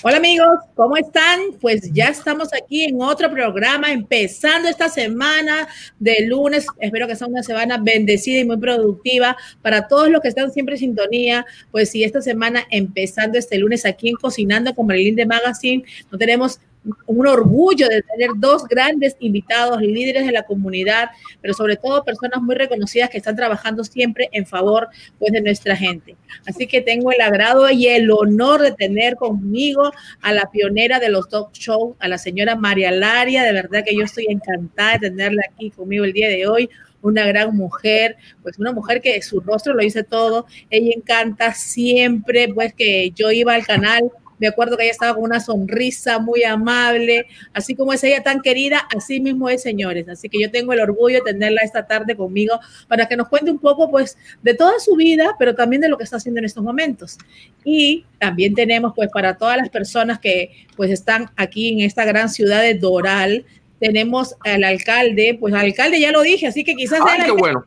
Hola 0.00 0.16
amigos, 0.16 0.48
¿cómo 0.74 0.96
están? 0.96 1.38
Pues 1.60 1.92
ya 1.92 2.06
estamos 2.08 2.48
aquí 2.54 2.84
en 2.84 3.02
otro 3.02 3.30
programa, 3.30 3.92
empezando 3.92 4.68
esta 4.68 4.88
semana 4.88 5.68
de 5.98 6.26
lunes. 6.26 6.66
Espero 6.80 7.06
que 7.06 7.14
sea 7.14 7.26
una 7.26 7.42
semana 7.42 7.76
bendecida 7.76 8.40
y 8.40 8.44
muy 8.44 8.56
productiva 8.56 9.36
para 9.60 9.88
todos 9.88 10.08
los 10.08 10.22
que 10.22 10.28
están 10.28 10.50
siempre 10.50 10.76
en 10.76 10.80
sintonía. 10.80 11.46
Pues 11.70 11.90
sí, 11.90 12.04
esta 12.04 12.22
semana 12.22 12.64
empezando 12.70 13.38
este 13.38 13.58
lunes 13.58 13.84
aquí 13.84 14.08
en 14.08 14.16
Cocinando 14.16 14.74
con 14.74 14.86
Marilyn 14.86 15.14
de 15.14 15.26
Magazine, 15.26 15.84
no 16.10 16.16
tenemos 16.16 16.58
un 17.06 17.26
orgullo 17.26 17.88
de 17.88 18.02
tener 18.02 18.30
dos 18.36 18.66
grandes 18.66 19.16
invitados, 19.20 19.80
líderes 19.80 20.26
de 20.26 20.32
la 20.32 20.42
comunidad, 20.42 21.10
pero 21.40 21.54
sobre 21.54 21.76
todo 21.76 22.04
personas 22.04 22.42
muy 22.42 22.54
reconocidas 22.54 23.10
que 23.10 23.18
están 23.18 23.36
trabajando 23.36 23.84
siempre 23.84 24.28
en 24.32 24.46
favor 24.46 24.88
pues, 25.18 25.32
de 25.32 25.40
nuestra 25.40 25.76
gente. 25.76 26.16
Así 26.46 26.66
que 26.66 26.80
tengo 26.80 27.12
el 27.12 27.20
agrado 27.20 27.70
y 27.70 27.86
el 27.86 28.10
honor 28.10 28.62
de 28.62 28.72
tener 28.72 29.16
conmigo 29.16 29.92
a 30.20 30.32
la 30.32 30.50
pionera 30.50 30.98
de 30.98 31.08
los 31.08 31.28
talk 31.28 31.52
shows, 31.52 31.94
a 32.00 32.08
la 32.08 32.18
señora 32.18 32.56
María 32.56 32.90
Laria. 32.90 33.44
De 33.44 33.52
verdad 33.52 33.84
que 33.84 33.94
yo 33.94 34.04
estoy 34.04 34.26
encantada 34.28 34.98
de 34.98 35.10
tenerla 35.10 35.42
aquí 35.52 35.70
conmigo 35.70 36.04
el 36.04 36.12
día 36.12 36.28
de 36.28 36.46
hoy 36.46 36.68
una 37.02 37.26
gran 37.26 37.56
mujer, 37.56 38.16
pues 38.42 38.60
una 38.60 38.70
mujer 38.72 39.00
que 39.00 39.20
su 39.22 39.40
rostro 39.40 39.74
lo 39.74 39.82
dice 39.82 40.04
todo, 40.04 40.46
ella 40.70 40.92
encanta 40.94 41.52
siempre, 41.52 42.48
pues 42.54 42.72
que 42.74 43.10
yo 43.10 43.32
iba 43.32 43.54
al 43.54 43.66
canal 43.66 44.10
me 44.42 44.48
acuerdo 44.48 44.76
que 44.76 44.82
ella 44.82 44.90
estaba 44.90 45.14
con 45.14 45.22
una 45.22 45.38
sonrisa 45.38 46.18
muy 46.18 46.42
amable, 46.42 47.26
así 47.54 47.76
como 47.76 47.92
es 47.92 48.02
ella 48.02 48.24
tan 48.24 48.40
querida, 48.40 48.88
así 48.92 49.20
mismo 49.20 49.48
es, 49.48 49.62
señores. 49.62 50.08
Así 50.08 50.28
que 50.28 50.40
yo 50.40 50.50
tengo 50.50 50.72
el 50.72 50.80
orgullo 50.80 51.18
de 51.18 51.32
tenerla 51.32 51.60
esta 51.62 51.86
tarde 51.86 52.16
conmigo 52.16 52.58
para 52.88 53.06
que 53.06 53.16
nos 53.16 53.28
cuente 53.28 53.52
un 53.52 53.60
poco, 53.60 53.88
pues, 53.88 54.18
de 54.42 54.54
toda 54.54 54.80
su 54.80 54.96
vida, 54.96 55.36
pero 55.38 55.54
también 55.54 55.80
de 55.80 55.88
lo 55.88 55.96
que 55.96 56.02
está 56.02 56.16
haciendo 56.16 56.40
en 56.40 56.46
estos 56.46 56.64
momentos. 56.64 57.18
Y 57.64 58.04
también 58.18 58.54
tenemos, 58.54 58.94
pues, 58.96 59.10
para 59.12 59.36
todas 59.36 59.58
las 59.58 59.68
personas 59.68 60.18
que, 60.18 60.50
pues, 60.76 60.90
están 60.90 61.30
aquí 61.36 61.68
en 61.68 61.80
esta 61.86 62.04
gran 62.04 62.28
ciudad 62.28 62.62
de 62.62 62.74
Doral, 62.74 63.46
tenemos 63.82 64.36
al 64.44 64.62
alcalde, 64.62 65.36
pues 65.40 65.52
al 65.54 65.66
alcalde 65.66 65.98
ya 65.98 66.12
lo 66.12 66.22
dije, 66.22 66.46
así 66.46 66.62
que 66.62 66.76
quizás... 66.76 67.00
Ay, 67.04 67.22
qué 67.24 67.32
bueno. 67.32 67.66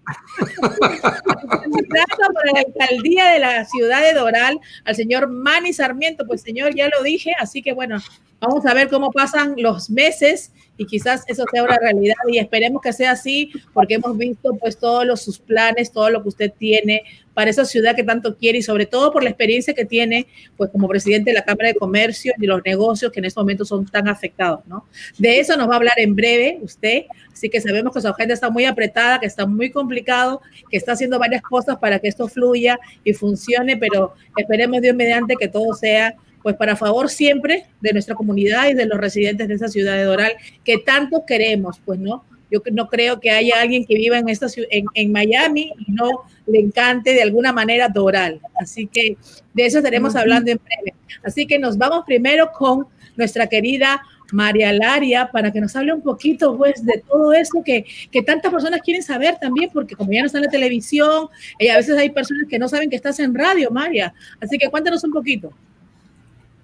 por 2.34 2.54
la 2.54 2.62
alcaldía 2.66 3.32
de 3.32 3.40
la 3.40 3.66
ciudad 3.66 4.02
de 4.02 4.14
Doral, 4.14 4.58
al 4.86 4.96
señor 4.96 5.28
Manny 5.28 5.74
Sarmiento, 5.74 6.26
pues 6.26 6.42
señor, 6.42 6.74
ya 6.74 6.88
lo 6.88 7.04
dije, 7.04 7.34
así 7.38 7.62
que 7.62 7.74
bueno, 7.74 7.98
vamos 8.40 8.66
a 8.66 8.74
ver 8.74 8.90
cómo 8.90 9.12
pasan 9.12 9.56
los 9.58 9.90
meses 9.90 10.52
y 10.78 10.86
quizás 10.86 11.24
eso 11.28 11.46
sea 11.52 11.64
una 11.64 11.78
realidad 11.78 12.16
y 12.28 12.38
esperemos 12.38 12.82
que 12.82 12.92
sea 12.92 13.12
así 13.12 13.52
porque 13.74 13.96
hemos 13.96 14.18
visto 14.18 14.56
pues 14.60 14.78
todos 14.78 15.06
los, 15.06 15.22
sus 15.22 15.40
planes, 15.40 15.92
todo 15.92 16.10
lo 16.10 16.22
que 16.22 16.30
usted 16.30 16.52
tiene 16.58 17.04
para 17.34 17.50
esa 17.50 17.66
ciudad 17.66 17.96
que 17.96 18.04
tanto 18.04 18.38
quiere 18.38 18.60
y 18.60 18.62
sobre 18.62 18.86
todo 18.86 19.12
por 19.12 19.24
la 19.24 19.30
experiencia 19.30 19.74
que 19.74 19.86
tiene 19.86 20.28
pues 20.58 20.70
como 20.72 20.88
presidente 20.88 21.32
de 21.32 21.36
la 21.36 21.44
Cámara 21.44 21.70
de 21.70 21.76
Comercio 21.76 22.34
y 22.38 22.46
los 22.46 22.62
negocios 22.64 23.12
que 23.12 23.20
en 23.20 23.26
estos 23.26 23.42
momentos 23.42 23.68
son 23.68 23.86
tan 23.86 24.08
afectados, 24.08 24.62
¿no? 24.68 24.86
De 25.18 25.40
eso 25.40 25.56
nos 25.58 25.70
va 25.70 25.74
a 25.74 25.78
hablar 25.78 25.96
en 25.98 26.16
breve 26.16 26.60
usted, 26.62 27.04
así 27.32 27.50
que 27.50 27.62
sabemos 27.62 27.94
que 27.94 28.02
su 28.02 28.08
agenda 28.08 28.34
está 28.34 28.50
muy 28.50 28.66
apretada, 28.66 29.20
que 29.20 29.26
está 29.28 29.46
muy 29.46 29.70
complicado, 29.70 30.42
que 30.70 30.78
está 30.78 30.94
haciendo 30.94 31.20
varias 31.20 31.42
cosas 31.42 31.78
para 31.78 32.00
que 32.00 32.08
esto 32.08 32.28
fluya 32.28 32.80
y 33.04 33.14
funcione, 33.14 33.78
pero 33.78 34.14
esperemos 34.38 34.82
Dios 34.82 34.96
mediante 34.96 35.36
que 35.36 35.48
todo 35.48 35.74
sea 35.74 36.16
pues 36.46 36.58
para 36.58 36.76
favor 36.76 37.10
siempre 37.10 37.66
de 37.82 37.92
nuestra 37.92 38.14
comunidad 38.14 38.70
y 38.70 38.76
de 38.76 38.86
los 38.86 39.00
residentes 39.00 39.48
de 39.48 39.56
esa 39.56 39.68
ciudad 39.68 39.96
de 39.96 40.04
Doral 40.04 40.34
que 40.64 40.78
tanto 40.78 41.26
queremos, 41.26 41.82
pues 41.84 42.00
no. 42.00 42.24
Yo 42.52 42.62
no 42.72 42.88
creo 42.88 43.20
que 43.20 43.32
haya 43.32 43.62
alguien 43.62 43.84
que 43.84 43.96
viva 43.96 44.20
en, 44.20 44.30
esta, 44.30 44.46
en, 44.70 44.86
en 44.94 45.12
Miami 45.12 45.74
y 45.76 45.92
no 45.92 46.22
le 46.46 46.60
encante 46.60 47.16
de 47.16 47.24
alguna 47.24 47.52
manera 47.52 47.90
Doral. 47.90 48.42
Así 48.62 48.86
que 48.86 49.18
de 49.56 49.66
eso 49.66 49.80
estaremos 49.80 50.16
hablando 50.16 50.52
en 50.52 50.60
breve. 50.60 50.96
Así 51.24 51.48
que 51.48 51.58
nos 51.58 51.80
vamos 51.80 52.04
primero 52.06 52.52
con 52.52 52.86
nuestra 53.16 53.48
querida 53.48 54.04
María 54.32 54.72
Laria 54.72 55.32
para 55.32 55.52
que 55.52 55.60
nos 55.60 55.76
hable 55.76 55.94
un 55.94 56.04
poquito 56.04 56.56
pues 56.56 56.86
de 56.86 57.04
todo 57.08 57.34
eso 57.34 57.64
que, 57.66 57.88
que 58.12 58.22
tantas 58.22 58.52
personas 58.52 58.82
quieren 58.82 59.02
saber 59.02 59.38
también, 59.42 59.72
porque 59.74 59.96
como 59.96 60.12
ya 60.12 60.20
no 60.20 60.28
está 60.28 60.38
en 60.38 60.44
la 60.44 60.52
televisión, 60.52 61.28
y 61.58 61.70
a 61.70 61.78
veces 61.78 61.98
hay 61.98 62.12
personas 62.12 62.48
que 62.48 62.60
no 62.60 62.70
saben 62.70 62.92
que 62.92 62.98
estás 62.98 63.20
en 63.20 63.34
radio, 63.34 63.72
María. 63.72 64.14
Así 64.40 64.60
que 64.60 64.70
cuéntanos 64.70 65.04
un 65.04 65.12
poquito. 65.12 65.52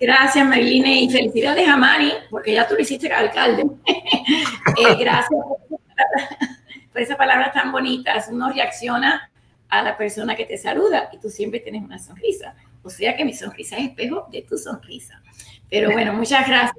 Gracias, 0.02 0.44
Mariline, 0.48 1.04
y 1.04 1.12
felicidades 1.12 1.70
a 1.70 1.78
Mari, 1.78 2.12
porque 2.32 2.54
ya 2.54 2.68
tú 2.68 2.74
lo 2.74 2.82
hiciste 2.82 3.12
alcalde. 3.14 3.64
Eh, 4.78 4.96
gracias 5.00 5.28
por, 5.30 7.02
esa 7.02 7.18
palabra 7.18 7.52
tan 7.52 7.72
bonita. 7.72 8.24
Uno 8.30 8.52
reacciona 8.52 9.30
a 9.70 9.84
la 9.84 9.98
persona 9.98 10.36
que 10.36 10.46
te 10.46 10.58
saluda 10.58 11.10
y 11.12 11.20
tú 11.20 11.30
siempre 11.30 11.60
tienes 11.60 11.84
una 11.84 12.00
sonrisa. 12.00 12.56
O 12.82 12.90
sea 12.90 13.16
que 13.16 13.26
mi 13.26 13.34
sonrisa 13.34 13.78
es 13.78 13.90
espejo 13.90 14.28
de 14.32 14.44
tu 14.44 14.58
sonrisa. 14.58 15.22
Pero 15.70 15.92
bueno, 15.92 16.14
muchas 16.14 16.48
gracias. 16.48 16.76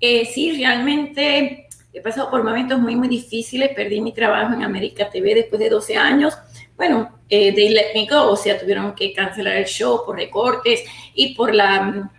Eh, 0.00 0.24
sí, 0.24 0.56
realmente 0.56 1.68
he 1.92 2.00
pasado 2.00 2.30
por 2.30 2.44
momentos 2.44 2.78
muy, 2.78 2.94
muy 2.94 3.08
difíciles. 3.08 3.70
Perdí 3.74 4.00
mi 4.00 4.12
trabajo 4.12 4.54
en 4.54 4.62
América 4.62 5.10
TV 5.10 5.34
después 5.34 5.60
de 5.60 5.68
12 5.68 5.96
años. 5.96 6.38
Bueno, 6.76 7.18
eh, 7.28 7.52
they 7.54 7.70
let 7.70 7.92
me 7.94 8.06
go, 8.06 8.30
o 8.30 8.36
sea, 8.36 8.58
tuvieron 8.58 8.94
que 8.94 9.12
cancelar 9.12 9.56
el 9.56 9.66
show 9.66 10.02
por 10.06 10.16
recortes 10.16 10.84
y 11.14 11.34
por 11.34 11.54
la 11.54 12.10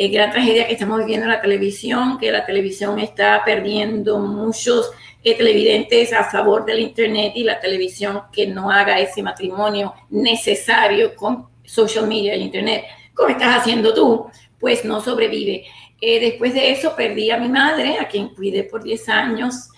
eh, 0.00 0.06
gran 0.10 0.30
tragedia 0.30 0.64
que 0.64 0.74
estamos 0.74 1.00
viviendo 1.00 1.24
en 1.24 1.32
la 1.32 1.40
televisión, 1.40 2.18
que 2.18 2.30
la 2.30 2.46
televisión 2.46 3.00
está 3.00 3.42
perdiendo 3.44 4.20
muchos 4.20 4.92
eh, 5.24 5.34
televidentes 5.34 6.12
a 6.12 6.22
favor 6.22 6.64
del 6.64 6.78
Internet 6.78 7.32
y 7.34 7.42
la 7.42 7.58
televisión 7.58 8.22
que 8.32 8.46
no 8.46 8.70
haga 8.70 9.00
ese 9.00 9.24
matrimonio 9.24 9.92
necesario 10.08 11.16
con 11.16 11.48
social 11.64 12.06
media 12.06 12.36
y 12.36 12.42
Internet, 12.42 12.84
como 13.12 13.30
estás 13.30 13.58
haciendo 13.58 13.92
tú, 13.92 14.26
pues 14.60 14.84
no 14.84 15.00
sobrevive. 15.00 15.64
Eh, 16.00 16.20
después 16.20 16.54
de 16.54 16.70
eso 16.70 16.94
perdí 16.94 17.32
a 17.32 17.38
mi 17.38 17.48
madre, 17.48 17.98
a 17.98 18.06
quien 18.06 18.28
cuidé 18.28 18.62
por 18.62 18.84
10 18.84 19.08
años, 19.08 19.70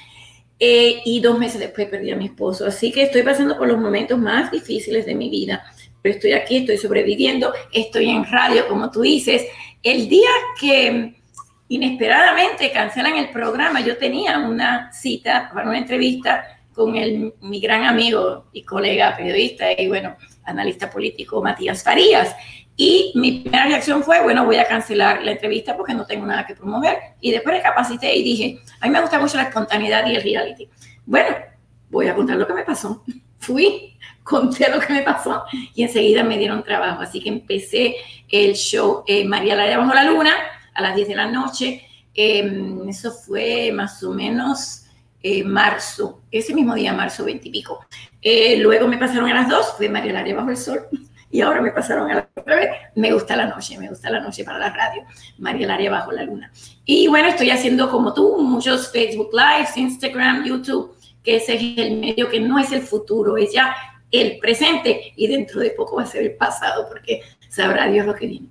y 0.63 1.21
dos 1.23 1.39
meses 1.39 1.59
después 1.59 1.89
perdí 1.89 2.11
a 2.11 2.17
mi 2.17 2.27
esposo. 2.27 2.67
Así 2.67 2.93
que 2.93 3.05
estoy 3.05 3.23
pasando 3.23 3.57
por 3.57 3.67
los 3.67 3.79
momentos 3.79 4.19
más 4.19 4.51
difíciles 4.51 5.07
de 5.07 5.15
mi 5.15 5.31
vida, 5.31 5.65
pero 6.03 6.17
estoy 6.17 6.33
aquí, 6.33 6.59
estoy 6.59 6.77
sobreviviendo, 6.77 7.51
estoy 7.73 8.11
en 8.11 8.27
radio, 8.27 8.69
como 8.69 8.91
tú 8.91 9.01
dices, 9.01 9.47
el 9.83 10.09
día 10.09 10.31
que 10.59 11.15
inesperadamente 11.69 12.73
cancelan 12.73 13.17
el 13.17 13.31
programa, 13.31 13.81
yo 13.81 13.97
tenía 13.97 14.39
una 14.39 14.93
cita 14.93 15.51
para 15.55 15.69
una 15.69 15.79
entrevista 15.79 16.45
con 16.73 16.93
mi 16.93 17.61
gran 17.61 17.85
amigo 17.85 18.47
y 18.53 18.63
colega 18.65 19.17
periodista 19.17 19.67
y 19.73 19.89
bueno, 19.89 20.17
analista 20.45 20.91
político 20.91 21.43
Matías 21.43 21.83
Farías. 21.83 22.35
Y 22.77 23.13
mi 23.15 23.41
primera 23.41 23.67
reacción 23.67 24.03
fue, 24.03 24.23
bueno, 24.23 24.47
voy 24.47 24.57
a 24.57 24.65
cancelar 24.65 25.23
la 25.23 25.33
entrevista 25.33 25.77
porque 25.77 25.93
no 25.93 26.07
tengo 26.07 26.25
nada 26.25 26.47
que 26.47 26.55
promover. 26.55 26.97
Y 27.21 27.31
después 27.31 27.57
recapacité 27.57 28.15
y 28.17 28.23
dije, 28.23 28.59
a 28.81 28.87
mí 28.87 28.93
me 28.93 29.01
gusta 29.03 29.19
mucho 29.19 29.37
la 29.37 29.45
espontaneidad 29.45 30.07
y 30.07 30.17
el 30.17 30.23
reality. 30.23 30.69
Bueno, 31.05 31.37
voy 31.91 32.09
a 32.09 32.15
contar 32.15 32.37
lo 32.37 32.47
que 32.47 32.55
me 32.55 32.63
pasó. 32.63 33.05
Fui, 33.39 33.99
conté 34.23 34.71
lo 34.71 34.81
que 34.81 34.93
me 34.93 35.03
pasó 35.03 35.45
y 35.75 35.83
enseguida 35.83 36.25
me 36.25 36.39
dieron 36.39 36.63
trabajo. 36.65 37.03
Así 37.03 37.21
que 37.21 37.29
empecé 37.29 37.97
el 38.31 38.55
show 38.55 39.05
eh, 39.07 39.25
María 39.25 39.57
Laria 39.57 39.79
Bajo 39.79 39.95
la 39.95 40.05
Luna 40.05 40.33
a 40.75 40.83
las 40.83 40.95
10 40.95 41.09
de 41.09 41.15
la 41.15 41.27
noche. 41.27 41.87
Em, 42.15 42.89
eso 42.89 43.13
fue 43.13 43.73
más 43.73 44.03
o 44.03 44.13
menos 44.13 44.87
eh, 45.23 45.45
marzo, 45.45 46.23
ese 46.31 46.55
mismo 46.55 46.75
día, 46.75 46.93
marzo 46.93 47.25
20 47.25 47.49
y 47.49 47.53
pico. 47.53 47.85
Luego 48.59 48.89
me 48.89 48.99
pasaron 48.99 49.31
a 49.31 49.35
las 49.35 49.49
2, 49.49 49.75
fue 49.77 49.89
María 49.89 50.13
Laria 50.13 50.35
Bajo 50.35 50.51
el 50.51 50.57
Sol. 50.57 50.81
Y 51.33 51.43
ahora 51.43 51.61
me 51.61 51.71
pasaron 51.71 52.11
a 52.11 52.15
las 52.15 52.27
otra 52.35 52.57
vez. 52.57 52.71
Me 52.97 53.13
gusta 53.13 53.37
la 53.37 53.47
noche, 53.47 53.79
me 53.79 53.89
gusta 53.89 54.11
la 54.11 54.21
noche 54.21 54.43
para 54.43 54.59
la 54.59 54.71
radio. 54.71 55.05
María 55.39 55.69
Laria 55.69 55.91
Bajo 55.91 56.11
la 56.11 56.25
Luna. 56.25 56.51
Y 56.85 57.07
bueno, 57.07 57.29
estoy 57.29 57.51
haciendo 57.51 57.89
como 57.89 58.13
tú 58.13 58.39
muchos 58.43 58.91
Facebook 58.91 59.31
Lives, 59.33 59.77
Instagram, 59.77 60.45
YouTube, 60.45 60.97
que 61.23 61.37
ese 61.37 61.55
es 61.55 61.79
el 61.79 61.99
medio 61.99 62.29
que 62.29 62.41
no 62.41 62.59
es 62.59 62.73
el 62.73 62.83
futuro, 62.83 63.37
es 63.37 63.53
ya 63.53 63.75
el 64.11 64.39
presente 64.39 65.13
y 65.17 65.27
dentro 65.27 65.61
de 65.61 65.71
poco 65.71 65.97
va 65.97 66.03
a 66.03 66.07
ser 66.07 66.23
el 66.23 66.33
pasado, 66.33 66.89
porque 66.89 67.23
sabrá 67.49 67.89
Dios 67.89 68.07
lo 68.07 68.15
que 68.15 68.27
viene. 68.27 68.49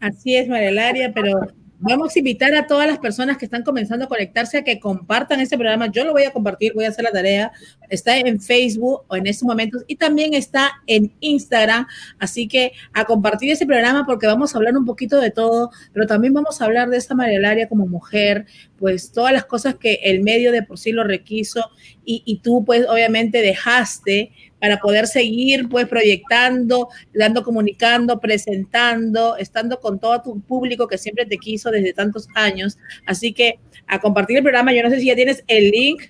Así 0.00 0.36
es, 0.36 0.48
María 0.48 1.12
pero 1.14 1.48
vamos 1.86 2.16
a 2.16 2.18
invitar 2.18 2.54
a 2.54 2.66
todas 2.66 2.86
las 2.86 2.98
personas 2.98 3.36
que 3.36 3.44
están 3.44 3.62
comenzando 3.62 4.06
a 4.06 4.08
conectarse 4.08 4.58
a 4.58 4.64
que 4.64 4.80
compartan 4.80 5.40
este 5.40 5.58
programa. 5.58 5.90
Yo 5.90 6.04
lo 6.04 6.12
voy 6.12 6.24
a 6.24 6.32
compartir, 6.32 6.72
voy 6.72 6.86
a 6.86 6.88
hacer 6.88 7.04
la 7.04 7.12
tarea. 7.12 7.52
Está 7.90 8.16
en 8.16 8.40
Facebook 8.40 9.02
o 9.08 9.16
en 9.16 9.26
estos 9.26 9.46
momentos 9.46 9.84
y 9.86 9.96
también 9.96 10.32
está 10.34 10.72
en 10.86 11.12
Instagram. 11.20 11.86
Así 12.18 12.48
que 12.48 12.72
a 12.94 13.04
compartir 13.04 13.50
ese 13.50 13.66
programa 13.66 14.06
porque 14.06 14.26
vamos 14.26 14.54
a 14.54 14.58
hablar 14.58 14.76
un 14.76 14.86
poquito 14.86 15.20
de 15.20 15.30
todo, 15.30 15.70
pero 15.92 16.06
también 16.06 16.32
vamos 16.32 16.60
a 16.60 16.64
hablar 16.64 16.88
de 16.88 16.96
esta 16.96 17.14
María 17.14 17.68
como 17.68 17.86
mujer, 17.86 18.46
pues 18.78 19.12
todas 19.12 19.32
las 19.32 19.44
cosas 19.44 19.74
que 19.74 20.00
el 20.04 20.22
medio 20.22 20.52
de 20.52 20.62
por 20.62 20.78
sí 20.78 20.92
lo 20.92 21.04
requiso 21.04 21.70
y, 22.04 22.22
y 22.24 22.38
tú 22.38 22.64
pues 22.64 22.86
obviamente 22.88 23.42
dejaste 23.42 24.32
para 24.60 24.78
poder 24.78 25.06
seguir 25.06 25.68
pues 25.68 25.86
proyectando, 25.88 26.88
dando, 27.12 27.42
comunicando, 27.42 28.18
presentando, 28.18 29.36
estando 29.36 29.78
con 29.78 29.98
todo 29.98 30.22
tu 30.22 30.40
público 30.40 30.88
que 30.88 30.98
siempre 30.98 31.26
te 31.26 31.36
quiso 31.36 31.70
desde 31.70 31.92
tantos 31.92 32.28
años. 32.34 32.78
Así 33.06 33.32
que 33.32 33.58
a 33.86 34.00
compartir 34.00 34.38
el 34.38 34.42
programa, 34.42 34.72
yo 34.72 34.82
no 34.82 34.90
sé 34.90 35.00
si 35.00 35.06
ya 35.06 35.14
tienes 35.14 35.44
el 35.46 35.70
link. 35.70 36.02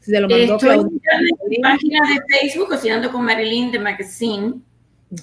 Si 0.00 0.12
te 0.12 0.20
lo 0.20 0.28
mandó 0.28 0.54
Estoy 0.54 0.78
en 0.78 1.48
mi 1.48 1.58
página 1.58 2.00
de 2.08 2.38
Facebook, 2.38 2.68
Cocinando 2.68 3.10
con 3.10 3.24
Marilyn 3.24 3.72
de 3.72 3.78
Magazine. 3.78 4.54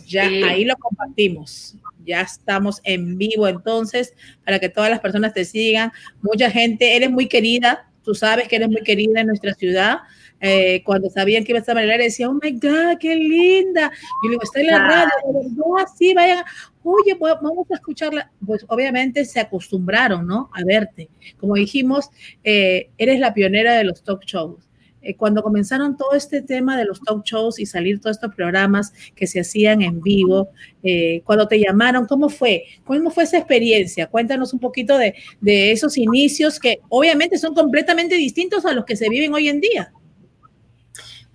Ya 0.05 0.23
ahí 0.23 0.65
lo 0.65 0.75
compartimos. 0.77 1.75
Ya 2.05 2.21
estamos 2.21 2.81
en 2.83 3.17
vivo 3.17 3.47
entonces 3.47 4.13
para 4.43 4.59
que 4.59 4.69
todas 4.69 4.89
las 4.89 4.99
personas 4.99 5.33
te 5.33 5.45
sigan. 5.45 5.91
Mucha 6.21 6.51
gente, 6.51 6.95
eres 6.95 7.09
muy 7.09 7.27
querida, 7.27 7.89
tú 8.03 8.13
sabes 8.13 8.47
que 8.47 8.57
eres 8.57 8.69
muy 8.69 8.83
querida 8.83 9.21
en 9.21 9.27
nuestra 9.27 9.53
ciudad. 9.53 9.99
Eh, 10.41 10.83
cuando 10.83 11.09
sabían 11.09 11.43
que 11.43 11.51
iba 11.51 11.59
a 11.59 11.61
estar 11.61 11.75
María 11.75 11.97
decía, 11.97 12.29
oh 12.29 12.33
my 12.33 12.51
God, 12.51 12.97
qué 12.99 13.15
linda. 13.15 13.91
Y 14.23 14.27
luego 14.27 14.43
está 14.43 14.59
en 14.59 14.67
la 14.67 14.79
radio, 14.79 15.11
no, 15.55 15.77
así, 15.77 16.13
vayan, 16.13 16.43
oye, 16.83 17.15
pues, 17.15 17.33
vamos 17.41 17.69
a 17.71 17.75
escucharla. 17.75 18.31
Pues 18.45 18.65
obviamente 18.67 19.25
se 19.25 19.39
acostumbraron, 19.39 20.27
¿no? 20.27 20.49
A 20.53 20.63
verte. 20.65 21.09
Como 21.39 21.55
dijimos, 21.55 22.09
eh, 22.43 22.89
eres 22.97 23.19
la 23.19 23.33
pionera 23.33 23.75
de 23.75 23.83
los 23.83 24.03
talk 24.03 24.23
shows. 24.25 24.65
Eh, 25.01 25.15
cuando 25.15 25.43
comenzaron 25.43 25.95
todo 25.97 26.13
este 26.13 26.41
tema 26.41 26.75
de 26.77 26.85
los 26.85 26.99
talk 26.99 27.23
shows 27.23 27.59
y 27.59 27.67
salir 27.67 27.99
todos 27.99 28.17
estos 28.17 28.33
programas 28.33 28.91
que 29.15 29.27
se 29.27 29.39
hacían 29.39 29.83
en 29.83 30.01
vivo, 30.01 30.49
eh, 30.81 31.21
cuando 31.25 31.47
te 31.47 31.59
llamaron, 31.59 32.07
¿cómo 32.07 32.27
fue? 32.27 32.63
¿Cómo 32.85 33.11
fue 33.11 33.23
esa 33.23 33.37
experiencia? 33.37 34.07
Cuéntanos 34.07 34.51
un 34.51 34.59
poquito 34.59 34.97
de, 34.97 35.13
de 35.41 35.71
esos 35.71 35.97
inicios 35.97 36.59
que 36.59 36.79
obviamente 36.89 37.37
son 37.37 37.53
completamente 37.53 38.15
distintos 38.15 38.65
a 38.65 38.73
los 38.73 38.83
que 38.85 38.95
se 38.95 39.07
viven 39.07 39.33
hoy 39.33 39.47
en 39.47 39.61
día. 39.61 39.93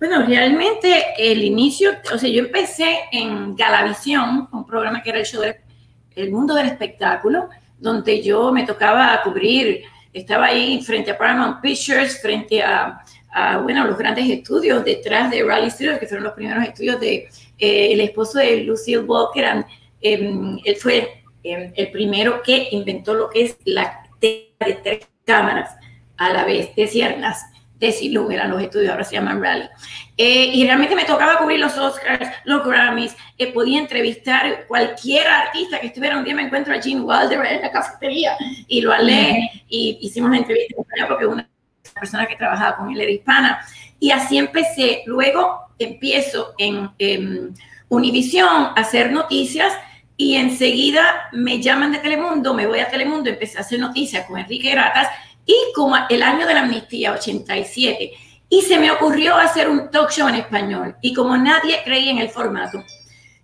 Bueno, 0.01 0.25
realmente 0.25 1.13
el 1.19 1.43
inicio, 1.43 1.91
o 2.11 2.17
sea, 2.17 2.27
yo 2.27 2.39
empecé 2.39 3.01
en 3.11 3.55
Galavisión, 3.55 4.49
un 4.51 4.65
programa 4.65 5.03
que 5.03 5.11
era 5.11 5.19
el 5.19 5.25
show 5.27 5.43
del 5.43 6.31
mundo 6.31 6.55
del 6.55 6.65
espectáculo, 6.65 7.49
donde 7.77 8.19
yo 8.23 8.51
me 8.51 8.65
tocaba 8.65 9.21
cubrir, 9.23 9.83
estaba 10.11 10.47
ahí 10.47 10.81
frente 10.81 11.11
a 11.11 11.17
Paramount 11.19 11.61
Pictures, 11.61 12.19
frente 12.19 12.63
a 12.63 13.03
bueno, 13.61 13.85
los 13.85 13.95
grandes 13.95 14.27
estudios 14.27 14.83
detrás 14.83 15.29
de 15.29 15.43
Raleigh 15.43 15.69
Studios, 15.69 15.99
que 15.99 16.07
fueron 16.07 16.23
los 16.23 16.33
primeros 16.33 16.63
estudios 16.63 16.99
de 16.99 17.29
eh, 17.59 17.93
el 17.93 18.01
esposo 18.01 18.39
de 18.39 18.63
Lucille 18.63 19.05
Walker. 19.05 19.63
Em, 20.01 20.57
él 20.65 20.75
fue 20.77 21.25
em, 21.43 21.71
el 21.75 21.91
primero 21.91 22.41
que 22.41 22.69
inventó 22.71 23.13
lo 23.13 23.29
que 23.29 23.43
es 23.43 23.57
la 23.65 24.01
de 24.19 24.51
tres 24.59 25.07
cámaras 25.25 25.75
a 26.17 26.33
la 26.33 26.43
vez, 26.43 26.75
de 26.75 26.87
ciernas, 26.87 27.50
de 27.81 27.91
Silum, 27.91 28.31
eran 28.31 28.51
los 28.51 28.61
estudios, 28.61 28.91
ahora 28.91 29.03
se 29.03 29.15
llaman 29.15 29.41
Raleigh. 29.41 29.69
Eh, 30.15 30.51
y 30.53 30.63
realmente 30.65 30.95
me 30.95 31.03
tocaba 31.03 31.39
cubrir 31.39 31.59
los 31.59 31.75
Oscars, 31.75 32.29
los 32.45 32.63
Grammys, 32.63 33.15
eh, 33.39 33.51
podía 33.51 33.79
entrevistar 33.79 34.67
cualquier 34.67 35.27
artista 35.27 35.79
que 35.79 35.87
estuviera. 35.87 36.15
Un 36.15 36.23
día 36.23 36.35
me 36.35 36.43
encuentro 36.43 36.75
a 36.75 36.81
Gene 36.81 37.01
Wilder 37.01 37.43
en 37.43 37.61
la 37.63 37.71
cafetería 37.71 38.37
y 38.67 38.81
lo 38.81 38.93
hablé 38.93 39.49
y 39.67 39.97
hicimos 39.99 40.29
la 40.29 40.37
entrevista 40.37 40.75
porque 41.07 41.25
una 41.25 41.49
persona 41.99 42.27
que 42.27 42.35
trabajaba 42.35 42.77
con 42.77 42.91
él 42.91 43.01
era 43.01 43.11
hispana. 43.11 43.65
Y 43.99 44.11
así 44.11 44.37
empecé. 44.37 45.01
Luego 45.07 45.61
empiezo 45.79 46.53
en, 46.59 47.55
Univisión 47.89 48.47
a 48.47 48.73
hacer 48.77 49.11
noticias 49.11 49.73
y 50.15 50.35
enseguida 50.35 51.29
me 51.33 51.61
llaman 51.61 51.91
de 51.91 51.97
Telemundo, 51.97 52.53
me 52.53 52.65
voy 52.65 52.79
a 52.79 52.87
Telemundo, 52.87 53.29
empecé 53.29 53.57
a 53.57 53.61
hacer 53.61 53.79
noticias 53.79 54.25
con 54.27 54.39
Enrique 54.39 54.71
Gratas 54.71 55.09
y 55.45 55.55
como 55.75 55.95
el 56.09 56.23
año 56.23 56.45
de 56.45 56.53
la 56.53 56.61
amnistía, 56.61 57.13
87. 57.13 58.11
Y 58.49 58.61
se 58.63 58.77
me 58.77 58.91
ocurrió 58.91 59.35
hacer 59.35 59.69
un 59.69 59.89
talk 59.89 60.11
show 60.11 60.27
en 60.27 60.35
español. 60.35 60.95
Y 61.01 61.13
como 61.13 61.37
nadie 61.37 61.81
creía 61.83 62.11
en 62.11 62.17
el 62.17 62.29
formato, 62.29 62.83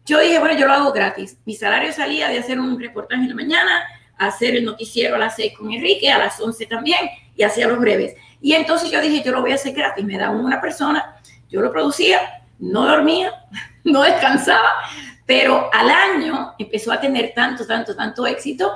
yo 0.06 0.20
dije, 0.20 0.40
bueno, 0.40 0.58
yo 0.58 0.68
lo 0.68 0.74
hago 0.74 0.92
gratis. 0.92 1.38
Mi 1.46 1.54
salario 1.54 1.92
salía 1.92 2.30
de 2.30 2.40
hacer 2.40 2.60
un 2.60 2.80
reportaje 2.80 3.22
en 3.24 3.30
la 3.30 3.36
mañana, 3.36 3.84
hacer 4.18 4.56
el 4.56 4.66
noticiero 4.66 5.16
a 5.16 5.20
las 5.20 5.36
6 5.36 5.54
con 5.58 5.72
Enrique, 5.72 6.10
a 6.12 6.18
las 6.18 6.40
11 6.40 6.66
también, 6.66 7.10
y 7.36 7.44
hacía 7.44 7.68
los 7.68 7.80
breves. 7.80 8.16
Y 8.42 8.54
entonces 8.54 8.90
yo 8.92 9.02
dije, 9.02 9.22
yo 9.24 9.32
lo 9.32 9.42
voy 9.42 9.52
a 9.52 9.56
hacer 9.56 9.74
gratis, 9.74 10.06
me 10.06 10.18
da 10.18 10.30
una 10.30 10.62
persona, 10.62 11.18
yo 11.50 11.62
lo 11.62 11.72
producía, 11.72 12.44
no 12.60 12.86
dormía, 12.86 13.34
no 13.84 14.02
descansaba, 14.02 14.70
pero 15.26 15.70
al 15.74 15.90
año 15.90 16.54
empezó 16.58 16.92
a 16.92 17.00
tener 17.00 17.34
tanto, 17.36 17.66
tanto, 17.68 17.96
tanto 17.96 18.26
éxito 18.26 18.74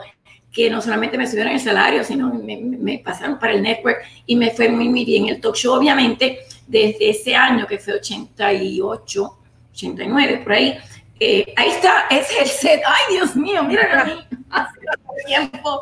que 0.52 0.70
no 0.70 0.82
solamente 0.82 1.18
me 1.18 1.28
subieron 1.28 1.54
el 1.54 1.60
salario, 1.60 2.04
sino 2.04 2.34
me, 2.34 2.58
me, 2.58 3.00
pasaron 3.00 3.40
para 3.40 3.54
el 3.54 3.62
network 3.62 3.98
y 4.26 4.36
me 4.36 4.52
fue 4.52 4.70
muy, 4.70 4.90
muy 4.90 5.06
bien. 5.06 5.28
El 5.28 5.40
talk 5.40 5.56
show, 5.56 5.76
obviamente, 5.76 6.40
desde 6.68 7.10
ese 7.10 7.36
año 7.36 7.66
que 7.66 7.80
fue 7.80 7.94
88, 7.94 9.38
89, 9.72 10.42
por 10.44 10.54
ahí, 10.54 10.78
eh, 11.20 11.54
ahí 11.56 11.70
está, 11.70 12.08
es 12.10 12.28
el 12.40 12.48
set. 12.48 12.82
Ay, 12.86 13.16
Dios 13.16 13.36
mío, 13.36 13.64
mira, 13.64 14.26
hace 14.50 14.80
tiempo. 15.26 15.82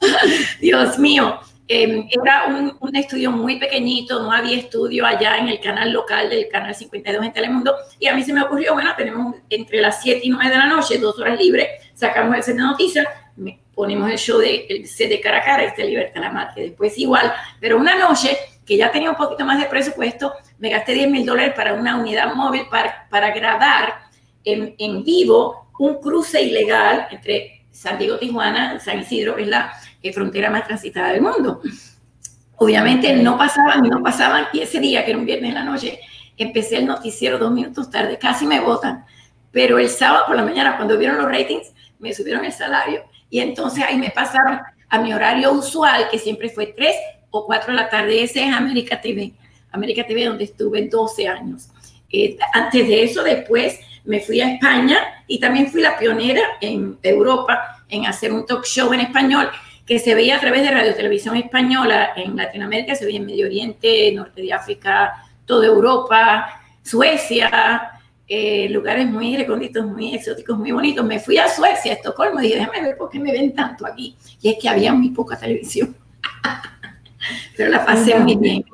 Dios 0.60 0.98
mío, 0.98 1.40
Em, 1.66 2.06
era 2.10 2.44
un, 2.46 2.76
un, 2.78 2.96
estudio 2.96 3.30
muy 3.30 3.58
pequeñito, 3.58 4.22
no 4.22 4.30
había 4.30 4.58
estudio 4.58 5.06
allá 5.06 5.38
en 5.38 5.48
el 5.48 5.60
canal 5.60 5.92
local 5.92 6.28
del 6.28 6.46
canal 6.48 6.74
52 6.74 7.24
en 7.24 7.32
Telemundo. 7.32 7.74
Y 7.98 8.06
a 8.06 8.14
mí 8.14 8.22
se 8.22 8.34
me 8.34 8.42
ocurrió, 8.42 8.74
bueno, 8.74 8.90
tenemos 8.96 9.36
entre 9.48 9.80
las 9.80 10.02
7 10.02 10.20
y 10.24 10.28
9 10.28 10.50
de 10.50 10.58
la 10.58 10.66
noche, 10.66 10.98
dos 10.98 11.18
horas 11.18 11.38
libres, 11.38 11.68
sacamos 11.94 12.36
el 12.36 12.42
set 12.42 12.56
de 12.56 12.62
noticias, 12.62 13.06
ponemos 13.74 14.10
el 14.10 14.18
show 14.18 14.38
de 14.38 14.66
el 14.68 14.86
set 14.86 15.08
de 15.08 15.20
cara 15.20 15.38
a 15.38 15.42
cara, 15.42 15.64
este 15.64 15.84
Libertad 15.84 16.20
la 16.20 16.52
que 16.54 16.62
después 16.62 16.96
igual, 16.98 17.32
pero 17.60 17.76
una 17.76 17.98
noche 17.98 18.36
que 18.64 18.76
ya 18.76 18.90
tenía 18.90 19.10
un 19.10 19.16
poquito 19.16 19.44
más 19.44 19.58
de 19.58 19.66
presupuesto, 19.66 20.32
me 20.58 20.70
gasté 20.70 20.94
10 20.94 21.10
mil 21.10 21.26
dólares 21.26 21.52
para 21.54 21.74
una 21.74 21.96
unidad 21.96 22.34
móvil 22.34 22.62
para, 22.70 23.06
para 23.10 23.30
grabar 23.32 24.04
en, 24.44 24.74
en 24.78 25.04
vivo 25.04 25.70
un 25.78 26.00
cruce 26.00 26.42
ilegal 26.42 27.08
entre 27.10 27.66
San 27.70 27.98
Diego, 27.98 28.18
Tijuana, 28.18 28.78
San 28.80 29.00
Isidro, 29.00 29.36
que 29.36 29.42
es 29.42 29.48
la 29.48 29.72
frontera 30.12 30.50
más 30.50 30.66
transitada 30.66 31.12
del 31.12 31.22
mundo. 31.22 31.60
Obviamente 32.56 33.14
no 33.16 33.36
pasaban, 33.36 33.82
no 33.82 34.02
pasaban, 34.02 34.46
y 34.52 34.60
ese 34.60 34.78
día, 34.78 35.04
que 35.04 35.10
era 35.10 35.18
un 35.18 35.26
viernes 35.26 35.50
en 35.50 35.54
la 35.56 35.64
noche, 35.64 35.98
empecé 36.36 36.76
el 36.76 36.86
noticiero 36.86 37.38
dos 37.38 37.52
minutos 37.52 37.90
tarde, 37.90 38.18
casi 38.18 38.46
me 38.46 38.60
votan, 38.60 39.04
pero 39.50 39.78
el 39.78 39.88
sábado 39.88 40.24
por 40.26 40.36
la 40.36 40.44
mañana, 40.44 40.76
cuando 40.76 40.96
vieron 40.96 41.18
los 41.18 41.26
ratings, 41.26 41.72
me 41.98 42.12
subieron 42.14 42.44
el 42.44 42.52
salario, 42.52 43.04
y 43.30 43.40
entonces 43.40 43.84
ahí 43.84 43.96
me 43.96 44.10
pasaron 44.10 44.60
a 44.88 44.98
mi 44.98 45.12
horario 45.12 45.52
usual, 45.52 46.08
que 46.10 46.18
siempre 46.18 46.48
fue 46.48 46.66
3 46.66 46.94
o 47.30 47.46
4 47.46 47.72
de 47.72 47.76
la 47.76 47.88
tarde, 47.88 48.22
ese 48.22 48.46
es 48.46 48.54
América 48.54 49.00
TV, 49.00 49.32
América 49.72 50.06
TV 50.06 50.24
donde 50.24 50.44
estuve 50.44 50.86
12 50.88 51.28
años. 51.28 51.68
Eh, 52.10 52.36
antes 52.52 52.86
de 52.86 53.02
eso, 53.02 53.22
después 53.24 53.80
me 54.04 54.20
fui 54.20 54.40
a 54.40 54.52
España 54.52 54.98
y 55.26 55.40
también 55.40 55.68
fui 55.68 55.80
la 55.80 55.98
pionera 55.98 56.42
en 56.60 56.98
Europa 57.02 57.84
en 57.88 58.06
hacer 58.06 58.32
un 58.32 58.46
talk 58.46 58.64
show 58.64 58.92
en 58.92 59.00
español 59.00 59.50
que 59.86 59.98
se 59.98 60.14
veía 60.14 60.36
a 60.36 60.40
través 60.40 60.62
de 60.62 60.70
Radio 60.70 60.94
Televisión 60.94 61.36
Española 61.36 62.12
en 62.16 62.36
Latinoamérica, 62.36 62.94
se 62.94 63.04
veía 63.04 63.18
en 63.18 63.26
Medio 63.26 63.46
Oriente, 63.46 64.12
Norte 64.12 64.40
de 64.40 64.52
África, 64.52 65.24
toda 65.44 65.66
Europa, 65.66 66.60
Suecia, 66.82 67.93
eh, 68.26 68.68
lugares 68.70 69.06
muy 69.06 69.36
recónditos, 69.36 69.86
muy 69.86 70.14
exóticos, 70.14 70.58
muy 70.58 70.72
bonitos. 70.72 71.04
Me 71.04 71.20
fui 71.20 71.36
a 71.38 71.48
Suecia, 71.48 71.92
a 71.92 71.94
Estocolmo, 71.96 72.40
y 72.40 72.44
dije, 72.44 72.56
déjame 72.56 72.82
ver 72.82 72.96
por 72.96 73.10
qué 73.10 73.18
me 73.18 73.32
ven 73.32 73.54
tanto 73.54 73.86
aquí. 73.86 74.16
Y 74.40 74.50
es 74.50 74.56
que 74.60 74.68
había 74.68 74.92
muy 74.94 75.10
poca 75.10 75.38
televisión. 75.38 75.94
Pero 77.56 77.70
la 77.70 77.84
pasé 77.84 78.18
muy 78.18 78.36
bien. 78.36 78.64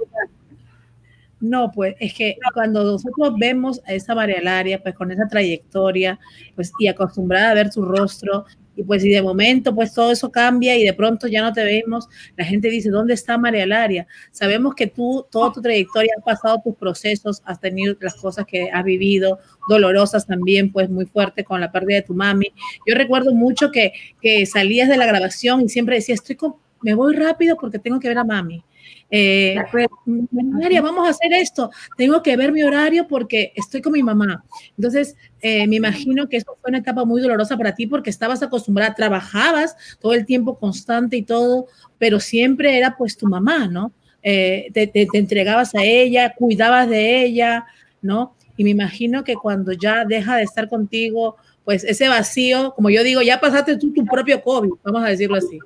No, 1.40 1.72
pues 1.72 1.96
es 1.98 2.12
que 2.12 2.36
cuando 2.52 2.84
nosotros 2.84 3.34
vemos 3.38 3.80
a 3.86 3.94
esa 3.94 4.14
María 4.14 4.42
Laria, 4.42 4.82
pues 4.82 4.94
con 4.94 5.10
esa 5.10 5.26
trayectoria, 5.26 6.20
pues 6.54 6.70
y 6.78 6.86
acostumbrada 6.86 7.50
a 7.50 7.54
ver 7.54 7.72
su 7.72 7.82
rostro, 7.82 8.44
y 8.80 8.82
pues 8.82 9.02
si 9.02 9.10
de 9.10 9.20
momento 9.20 9.74
pues 9.74 9.92
todo 9.92 10.10
eso 10.10 10.32
cambia 10.32 10.74
y 10.74 10.84
de 10.84 10.94
pronto 10.94 11.28
ya 11.28 11.42
no 11.42 11.52
te 11.52 11.62
vemos, 11.62 12.08
la 12.34 12.46
gente 12.46 12.70
dice, 12.70 12.88
¿dónde 12.88 13.12
está 13.12 13.36
María 13.36 13.66
Laria? 13.66 14.06
Sabemos 14.30 14.74
que 14.74 14.86
tú, 14.86 15.26
toda 15.30 15.52
tu 15.52 15.60
trayectoria, 15.60 16.14
has 16.16 16.24
pasado 16.24 16.62
tus 16.64 16.74
procesos, 16.76 17.42
has 17.44 17.60
tenido 17.60 17.94
las 18.00 18.14
cosas 18.14 18.46
que 18.46 18.70
has 18.70 18.82
vivido, 18.82 19.38
dolorosas 19.68 20.26
también, 20.26 20.72
pues 20.72 20.88
muy 20.88 21.04
fuerte 21.04 21.44
con 21.44 21.60
la 21.60 21.70
pérdida 21.70 21.96
de 21.96 22.02
tu 22.02 22.14
mami. 22.14 22.54
Yo 22.86 22.94
recuerdo 22.94 23.34
mucho 23.34 23.70
que, 23.70 23.92
que 24.22 24.46
salías 24.46 24.88
de 24.88 24.96
la 24.96 25.04
grabación 25.04 25.60
y 25.60 25.68
siempre 25.68 25.96
decías, 25.96 26.20
estoy 26.20 26.36
con, 26.36 26.54
me 26.80 26.94
voy 26.94 27.14
rápido 27.14 27.56
porque 27.60 27.78
tengo 27.78 28.00
que 28.00 28.08
ver 28.08 28.16
a 28.16 28.24
mami. 28.24 28.64
Eh, 29.10 29.56
María, 30.04 30.80
vamos 30.82 31.06
a 31.06 31.10
hacer 31.10 31.32
esto. 31.32 31.70
Tengo 31.96 32.22
que 32.22 32.36
ver 32.36 32.52
mi 32.52 32.62
horario 32.62 33.08
porque 33.08 33.52
estoy 33.56 33.82
con 33.82 33.92
mi 33.92 34.02
mamá. 34.02 34.44
Entonces, 34.76 35.16
eh, 35.40 35.66
me 35.66 35.76
imagino 35.76 36.28
que 36.28 36.36
eso 36.36 36.56
fue 36.60 36.70
una 36.70 36.78
etapa 36.78 37.04
muy 37.04 37.20
dolorosa 37.20 37.56
para 37.56 37.74
ti 37.74 37.86
porque 37.86 38.10
estabas 38.10 38.42
acostumbrada, 38.42 38.94
trabajabas 38.94 39.76
todo 40.00 40.14
el 40.14 40.26
tiempo 40.26 40.58
constante 40.58 41.16
y 41.16 41.22
todo, 41.22 41.66
pero 41.98 42.20
siempre 42.20 42.78
era 42.78 42.96
pues 42.96 43.16
tu 43.16 43.26
mamá, 43.26 43.66
¿no? 43.66 43.92
Eh, 44.22 44.70
te, 44.72 44.86
te, 44.86 45.08
entregabas 45.14 45.74
a 45.74 45.82
ella, 45.82 46.34
cuidabas 46.34 46.88
de 46.88 47.24
ella, 47.24 47.66
¿no? 48.02 48.34
Y 48.56 48.64
me 48.64 48.70
imagino 48.70 49.24
que 49.24 49.34
cuando 49.34 49.72
ya 49.72 50.04
deja 50.04 50.36
de 50.36 50.42
estar 50.42 50.68
contigo, 50.68 51.36
pues 51.64 51.84
ese 51.84 52.08
vacío, 52.08 52.74
como 52.74 52.90
yo 52.90 53.02
digo, 53.02 53.22
ya 53.22 53.40
pasaste 53.40 53.76
tú 53.76 53.92
tu 53.92 54.04
propio 54.04 54.42
COVID, 54.42 54.70
vamos 54.84 55.04
a 55.04 55.08
decirlo 55.08 55.36
así. 55.36 55.58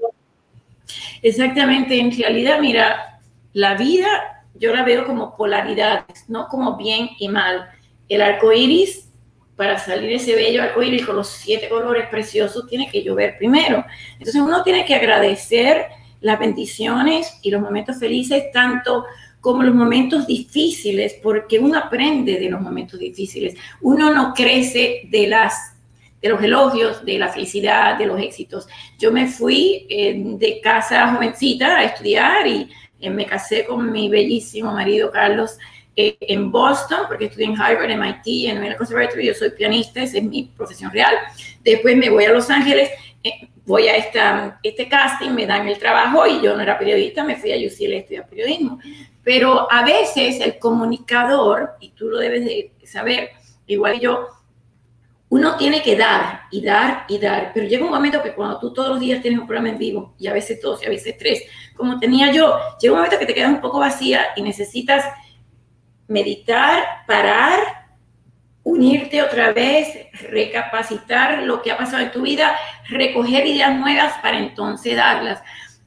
Exactamente, 1.23 1.99
en 1.99 2.17
realidad, 2.17 2.61
mira, 2.61 3.14
la 3.55 3.75
vida 3.77 4.35
yo 4.55 4.75
la 4.75 4.85
veo 4.85 5.05
como 5.05 5.37
polaridades, 5.37 6.29
no 6.29 6.47
como 6.49 6.77
bien 6.77 7.11
y 7.19 7.29
mal. 7.29 7.71
El 8.09 8.23
arco 8.23 8.53
iris, 8.53 9.11
para 9.57 9.79
salir 9.79 10.13
ese 10.13 10.35
bello 10.35 10.63
arco 10.63 10.83
iris 10.83 11.07
con 11.07 11.17
los 11.17 11.29
siete 11.29 11.69
colores 11.69 12.09
preciosos, 12.09 12.67
tiene 12.69 12.89
que 12.91 13.03
llover 13.03 13.37
primero. 13.37 13.85
Entonces 14.13 14.41
uno 14.41 14.63
tiene 14.63 14.85
que 14.85 14.95
agradecer 14.95 15.87
las 16.21 16.39
bendiciones 16.39 17.39
y 17.43 17.51
los 17.51 17.61
momentos 17.61 17.99
felices, 17.99 18.45
tanto 18.53 19.05
como 19.41 19.63
los 19.63 19.75
momentos 19.75 20.27
difíciles, 20.27 21.17
porque 21.23 21.59
uno 21.59 21.79
aprende 21.79 22.39
de 22.39 22.49
los 22.49 22.61
momentos 22.61 22.99
difíciles. 22.99 23.55
Uno 23.83 24.13
no 24.13 24.33
crece 24.33 25.03
de 25.11 25.27
las 25.27 25.73
de 26.23 26.31
los 26.31 26.43
elogios, 26.43 27.05
de 27.05 27.19
la 27.19 27.29
felicidad, 27.29 27.99
de 27.99 28.07
los 28.07 28.19
éxitos. 28.19 28.67
Yo 28.99 29.13
me 29.13 29.27
fui 29.27 29.87
eh, 29.91 30.15
de 30.39 30.59
casa 30.63 31.13
jovencita 31.13 31.77
a 31.77 31.85
estudiar 31.85 32.47
y 32.47 32.71
eh, 33.01 33.11
me 33.11 33.27
casé 33.27 33.65
con 33.65 33.91
mi 33.91 34.09
bellísimo 34.09 34.73
marido 34.73 35.11
Carlos 35.11 35.59
eh, 35.97 36.17
en 36.21 36.51
Boston, 36.51 37.01
porque 37.09 37.27
estudié 37.27 37.47
en 37.47 37.61
Harvard, 37.61 37.91
MIT, 37.91 38.49
en 38.49 38.65
el 38.65 38.77
Conservatory, 38.77 39.27
yo 39.27 39.35
soy 39.35 39.51
pianista, 39.51 40.03
esa 40.03 40.19
es 40.19 40.25
mi 40.25 40.45
profesión 40.57 40.91
real. 40.91 41.15
Después 41.63 41.97
me 41.97 42.11
voy 42.11 42.25
a 42.25 42.33
Los 42.33 42.51
Ángeles, 42.51 42.91
voy 43.67 43.89
a 43.89 43.97
esta, 43.97 44.59
este 44.63 44.89
casting, 44.89 45.31
me 45.31 45.47
dan 45.47 45.69
el 45.69 45.79
trabajo 45.79 46.27
y 46.27 46.43
yo 46.43 46.55
no 46.55 46.63
era 46.63 46.79
periodista, 46.79 47.25
me 47.25 47.37
fui 47.37 47.53
a 47.53 47.57
UCLA 47.57 47.97
a 47.97 47.99
estudiar 47.99 48.29
periodismo. 48.29 48.79
Pero 49.23 49.71
a 49.73 49.85
veces 49.85 50.41
el 50.41 50.59
comunicador, 50.59 51.71
y 51.81 51.91
tú 51.91 52.09
lo 52.09 52.19
debes 52.19 52.45
de 52.45 52.73
saber, 52.85 53.31
igual 53.67 53.99
yo, 54.01 54.29
uno 55.35 55.57
tiene 55.57 55.83
que 55.83 55.97
dar 55.97 56.43
y 56.53 56.63
dar 56.63 57.07
y 57.09 57.19
dar, 57.19 57.51
pero 57.53 57.67
llega 57.67 57.85
un 57.85 57.91
momento 57.91 58.23
que 58.23 58.35
cuando 58.35 58.57
tú 58.61 58.73
todos 58.73 58.91
los 58.91 59.01
días 59.01 59.21
tienes 59.21 59.41
un 59.41 59.49
programa 59.49 59.71
en 59.71 59.79
vivo, 59.79 60.15
y 60.17 60.29
a 60.29 60.33
veces 60.33 60.63
dos 60.63 60.81
y 60.81 60.87
a 60.87 60.91
veces 60.91 61.19
tres, 61.19 61.43
como 61.75 61.99
tenía 61.99 62.31
yo, 62.31 62.57
llega 62.81 62.95
un 62.95 63.01
momento 63.01 63.19
que 63.19 63.27
te 63.27 63.35
quedas 63.35 63.51
un 63.51 63.61
poco 63.61 63.81
vacía 63.81 64.27
y 64.37 64.43
necesitas 64.43 65.05
meditar, 66.07 66.85
parar, 67.09 67.59
unirte 68.63 69.23
otra 69.23 69.53
vez, 69.53 69.89
recapacitar 70.21 71.43
lo 71.43 71.63
que 71.63 71.73
ha 71.73 71.79
pasado 71.79 72.05
en 72.05 72.13
tu 72.13 72.23
vida, 72.23 72.55
recoger 72.89 73.45
ideas 73.45 73.77
nuevas 73.77 74.15
para 74.23 74.39
entonces 74.39 74.95
darlas. 74.95 75.43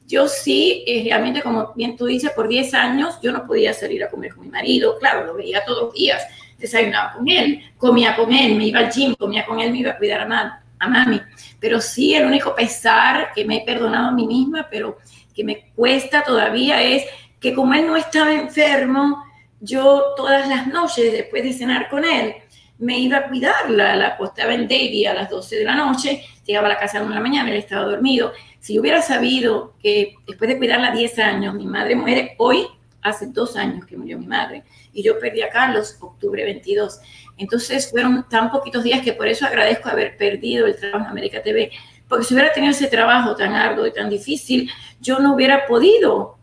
Yo 0.06 0.28
sí, 0.28 0.84
eh, 0.86 1.04
realmente, 1.04 1.40
como 1.40 1.72
bien 1.72 1.96
tú 1.96 2.04
dices, 2.04 2.32
por 2.32 2.48
10 2.48 2.74
años 2.74 3.18
yo 3.22 3.32
no 3.32 3.46
podía 3.46 3.72
salir 3.72 4.04
a 4.04 4.10
comer 4.10 4.34
con 4.34 4.44
mi 4.44 4.50
marido, 4.50 4.98
claro, 4.98 5.24
lo 5.24 5.32
veía 5.32 5.64
todos 5.64 5.84
los 5.84 5.94
días, 5.94 6.22
desayunaba 6.58 7.12
con 7.12 7.28
él, 7.28 7.62
comía 7.76 8.16
con 8.16 8.32
él, 8.32 8.56
me 8.56 8.66
iba 8.66 8.80
al 8.80 8.90
gym, 8.90 9.14
comía 9.14 9.46
con 9.46 9.60
él, 9.60 9.70
me 9.70 9.78
iba 9.78 9.92
a 9.92 9.96
cuidar 9.96 10.30
a, 10.30 10.62
a 10.78 10.88
mami. 10.88 11.20
Pero 11.60 11.80
sí, 11.80 12.14
el 12.14 12.26
único 12.26 12.54
pesar 12.54 13.32
que 13.34 13.44
me 13.44 13.58
he 13.58 13.64
perdonado 13.64 14.08
a 14.08 14.12
mí 14.12 14.26
misma, 14.26 14.66
pero 14.70 14.98
que 15.34 15.44
me 15.44 15.70
cuesta 15.74 16.22
todavía 16.22 16.82
es 16.82 17.04
que 17.40 17.54
como 17.54 17.74
él 17.74 17.86
no 17.86 17.96
estaba 17.96 18.32
enfermo, 18.34 19.24
yo 19.60 20.14
todas 20.16 20.48
las 20.48 20.66
noches 20.66 21.12
después 21.12 21.42
de 21.42 21.52
cenar 21.52 21.88
con 21.88 22.04
él, 22.04 22.34
me 22.78 22.98
iba 22.98 23.18
a 23.18 23.28
cuidarla, 23.28 23.96
la 23.96 24.08
acostaba 24.08 24.54
en 24.54 24.68
Davy 24.68 25.04
a 25.06 25.14
las 25.14 25.30
12 25.30 25.56
de 25.56 25.64
la 25.64 25.74
noche, 25.74 26.24
llegaba 26.44 26.66
a 26.66 26.70
la 26.70 26.78
casa 26.78 26.98
a 26.98 27.02
la 27.02 27.08
de 27.08 27.14
la 27.14 27.20
mañana, 27.20 27.50
él 27.50 27.56
estaba 27.56 27.84
dormido. 27.84 28.32
Si 28.60 28.78
hubiera 28.78 29.02
sabido 29.02 29.74
que 29.82 30.14
después 30.26 30.48
de 30.48 30.58
cuidarla 30.58 30.92
10 30.92 31.18
años, 31.18 31.54
mi 31.54 31.66
madre 31.66 31.96
muere 31.96 32.34
hoy, 32.38 32.66
hace 33.02 33.26
dos 33.26 33.56
años 33.56 33.86
que 33.86 33.96
murió 33.96 34.18
mi 34.18 34.26
madre, 34.26 34.64
y 34.92 35.02
yo 35.02 35.18
perdí 35.18 35.42
a 35.42 35.50
Carlos 35.50 35.96
octubre 36.00 36.44
22. 36.44 37.00
Entonces 37.36 37.90
fueron 37.90 38.28
tan 38.28 38.50
poquitos 38.50 38.82
días 38.82 39.02
que 39.02 39.12
por 39.12 39.28
eso 39.28 39.46
agradezco 39.46 39.88
haber 39.88 40.16
perdido 40.16 40.66
el 40.66 40.76
trabajo 40.76 41.04
en 41.04 41.10
América 41.10 41.42
TV, 41.42 41.70
porque 42.08 42.24
si 42.24 42.34
hubiera 42.34 42.52
tenido 42.52 42.72
ese 42.72 42.86
trabajo 42.86 43.36
tan 43.36 43.52
arduo 43.54 43.86
y 43.86 43.92
tan 43.92 44.08
difícil, 44.08 44.70
yo 45.00 45.18
no 45.18 45.34
hubiera 45.34 45.66
podido 45.66 46.38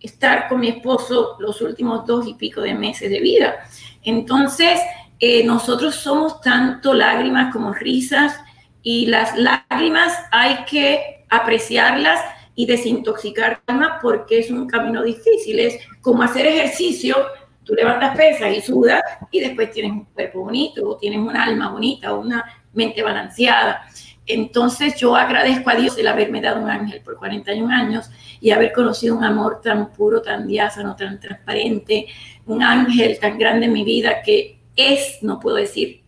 estar 0.00 0.48
con 0.48 0.60
mi 0.60 0.68
esposo 0.68 1.36
los 1.38 1.60
últimos 1.60 2.06
dos 2.06 2.26
y 2.26 2.34
pico 2.34 2.60
de 2.60 2.74
meses 2.74 3.10
de 3.10 3.20
vida. 3.20 3.64
Entonces, 4.02 4.80
eh, 5.20 5.44
nosotros 5.44 5.96
somos 5.96 6.40
tanto 6.40 6.94
lágrimas 6.94 7.52
como 7.52 7.72
risas 7.72 8.38
y 8.82 9.06
las 9.06 9.36
lágrimas 9.36 10.16
hay 10.30 10.64
que 10.64 11.24
apreciarlas 11.28 12.20
y 12.58 12.66
desintoxicar 12.66 13.62
más 13.68 14.00
porque 14.02 14.40
es 14.40 14.50
un 14.50 14.66
camino 14.66 15.04
difícil. 15.04 15.60
Es 15.60 15.78
como 16.00 16.24
hacer 16.24 16.44
ejercicio, 16.44 17.16
tú 17.62 17.72
levantas 17.72 18.16
pesas 18.16 18.52
y 18.52 18.60
sudas 18.60 19.00
y 19.30 19.38
después 19.38 19.70
tienes 19.70 19.92
un 19.92 20.06
cuerpo 20.06 20.40
bonito, 20.40 20.88
o 20.88 20.96
tienes 20.96 21.20
un 21.20 21.36
alma 21.36 21.70
bonita, 21.70 22.12
o 22.12 22.20
una 22.20 22.44
mente 22.72 23.00
balanceada. 23.00 23.86
Entonces 24.26 24.96
yo 24.96 25.14
agradezco 25.14 25.70
a 25.70 25.76
Dios 25.76 25.96
el 25.98 26.08
haberme 26.08 26.40
dado 26.40 26.60
un 26.60 26.68
ángel 26.68 27.00
por 27.00 27.16
41 27.16 27.72
años 27.72 28.10
y 28.40 28.50
haber 28.50 28.72
conocido 28.72 29.16
un 29.16 29.22
amor 29.22 29.60
tan 29.62 29.92
puro, 29.92 30.20
tan 30.20 30.48
diáfano, 30.48 30.96
tan 30.96 31.20
transparente, 31.20 32.08
un 32.46 32.64
ángel 32.64 33.20
tan 33.20 33.38
grande 33.38 33.66
en 33.66 33.72
mi 33.72 33.84
vida 33.84 34.20
que 34.20 34.58
es, 34.74 35.22
no 35.22 35.38
puedo 35.38 35.54
decir, 35.54 36.02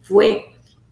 fue, 0.00 0.46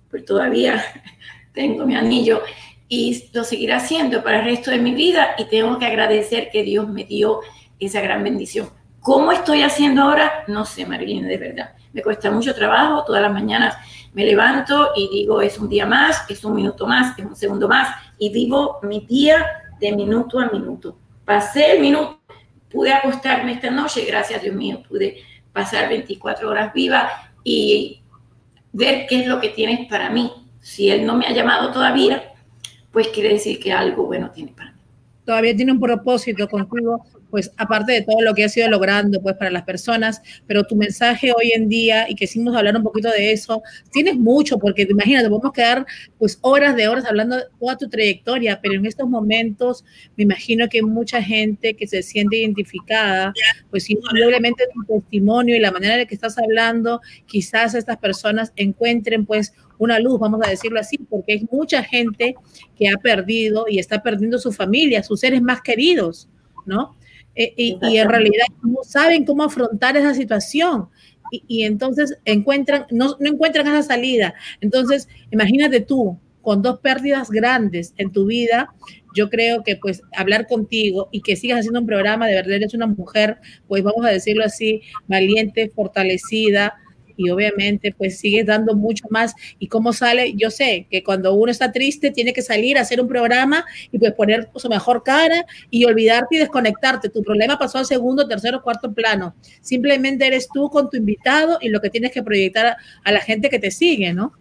pero 0.08 0.24
todavía 0.24 0.80
tengo 1.52 1.84
mi 1.84 1.96
anillo 1.96 2.42
y 2.92 3.30
lo 3.32 3.44
seguirá 3.44 3.76
haciendo 3.76 4.22
para 4.24 4.40
el 4.40 4.46
resto 4.46 4.72
de 4.72 4.78
mi 4.78 4.92
vida 4.92 5.36
y 5.38 5.44
tengo 5.44 5.78
que 5.78 5.86
agradecer 5.86 6.50
que 6.50 6.64
Dios 6.64 6.88
me 6.88 7.04
dio 7.04 7.40
esa 7.78 8.00
gran 8.00 8.24
bendición. 8.24 8.68
¿Cómo 8.98 9.30
estoy 9.30 9.62
haciendo 9.62 10.02
ahora? 10.02 10.44
No 10.48 10.64
sé, 10.64 10.84
Marilyn, 10.84 11.28
de 11.28 11.38
verdad. 11.38 11.70
Me 11.92 12.02
cuesta 12.02 12.32
mucho 12.32 12.52
trabajo, 12.52 13.04
todas 13.04 13.22
las 13.22 13.32
mañanas 13.32 13.76
me 14.12 14.24
levanto 14.24 14.90
y 14.96 15.08
digo, 15.08 15.40
es 15.40 15.56
un 15.60 15.68
día 15.68 15.86
más, 15.86 16.28
es 16.28 16.44
un 16.44 16.52
minuto 16.52 16.84
más, 16.84 17.16
es 17.16 17.24
un 17.24 17.36
segundo 17.36 17.68
más, 17.68 17.94
y 18.18 18.30
vivo 18.30 18.80
mi 18.82 19.06
día 19.06 19.46
de 19.78 19.92
minuto 19.92 20.40
a 20.40 20.50
minuto. 20.50 20.98
Pasé 21.24 21.76
el 21.76 21.80
minuto, 21.80 22.20
pude 22.68 22.92
acostarme 22.92 23.52
esta 23.52 23.70
noche, 23.70 24.04
gracias 24.04 24.42
Dios 24.42 24.56
mío, 24.56 24.82
pude 24.88 25.22
pasar 25.52 25.88
24 25.88 26.50
horas 26.50 26.72
viva 26.72 27.08
y 27.44 28.02
ver 28.72 29.06
qué 29.06 29.20
es 29.20 29.26
lo 29.28 29.40
que 29.40 29.50
tienes 29.50 29.88
para 29.88 30.10
mí. 30.10 30.32
Si 30.58 30.90
Él 30.90 31.06
no 31.06 31.16
me 31.16 31.26
ha 31.26 31.32
llamado 31.32 31.70
todavía, 31.70 32.29
pues 32.92 33.08
quiere 33.08 33.30
decir 33.30 33.58
que 33.58 33.72
algo 33.72 34.06
bueno 34.06 34.30
tiene 34.30 34.52
para 34.56 34.72
mí. 34.72 34.80
Todavía 35.24 35.54
tiene 35.54 35.72
un 35.72 35.80
propósito 35.80 36.48
contigo, 36.48 37.04
pues 37.30 37.52
aparte 37.56 37.92
de 37.92 38.02
todo 38.02 38.20
lo 38.20 38.34
que 38.34 38.44
has 38.44 38.56
ido 38.56 38.68
logrando, 38.68 39.22
pues 39.22 39.36
para 39.36 39.50
las 39.50 39.62
personas, 39.62 40.20
pero 40.46 40.64
tu 40.64 40.74
mensaje 40.74 41.32
hoy 41.36 41.52
en 41.52 41.68
día, 41.68 42.10
y 42.10 42.16
que 42.16 42.24
hicimos 42.24 42.56
hablar 42.56 42.76
un 42.76 42.82
poquito 42.82 43.08
de 43.10 43.30
eso, 43.30 43.62
tienes 43.92 44.16
mucho, 44.16 44.58
porque 44.58 44.88
imagínate, 44.90 45.28
podemos 45.28 45.52
quedar 45.52 45.86
pues 46.18 46.38
horas 46.40 46.74
de 46.74 46.88
horas 46.88 47.04
hablando 47.04 47.36
de 47.36 47.44
toda 47.60 47.76
tu 47.76 47.88
trayectoria, 47.88 48.60
pero 48.60 48.74
en 48.74 48.86
estos 48.86 49.08
momentos 49.08 49.84
me 50.16 50.24
imagino 50.24 50.68
que 50.68 50.82
mucha 50.82 51.22
gente 51.22 51.74
que 51.74 51.86
se 51.86 52.02
siente 52.02 52.38
identificada, 52.38 53.32
pues 53.70 53.88
indudablemente 53.88 54.64
tu 54.74 55.00
testimonio 55.00 55.54
y 55.54 55.60
la 55.60 55.70
manera 55.70 55.96
de 55.96 56.06
que 56.06 56.14
estás 56.14 56.38
hablando, 56.38 57.00
quizás 57.26 57.74
estas 57.74 57.98
personas 57.98 58.52
encuentren 58.56 59.26
pues 59.26 59.52
una 59.80 59.98
luz, 59.98 60.20
vamos 60.20 60.40
a 60.46 60.50
decirlo 60.50 60.78
así, 60.78 60.98
porque 60.98 61.32
hay 61.32 61.48
mucha 61.50 61.82
gente 61.82 62.34
que 62.76 62.88
ha 62.88 62.96
perdido 62.98 63.64
y 63.66 63.78
está 63.78 64.02
perdiendo 64.02 64.38
su 64.38 64.52
familia, 64.52 65.02
sus 65.02 65.20
seres 65.20 65.40
más 65.42 65.62
queridos, 65.62 66.28
¿no? 66.66 66.96
Eh, 67.34 67.54
y, 67.56 67.96
en 67.96 68.08
realidad 68.08 68.46
no 68.62 68.82
saben 68.82 69.24
cómo 69.24 69.42
afrontar 69.42 69.96
esa 69.96 70.14
situación. 70.14 70.88
Y, 71.30 71.62
entonces 71.62 72.18
encuentran, 72.26 72.86
no, 72.90 73.16
no 73.20 73.30
encuentran 73.30 73.66
esa 73.68 73.82
salida. 73.82 74.34
Entonces, 74.60 75.08
imagínate 75.30 75.80
tú, 75.80 76.18
con 76.42 76.60
dos 76.60 76.80
pérdidas 76.80 77.30
grandes 77.30 77.94
en 77.96 78.12
tu 78.12 78.26
vida, 78.26 78.74
yo 79.14 79.30
creo 79.30 79.62
que 79.62 79.76
pues 79.76 80.02
hablar 80.14 80.46
contigo 80.46 81.08
y 81.10 81.22
que 81.22 81.36
sigas 81.36 81.60
haciendo 81.60 81.80
un 81.80 81.86
programa, 81.86 82.26
de 82.26 82.34
verdad 82.34 82.52
eres 82.52 82.74
una 82.74 82.86
mujer, 82.86 83.38
pues 83.66 83.82
vamos 83.82 84.04
a 84.04 84.10
decirlo 84.10 84.44
así, 84.44 84.82
valiente, 85.06 85.70
fortalecida, 85.74 86.74
y 87.20 87.30
obviamente 87.30 87.94
pues 87.96 88.18
sigues 88.18 88.46
dando 88.46 88.74
mucho 88.74 89.06
más. 89.10 89.34
¿Y 89.58 89.68
cómo 89.68 89.92
sale? 89.92 90.32
Yo 90.34 90.50
sé 90.50 90.86
que 90.90 91.04
cuando 91.04 91.34
uno 91.34 91.52
está 91.52 91.70
triste 91.70 92.10
tiene 92.10 92.32
que 92.32 92.42
salir 92.42 92.78
a 92.78 92.80
hacer 92.80 93.00
un 93.00 93.08
programa 93.08 93.64
y 93.92 93.98
pues 93.98 94.12
poner 94.12 94.48
su 94.56 94.68
mejor 94.68 95.02
cara 95.02 95.44
y 95.68 95.84
olvidarte 95.84 96.36
y 96.36 96.38
desconectarte. 96.38 97.10
Tu 97.10 97.22
problema 97.22 97.58
pasó 97.58 97.78
al 97.78 97.86
segundo, 97.86 98.26
tercero, 98.26 98.62
cuarto 98.62 98.92
plano. 98.92 99.34
Simplemente 99.60 100.26
eres 100.26 100.48
tú 100.52 100.70
con 100.70 100.88
tu 100.88 100.96
invitado 100.96 101.58
y 101.60 101.68
lo 101.68 101.80
que 101.80 101.90
tienes 101.90 102.12
que 102.12 102.22
proyectar 102.22 102.76
a 103.04 103.12
la 103.12 103.20
gente 103.20 103.50
que 103.50 103.58
te 103.58 103.70
sigue, 103.70 104.14
¿no? 104.14 104.32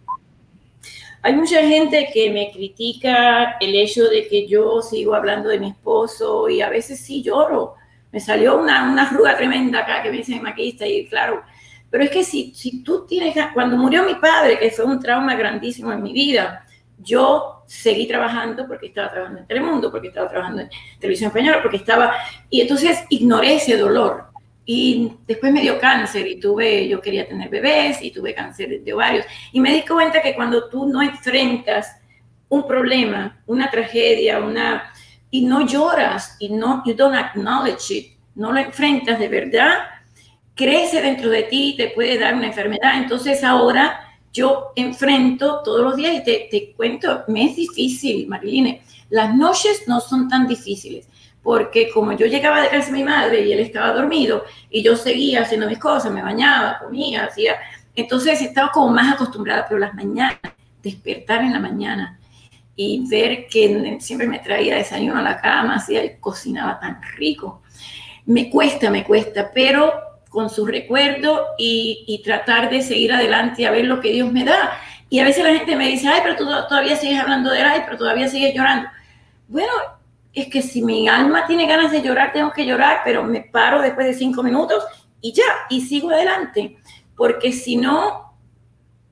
Hay 1.22 1.34
mucha 1.34 1.60
gente 1.62 2.08
que 2.14 2.30
me 2.30 2.50
critica 2.50 3.56
el 3.60 3.74
hecho 3.74 4.08
de 4.08 4.26
que 4.26 4.46
yo 4.46 4.80
sigo 4.80 5.14
hablando 5.14 5.50
de 5.50 5.60
mi 5.60 5.68
esposo 5.68 6.48
y 6.48 6.62
a 6.62 6.70
veces 6.70 6.98
sí 6.98 7.22
lloro. 7.22 7.74
Me 8.10 8.20
salió 8.20 8.58
una, 8.58 8.90
una 8.90 9.36
tremenda 9.36 9.80
acá 9.80 10.02
que 10.02 10.10
me 10.10 10.16
dice 10.16 10.32
mi 10.32 10.40
maquillista 10.40 10.86
y 10.86 11.06
claro, 11.06 11.42
pero 11.90 12.04
es 12.04 12.10
que 12.10 12.22
si, 12.22 12.54
si 12.54 12.82
tú 12.82 13.04
tienes, 13.06 13.34
cuando 13.52 13.76
murió 13.76 14.04
mi 14.04 14.14
padre, 14.14 14.58
que 14.58 14.70
fue 14.70 14.84
un 14.84 15.00
trauma 15.00 15.34
grandísimo 15.34 15.92
en 15.92 16.02
mi 16.02 16.12
vida, 16.12 16.64
yo 16.98 17.64
seguí 17.66 18.06
trabajando 18.06 18.66
porque 18.66 18.88
estaba 18.88 19.10
trabajando 19.10 19.40
en 19.40 19.46
Telemundo, 19.46 19.90
porque 19.90 20.08
estaba 20.08 20.28
trabajando 20.28 20.62
en 20.62 20.70
Televisión 20.98 21.28
Española, 21.28 21.60
porque 21.62 21.78
estaba, 21.78 22.14
y 22.48 22.60
entonces 22.60 23.04
ignoré 23.08 23.54
ese 23.54 23.76
dolor. 23.76 24.30
Y 24.64 25.16
después 25.26 25.52
me 25.52 25.62
dio 25.62 25.80
cáncer 25.80 26.28
y 26.28 26.38
tuve, 26.38 26.86
yo 26.86 27.00
quería 27.00 27.26
tener 27.26 27.48
bebés 27.48 28.02
y 28.02 28.12
tuve 28.12 28.34
cáncer 28.34 28.82
de 28.82 28.92
ovarios. 28.92 29.26
Y 29.52 29.58
me 29.58 29.72
di 29.72 29.82
cuenta 29.82 30.22
que 30.22 30.34
cuando 30.34 30.68
tú 30.68 30.86
no 30.86 31.02
enfrentas 31.02 31.96
un 32.48 32.66
problema, 32.66 33.40
una 33.46 33.68
tragedia, 33.70 34.38
una, 34.38 34.92
y 35.30 35.44
no 35.44 35.66
lloras 35.66 36.36
y 36.38 36.50
no, 36.50 36.82
you 36.84 36.94
don't 36.94 37.16
acknowledge 37.16 37.90
it, 37.90 38.18
no 38.34 38.52
lo 38.52 38.60
enfrentas 38.60 39.18
de 39.18 39.28
verdad, 39.28 39.78
crece 40.60 41.00
dentro 41.00 41.30
de 41.30 41.44
ti, 41.44 41.74
te 41.74 41.88
puede 41.88 42.18
dar 42.18 42.34
una 42.34 42.48
enfermedad. 42.48 42.98
Entonces 42.98 43.42
ahora 43.42 43.98
yo 44.30 44.72
enfrento 44.76 45.62
todos 45.64 45.80
los 45.80 45.96
días 45.96 46.16
y 46.16 46.22
te, 46.22 46.48
te 46.50 46.74
cuento, 46.76 47.24
me 47.28 47.46
es 47.46 47.56
difícil, 47.56 48.28
Mariline. 48.28 48.82
Las 49.08 49.34
noches 49.34 49.84
no 49.86 50.00
son 50.00 50.28
tan 50.28 50.46
difíciles, 50.46 51.08
porque 51.42 51.90
como 51.90 52.12
yo 52.12 52.26
llegaba 52.26 52.60
de 52.60 52.68
casa 52.68 52.86
de 52.86 52.92
mi 52.92 53.04
madre 53.04 53.40
y 53.40 53.52
él 53.52 53.60
estaba 53.60 53.94
dormido 53.94 54.44
y 54.68 54.82
yo 54.82 54.96
seguía 54.96 55.42
haciendo 55.42 55.66
mis 55.66 55.78
cosas, 55.78 56.12
me 56.12 56.22
bañaba, 56.22 56.78
comía, 56.78 57.24
hacía, 57.24 57.56
entonces 57.96 58.42
estaba 58.42 58.70
como 58.70 58.92
más 58.92 59.14
acostumbrada, 59.14 59.64
pero 59.66 59.80
las 59.80 59.94
mañanas, 59.94 60.38
despertar 60.82 61.40
en 61.40 61.54
la 61.54 61.58
mañana 61.58 62.20
y 62.76 63.06
ver 63.08 63.46
que 63.48 63.98
siempre 64.00 64.28
me 64.28 64.38
traía 64.38 64.76
desayuno 64.76 65.18
a 65.18 65.22
la 65.22 65.40
cama, 65.40 65.76
hacía 65.76 66.04
y 66.04 66.18
cocinaba 66.20 66.78
tan 66.78 67.00
rico. 67.16 67.62
Me 68.26 68.48
cuesta, 68.48 68.90
me 68.90 69.02
cuesta, 69.04 69.50
pero 69.52 70.09
con 70.30 70.48
su 70.48 70.64
recuerdo 70.64 71.44
y, 71.58 72.04
y 72.06 72.22
tratar 72.22 72.70
de 72.70 72.80
seguir 72.80 73.12
adelante 73.12 73.66
a 73.66 73.70
ver 73.70 73.84
lo 73.84 74.00
que 74.00 74.12
Dios 74.12 74.32
me 74.32 74.44
da. 74.44 74.78
Y 75.10 75.18
a 75.18 75.24
veces 75.24 75.44
la 75.44 75.52
gente 75.52 75.76
me 75.76 75.88
dice, 75.88 76.08
ay, 76.08 76.20
pero 76.22 76.36
tú 76.36 76.44
todavía 76.44 76.96
sigues 76.96 77.20
hablando 77.20 77.50
de 77.50 77.60
ay, 77.60 77.82
pero 77.84 77.98
todavía 77.98 78.28
sigues 78.28 78.54
llorando. 78.54 78.88
Bueno, 79.48 79.72
es 80.32 80.46
que 80.46 80.62
si 80.62 80.82
mi 80.82 81.08
alma 81.08 81.46
tiene 81.46 81.66
ganas 81.66 81.90
de 81.90 82.00
llorar, 82.00 82.32
tengo 82.32 82.52
que 82.52 82.64
llorar, 82.64 83.00
pero 83.04 83.24
me 83.24 83.40
paro 83.40 83.82
después 83.82 84.06
de 84.06 84.14
cinco 84.14 84.42
minutos 84.44 84.84
y 85.20 85.32
ya, 85.32 85.44
y 85.68 85.80
sigo 85.80 86.10
adelante. 86.10 86.78
Porque 87.16 87.52
si 87.52 87.76
no, 87.76 88.36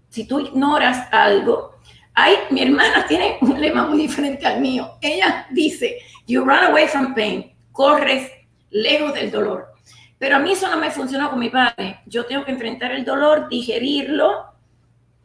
si 0.09 0.27
tú 0.27 0.39
ignoras 0.39 1.09
algo, 1.13 1.75
hay, 2.15 2.37
mi 2.51 2.63
hermana 2.63 3.05
tiene 3.07 3.39
un 3.41 3.61
lema 3.61 3.87
muy 3.87 3.99
diferente 3.99 4.47
al 4.47 4.61
mío. 4.61 4.93
Ella 5.01 5.47
dice, 5.51 5.99
you 6.29 6.45
run 6.45 6.65
away 6.65 6.87
from 6.87 7.15
pain, 7.15 7.53
corres 7.73 8.31
lejos 8.71 9.15
del 9.15 9.33
dolor. 9.33 9.75
Pero 10.19 10.37
a 10.37 10.39
mí 10.39 10.53
eso 10.53 10.69
no 10.69 10.79
me 10.79 10.91
funcionó 10.91 11.31
con 11.31 11.39
mi 11.39 11.49
padre. 11.49 12.01
Yo 12.07 12.27
tengo 12.27 12.45
que 12.45 12.53
enfrentar 12.53 12.93
el 12.93 13.05
dolor, 13.05 13.49
digerirlo 13.49 14.47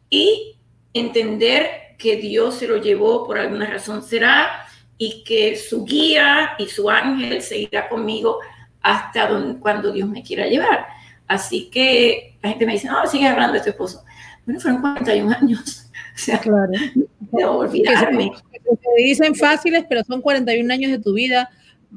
y 0.08 0.56
entender 0.92 1.96
que 1.98 2.16
Dios 2.16 2.56
se 2.56 2.68
lo 2.68 2.76
llevó 2.76 3.26
por 3.26 3.38
alguna 3.38 3.66
razón 3.66 4.02
será 4.02 4.66
y 4.96 5.24
que 5.24 5.56
su 5.56 5.84
guía 5.84 6.54
y 6.58 6.66
su 6.66 6.88
ángel 6.88 7.42
seguirá 7.42 7.88
conmigo 7.88 8.38
hasta 8.80 9.26
donde, 9.26 9.58
cuando 9.58 9.92
Dios 9.92 10.08
me 10.08 10.22
quiera 10.22 10.46
llevar. 10.46 10.86
Así 11.26 11.70
que 11.70 12.36
la 12.42 12.50
gente 12.50 12.66
me 12.66 12.74
dice, 12.74 12.88
no, 12.88 13.06
sigue 13.06 13.26
hablando 13.26 13.54
de 13.54 13.60
tu 13.60 13.70
esposo. 13.70 14.04
Bueno, 14.44 14.60
fueron 14.60 14.80
41 14.80 15.36
años. 15.36 15.90
O 16.14 16.18
sea, 16.18 16.38
claro. 16.38 16.70
no 17.32 17.50
olvidarme. 17.58 18.30
Se, 18.52 19.02
dicen 19.02 19.34
fáciles, 19.34 19.84
pero 19.88 20.04
son 20.04 20.20
41 20.20 20.72
años 20.72 20.92
de 20.92 20.98
tu 20.98 21.14
vida, 21.14 21.50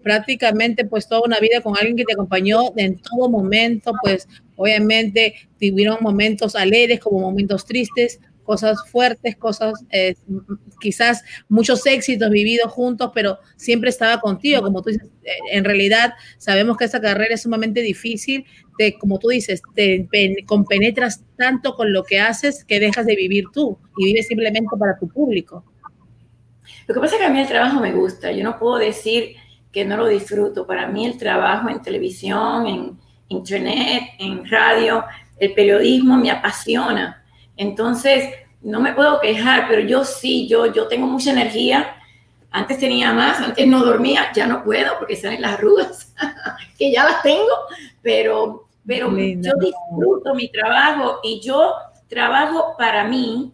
prácticamente 0.04 0.86
pues 0.86 1.08
toda 1.08 1.22
una 1.26 1.40
vida 1.40 1.62
con 1.62 1.78
alguien 1.78 1.96
que 1.96 2.06
te 2.06 2.14
acompañó 2.14 2.74
en 2.76 3.00
todo 3.00 3.30
momento, 3.30 3.94
pues 4.04 4.28
obviamente 4.56 5.36
tuvieron 5.60 5.98
momentos 6.02 6.56
alegres 6.56 7.00
como 7.00 7.20
momentos 7.20 7.66
tristes, 7.66 8.20
cosas 8.48 8.78
fuertes, 8.90 9.36
cosas, 9.36 9.74
eh, 9.92 10.16
quizás 10.80 11.22
muchos 11.50 11.86
éxitos 11.86 12.30
vividos 12.30 12.72
juntos, 12.72 13.12
pero 13.14 13.40
siempre 13.58 13.90
estaba 13.90 14.22
contigo, 14.22 14.62
como 14.62 14.82
tú 14.82 14.90
dices, 14.90 15.10
eh, 15.24 15.32
en 15.52 15.66
realidad 15.66 16.14
sabemos 16.38 16.78
que 16.78 16.86
esa 16.86 17.02
carrera 17.02 17.36
es 17.36 17.42
sumamente 17.42 17.82
difícil, 17.82 18.46
te, 18.78 18.98
como 18.98 19.20
tú 19.20 19.28
dices, 19.28 19.62
te 19.76 20.08
compenetras 20.46 21.26
tanto 21.36 21.76
con 21.76 21.92
lo 21.92 22.04
que 22.06 22.20
haces 22.20 22.64
que 22.64 22.80
dejas 22.80 23.06
de 23.06 23.18
vivir 23.18 23.46
tú 23.52 23.78
y 23.98 24.06
vives 24.06 24.28
simplemente 24.28 24.78
para 24.80 24.98
tu 24.98 25.10
público. 25.10 25.66
Lo 26.88 26.94
que 26.94 27.02
pasa 27.02 27.16
es 27.16 27.20
que 27.20 27.28
a 27.28 27.30
mí 27.30 27.42
el 27.42 27.48
trabajo 27.48 27.82
me 27.82 27.92
gusta, 27.92 28.32
yo 28.32 28.46
no 28.46 28.58
puedo 28.58 28.78
decir 28.78 29.36
que 29.72 29.86
no 29.86 29.98
lo 29.98 30.08
disfruto, 30.08 30.66
para 30.66 30.88
mí 30.88 31.06
el 31.06 31.18
trabajo 31.18 31.70
en 31.70 31.82
televisión, 31.82 32.68
en 32.68 33.00
internet, 33.28 34.04
en 34.20 34.50
radio, 34.50 35.04
el 35.40 35.54
periodismo 35.54 36.18
me 36.18 36.32
apasiona 36.32 37.24
entonces, 37.58 38.34
no 38.62 38.80
me 38.80 38.94
puedo 38.94 39.20
quejar, 39.20 39.68
pero 39.68 39.82
yo 39.82 40.06
sí, 40.06 40.48
yo, 40.48 40.72
yo 40.72 40.88
tengo 40.88 41.08
mucha 41.08 41.32
energía. 41.32 41.96
Antes 42.52 42.80
tenía 42.80 43.12
más, 43.12 43.40
antes 43.42 43.68
no 43.68 43.84
dormía, 43.84 44.32
ya 44.34 44.48
no 44.48 44.64
puedo 44.64 44.98
porque 45.00 45.16
salen 45.16 45.42
las 45.42 45.56
arrugas, 45.56 46.14
que 46.78 46.92
ya 46.92 47.04
las 47.04 47.22
tengo, 47.22 47.52
pero, 48.02 48.68
pero 48.86 49.10
yo 49.10 49.54
disfruto 49.60 50.34
mi 50.34 50.50
trabajo 50.50 51.20
y 51.24 51.42
yo 51.42 51.74
trabajo 52.08 52.76
para 52.78 53.04
mí. 53.04 53.52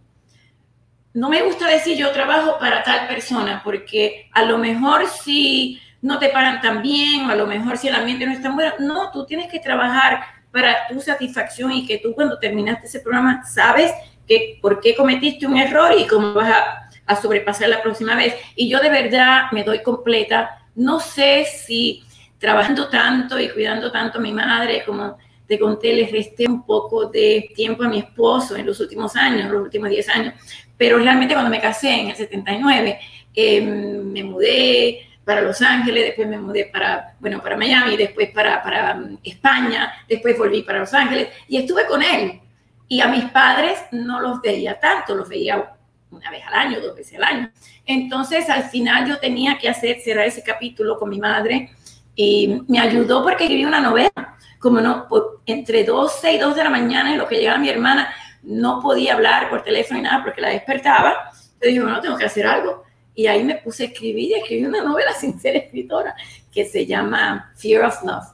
No 1.13 1.29
me 1.29 1.43
gusta 1.43 1.67
decir 1.67 1.97
yo 1.97 2.11
trabajo 2.11 2.57
para 2.59 2.83
tal 2.83 3.07
persona, 3.07 3.61
porque 3.63 4.29
a 4.33 4.43
lo 4.43 4.57
mejor 4.57 5.07
si 5.07 5.79
no 6.03 6.19
te 6.19 6.29
pagan 6.29 6.61
tan 6.61 6.81
bien, 6.81 7.25
o 7.25 7.31
a 7.31 7.35
lo 7.35 7.47
mejor 7.47 7.77
si 7.77 7.87
el 7.87 7.95
ambiente 7.95 8.25
no 8.25 8.33
es 8.33 8.41
tan 8.41 8.55
bueno, 8.55 8.73
no, 8.79 9.09
tú 9.11 9.25
tienes 9.25 9.49
que 9.51 9.59
trabajar 9.59 10.21
para 10.51 10.87
tu 10.87 10.99
satisfacción 10.99 11.71
y 11.71 11.87
que 11.87 11.97
tú 11.97 12.13
cuando 12.13 12.37
terminaste 12.37 12.85
ese 12.85 12.99
programa 12.99 13.43
sabes 13.45 13.91
que 14.27 14.59
por 14.61 14.79
qué 14.79 14.95
cometiste 14.95 15.47
un 15.47 15.57
error 15.57 15.93
y 15.97 16.05
cómo 16.05 16.33
vas 16.33 16.49
a, 16.49 16.89
a 17.05 17.15
sobrepasar 17.15 17.69
la 17.69 17.81
próxima 17.81 18.15
vez. 18.15 18.35
Y 18.55 18.69
yo 18.69 18.79
de 18.79 18.89
verdad 18.89 19.45
me 19.51 19.63
doy 19.63 19.81
completa. 19.81 20.59
No 20.75 20.99
sé 20.99 21.45
si 21.45 22.03
trabajando 22.37 22.89
tanto 22.89 23.39
y 23.39 23.49
cuidando 23.49 23.91
tanto 23.91 24.17
a 24.19 24.21
mi 24.21 24.33
madre, 24.33 24.83
como 24.85 25.17
te 25.47 25.57
conté, 25.57 25.93
le 25.93 26.07
resté 26.07 26.45
un 26.47 26.65
poco 26.65 27.05
de 27.05 27.49
tiempo 27.55 27.83
a 27.83 27.87
mi 27.87 27.99
esposo 27.99 28.55
en 28.55 28.65
los 28.65 28.79
últimos 28.79 29.15
años, 29.15 29.49
los 29.49 29.61
últimos 29.61 29.89
10 29.89 30.09
años. 30.09 30.33
Pero 30.77 30.97
realmente 30.97 31.33
cuando 31.33 31.49
me 31.49 31.61
casé 31.61 31.91
en 31.91 32.09
el 32.09 32.15
79, 32.15 32.99
em, 33.33 34.11
me 34.11 34.23
mudé, 34.23 35.12
para 35.25 35.41
Los 35.41 35.61
Ángeles, 35.61 36.05
después 36.05 36.27
me 36.27 36.37
mudé 36.37 36.65
para, 36.65 37.15
bueno, 37.19 37.41
para 37.41 37.55
Miami, 37.55 37.95
después 37.95 38.29
para, 38.31 38.61
para 38.61 38.95
um, 38.95 39.17
España, 39.23 39.93
después 40.07 40.37
volví 40.37 40.63
para 40.63 40.79
Los 40.79 40.93
Ángeles 40.93 41.29
y 41.47 41.57
estuve 41.57 41.85
con 41.85 42.01
él. 42.03 42.41
Y 42.87 43.01
a 43.01 43.07
mis 43.07 43.25
padres 43.25 43.79
no 43.91 44.19
los 44.19 44.41
veía 44.41 44.79
tanto, 44.79 45.15
los 45.15 45.29
veía 45.29 45.75
una 46.11 46.29
vez 46.29 46.43
al 46.45 46.53
año, 46.53 46.81
dos 46.81 46.95
veces 46.95 47.17
al 47.17 47.23
año. 47.23 47.51
Entonces, 47.85 48.49
al 48.49 48.63
final 48.63 49.07
yo 49.07 49.17
tenía 49.17 49.57
que 49.57 49.69
hacer, 49.69 49.99
cerrar 50.01 50.27
ese 50.27 50.43
capítulo 50.43 50.97
con 50.97 51.09
mi 51.09 51.19
madre 51.19 51.71
y 52.15 52.61
me 52.67 52.79
ayudó 52.79 53.23
porque 53.23 53.45
escribí 53.45 53.65
una 53.65 53.81
novela. 53.81 54.37
Como 54.59 54.79
no, 54.79 55.07
entre 55.45 55.83
12 55.83 56.33
y 56.33 56.37
2 56.37 56.55
de 56.55 56.63
la 56.63 56.69
mañana, 56.69 57.11
en 57.11 57.17
lo 57.17 57.27
que 57.27 57.35
llegaba 57.35 57.57
mi 57.57 57.69
hermana, 57.69 58.13
no 58.43 58.79
podía 58.81 59.13
hablar 59.13 59.49
por 59.49 59.61
teléfono 59.61 59.99
y 59.99 60.03
nada 60.03 60.23
porque 60.23 60.39
la 60.39 60.49
despertaba. 60.49 61.31
Yo 61.61 61.67
dije, 61.67 61.81
bueno, 61.81 61.99
tengo 61.99 62.17
que 62.17 62.25
hacer 62.25 62.47
algo. 62.47 62.83
Y 63.15 63.27
ahí 63.27 63.43
me 63.43 63.55
puse 63.55 63.83
a 63.83 63.85
escribir 63.87 64.31
y 64.31 64.33
escribí 64.35 64.65
una 64.65 64.83
novela 64.83 65.13
sin 65.19 65.39
ser 65.39 65.55
escritora 65.55 66.15
que 66.51 66.65
se 66.65 66.85
llama 66.85 67.51
Fear 67.55 67.85
of 67.85 68.03
Love. 68.03 68.25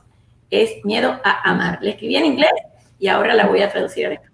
Es 0.49 0.83
miedo 0.83 1.19
a 1.23 1.49
amar. 1.49 1.79
La 1.81 1.91
escribí 1.91 2.15
en 2.15 2.25
inglés 2.25 2.51
y 2.99 3.07
ahora 3.07 3.33
la 3.33 3.47
voy 3.47 3.61
a 3.61 3.71
traducir 3.71 4.05
al 4.07 4.13
español. 4.13 4.28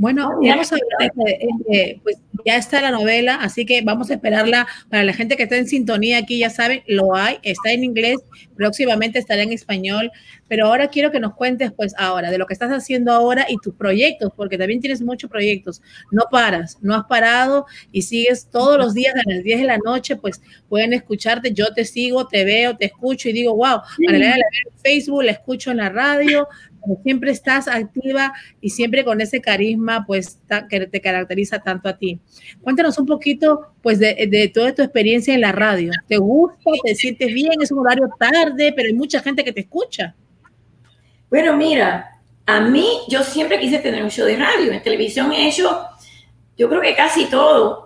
Bueno, 0.00 0.30
vamos 0.40 0.72
a 0.72 0.76
ver, 0.98 2.00
pues 2.02 2.16
ya 2.46 2.56
está 2.56 2.80
la 2.80 2.90
novela, 2.90 3.34
así 3.34 3.66
que 3.66 3.82
vamos 3.82 4.10
a 4.10 4.14
esperarla. 4.14 4.66
Para 4.88 5.04
la 5.04 5.12
gente 5.12 5.36
que 5.36 5.42
está 5.42 5.58
en 5.58 5.68
sintonía 5.68 6.16
aquí, 6.16 6.38
ya 6.38 6.48
saben, 6.48 6.82
lo 6.86 7.14
hay, 7.14 7.36
está 7.42 7.72
en 7.72 7.84
inglés, 7.84 8.16
próximamente 8.56 9.18
estará 9.18 9.42
en 9.42 9.52
español, 9.52 10.10
pero 10.48 10.68
ahora 10.68 10.88
quiero 10.88 11.10
que 11.10 11.20
nos 11.20 11.34
cuentes, 11.34 11.70
pues 11.72 11.94
ahora, 11.98 12.30
de 12.30 12.38
lo 12.38 12.46
que 12.46 12.54
estás 12.54 12.70
haciendo 12.70 13.12
ahora 13.12 13.44
y 13.46 13.56
tus 13.62 13.74
proyectos, 13.74 14.32
porque 14.34 14.56
también 14.56 14.80
tienes 14.80 15.02
muchos 15.02 15.28
proyectos, 15.28 15.82
no 16.10 16.24
paras, 16.30 16.78
no 16.80 16.94
has 16.94 17.04
parado 17.04 17.66
y 17.92 18.00
sigues 18.00 18.48
todos 18.50 18.78
los 18.78 18.94
días 18.94 19.14
a 19.14 19.30
las 19.30 19.44
10 19.44 19.60
de 19.60 19.66
la 19.66 19.76
noche, 19.84 20.16
pues 20.16 20.40
pueden 20.70 20.94
escucharte, 20.94 21.52
yo 21.52 21.74
te 21.74 21.84
sigo, 21.84 22.26
te 22.26 22.46
veo, 22.46 22.74
te 22.74 22.86
escucho 22.86 23.28
y 23.28 23.34
digo, 23.34 23.54
wow, 23.54 23.82
para 24.06 24.16
en 24.18 24.42
Facebook, 24.82 25.24
la 25.24 25.32
escucho 25.32 25.70
en 25.70 25.76
la 25.76 25.90
radio, 25.90 26.48
siempre 27.02 27.30
estás 27.30 27.68
activa 27.68 28.32
y 28.60 28.70
siempre 28.70 29.04
con 29.04 29.20
ese 29.20 29.40
carisma, 29.40 30.04
pues, 30.06 30.38
que 30.68 30.86
te 30.86 31.00
caracteriza 31.00 31.60
tanto 31.60 31.88
a 31.88 31.96
ti. 31.96 32.20
Cuéntanos 32.60 32.98
un 32.98 33.06
poquito, 33.06 33.72
pues, 33.82 33.98
de, 33.98 34.50
toda 34.52 34.74
tu 34.74 34.82
experiencia 34.82 35.34
en 35.34 35.40
la 35.40 35.52
radio. 35.52 35.92
¿Te 36.08 36.16
gusta? 36.16 36.58
¿Te 36.84 36.94
sientes 36.94 37.32
bien? 37.32 37.52
Es 37.60 37.72
un 37.72 37.80
horario 37.80 38.08
tarde, 38.18 38.72
pero 38.74 38.88
hay 38.88 38.94
mucha 38.94 39.20
gente 39.20 39.44
que 39.44 39.52
te 39.52 39.60
escucha. 39.60 40.14
Bueno, 41.28 41.56
mira, 41.56 42.20
a 42.46 42.60
mí 42.60 42.86
yo 43.08 43.22
siempre 43.22 43.60
quise 43.60 43.78
tener 43.78 44.02
un 44.02 44.10
show 44.10 44.26
de 44.26 44.36
radio. 44.36 44.72
En 44.72 44.82
televisión 44.82 45.32
he 45.32 45.48
hecho, 45.48 45.80
yo 46.60 46.68
creo 46.68 46.82
que 46.82 46.94
casi 46.94 47.24
todo. 47.24 47.82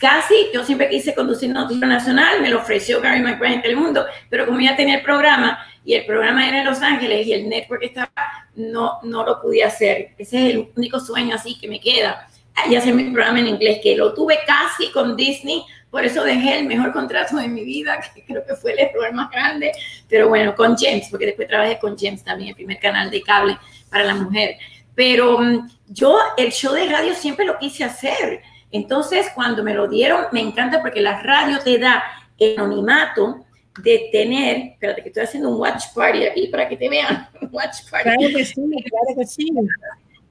Casi, 0.00 0.48
yo 0.52 0.64
siempre 0.64 0.88
quise 0.88 1.14
conducir 1.14 1.50
Noticiero 1.50 1.86
Nacional, 1.86 2.42
me 2.42 2.50
lo 2.50 2.58
ofreció 2.58 3.00
Gary 3.00 3.20
McBride 3.22 3.54
en 3.54 3.62
Telemundo, 3.62 4.04
pero 4.28 4.44
como 4.44 4.58
ya 4.58 4.74
tenía 4.74 4.96
el 4.96 5.02
programa, 5.02 5.64
y 5.84 5.94
el 5.94 6.04
programa 6.04 6.48
era 6.48 6.58
en 6.58 6.66
Los 6.66 6.82
Ángeles 6.82 7.28
y 7.28 7.32
el 7.32 7.48
network 7.48 7.84
estaba, 7.84 8.10
no, 8.56 8.98
no 9.04 9.24
lo 9.24 9.40
pude 9.40 9.62
hacer. 9.62 10.14
Ese 10.18 10.36
es 10.36 10.54
el 10.54 10.68
único 10.74 10.98
sueño 10.98 11.36
así 11.36 11.60
que 11.60 11.68
me 11.68 11.78
queda. 11.78 12.26
Y 12.68 12.74
hacer 12.74 12.92
mi 12.92 13.04
programa 13.04 13.38
en 13.38 13.46
inglés, 13.46 13.78
que 13.80 13.96
lo 13.96 14.12
tuve 14.12 14.40
casi 14.44 14.90
con 14.90 15.14
Disney, 15.14 15.62
por 15.88 16.04
eso 16.04 16.24
dejé 16.24 16.58
el 16.58 16.66
mejor 16.66 16.92
contrato 16.92 17.36
de 17.36 17.46
mi 17.46 17.62
vida, 17.62 18.00
que 18.14 18.24
creo 18.24 18.44
que 18.44 18.56
fue 18.56 18.72
el 18.72 18.80
error 18.80 19.12
más 19.12 19.30
grande, 19.30 19.70
pero 20.08 20.28
bueno, 20.28 20.56
con 20.56 20.76
James, 20.76 21.06
porque 21.08 21.26
después 21.26 21.46
trabajé 21.46 21.78
con 21.78 21.96
James 21.96 22.24
también, 22.24 22.48
el 22.48 22.56
primer 22.56 22.80
canal 22.80 23.12
de 23.12 23.22
cable 23.22 23.56
para 23.88 24.02
la 24.02 24.16
mujer. 24.16 24.56
Pero 24.98 25.38
mm, 25.38 25.68
yo 25.86 26.18
el 26.36 26.50
show 26.50 26.74
de 26.74 26.88
radio 26.88 27.14
siempre 27.14 27.46
lo 27.46 27.56
quise 27.56 27.84
hacer. 27.84 28.42
Entonces, 28.72 29.28
cuando 29.32 29.62
me 29.62 29.72
lo 29.72 29.86
dieron, 29.86 30.24
me 30.32 30.40
encanta 30.40 30.80
porque 30.80 31.00
la 31.00 31.22
radio 31.22 31.60
te 31.60 31.78
da 31.78 32.02
el 32.36 32.58
anonimato, 32.58 33.44
de 33.80 34.08
tener, 34.10 34.72
espérate 34.72 35.02
que 35.02 35.10
estoy 35.10 35.22
haciendo 35.22 35.50
un 35.50 35.60
watch 35.60 35.84
party 35.94 36.26
aquí 36.26 36.48
para 36.48 36.68
que 36.68 36.76
te 36.76 36.88
vean, 36.88 37.28
watch 37.52 37.88
party. 37.88 38.10
Claro 38.10 38.34
que 38.34 38.44
sí, 38.44 38.54
claro 38.54 39.16
que 39.16 39.24
sí. 39.24 39.52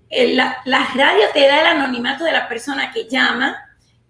Eh, 0.10 0.34
la, 0.34 0.58
la, 0.66 0.86
radio 0.94 1.28
te 1.34 1.48
da 1.48 1.62
el 1.62 1.68
anonimato 1.68 2.26
de 2.26 2.34
la 2.34 2.50
persona 2.50 2.92
que 2.92 3.08
llama 3.08 3.56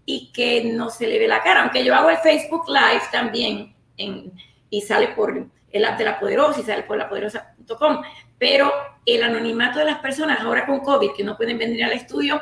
y 0.08 0.32
que 0.32 0.64
no 0.64 0.90
se 0.90 1.06
le 1.06 1.20
ve 1.20 1.28
la 1.28 1.44
cara, 1.44 1.62
aunque 1.62 1.84
yo 1.84 1.94
hago 1.94 2.10
el 2.10 2.18
Facebook 2.18 2.64
Live 2.68 3.04
también, 3.12 3.76
y 4.72 4.82
sale 4.82 5.10
por 5.10 5.48
el 5.72 5.86
app 5.86 5.98
de 5.98 6.06
La 6.06 6.20
Poderosa 6.20 6.60
y 6.60 6.64
sale 6.64 6.84
por 6.84 6.98
lapoderosa.com, 6.98 8.02
pero 8.38 8.72
el 9.06 9.24
anonimato 9.24 9.80
de 9.80 9.86
las 9.86 10.00
personas 10.00 10.40
ahora 10.42 10.66
con 10.66 10.80
COVID 10.80 11.12
que 11.16 11.24
no 11.24 11.38
pueden 11.38 11.58
venir 11.58 11.84
al 11.84 11.94
estudio, 11.94 12.42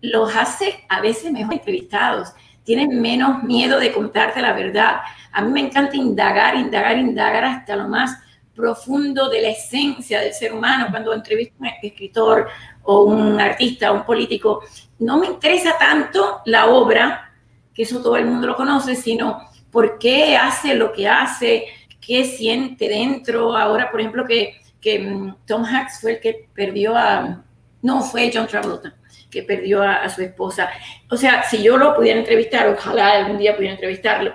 los 0.00 0.34
hace 0.34 0.84
a 0.88 1.00
veces 1.00 1.32
mejor 1.32 1.54
entrevistados, 1.54 2.32
tienen 2.64 3.00
menos 3.00 3.42
miedo 3.44 3.78
de 3.78 3.92
contarte 3.92 4.42
la 4.42 4.52
verdad. 4.52 4.96
A 5.32 5.42
mí 5.42 5.52
me 5.52 5.60
encanta 5.60 5.96
indagar, 5.96 6.56
indagar, 6.56 6.98
indagar 6.98 7.44
hasta 7.44 7.76
lo 7.76 7.88
más 7.88 8.18
profundo 8.54 9.28
de 9.28 9.42
la 9.42 9.48
esencia 9.50 10.20
del 10.20 10.32
ser 10.32 10.52
humano. 10.52 10.88
Cuando 10.90 11.12
entrevisto 11.12 11.54
a 11.58 11.60
un 11.60 11.72
escritor 11.82 12.48
o 12.82 13.04
un 13.04 13.40
artista 13.40 13.92
o 13.92 13.96
un 13.96 14.04
político, 14.04 14.64
no 14.98 15.18
me 15.18 15.26
interesa 15.26 15.76
tanto 15.78 16.40
la 16.46 16.66
obra, 16.66 17.32
que 17.72 17.82
eso 17.82 18.02
todo 18.02 18.16
el 18.16 18.24
mundo 18.24 18.48
lo 18.48 18.56
conoce, 18.56 18.96
sino 18.96 19.42
por 19.70 19.98
qué 19.98 20.36
hace 20.36 20.74
lo 20.74 20.92
que 20.92 21.06
hace, 21.06 21.66
qué 22.06 22.24
siente 22.24 22.88
dentro. 22.88 23.56
Ahora, 23.56 23.90
por 23.90 24.00
ejemplo, 24.00 24.24
que, 24.24 24.60
que 24.80 25.00
mm, 25.00 25.36
Tom 25.46 25.64
Hanks 25.64 26.00
fue 26.00 26.12
el 26.12 26.20
que 26.20 26.48
perdió 26.54 26.96
a, 26.96 27.44
no 27.82 28.02
fue 28.02 28.30
John 28.32 28.46
Travolta, 28.46 28.94
que 29.30 29.42
perdió 29.42 29.82
a, 29.82 30.08
su 30.08 30.22
esposa. 30.22 30.70
O 31.10 31.16
sea, 31.16 31.42
si 31.42 31.62
yo 31.62 31.76
lo 31.76 31.94
pudiera 31.94 32.20
entrevistar, 32.20 32.68
ojalá 32.68 33.12
algún 33.12 33.38
día 33.38 33.56
pudiera 33.56 33.74
entrevistarlo, 33.74 34.32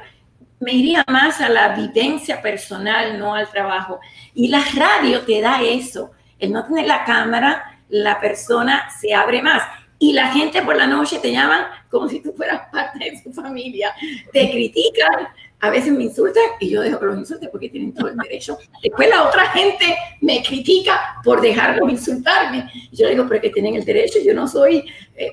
me 0.59 0.73
iría 0.73 1.03
más 1.07 1.41
a 1.41 1.49
la 1.49 1.69
vivencia 1.69 2.41
personal, 2.41 3.17
no 3.17 3.33
al 3.33 3.49
trabajo. 3.49 3.99
Y 4.35 4.49
la 4.49 4.63
radio 4.75 5.21
te 5.21 5.41
da 5.41 5.61
eso. 5.63 6.11
El 6.37 6.51
no 6.51 6.65
tener 6.65 6.85
la 6.85 7.03
cámara, 7.03 7.79
la 7.89 8.19
persona 8.19 8.87
se 8.99 9.13
abre 9.13 9.41
más. 9.41 9.63
Y 9.97 10.13
la 10.13 10.31
gente 10.31 10.61
por 10.61 10.75
la 10.75 10.87
noche 10.87 11.19
te 11.19 11.31
llaman 11.31 11.65
como 11.89 12.07
si 12.07 12.21
tú 12.21 12.33
fueras 12.33 12.67
parte 12.71 13.11
de 13.11 13.23
su 13.23 13.33
familia. 13.33 13.93
Te 14.31 14.51
critican, 14.51 15.29
a 15.61 15.69
veces 15.69 15.93
me 15.93 16.05
insultan 16.05 16.43
y 16.59 16.71
yo 16.71 16.81
dejo 16.81 16.99
que 16.99 17.05
los 17.05 17.17
insulten 17.19 17.49
porque 17.51 17.69
tienen 17.69 17.93
todo 17.93 18.07
el 18.07 18.17
derecho. 18.17 18.57
Después 18.81 19.09
la 19.09 19.27
otra 19.27 19.45
gente 19.49 19.95
me 20.21 20.41
critica 20.41 21.21
por 21.23 21.39
dejarlos 21.39 21.89
insultarme. 21.89 22.69
Yo 22.91 23.07
digo, 23.07 23.25
pero 23.29 23.41
que 23.41 23.51
tienen 23.51 23.75
el 23.75 23.85
derecho, 23.85 24.17
yo 24.25 24.33
no 24.33 24.47
soy 24.47 24.83
eh, 25.15 25.29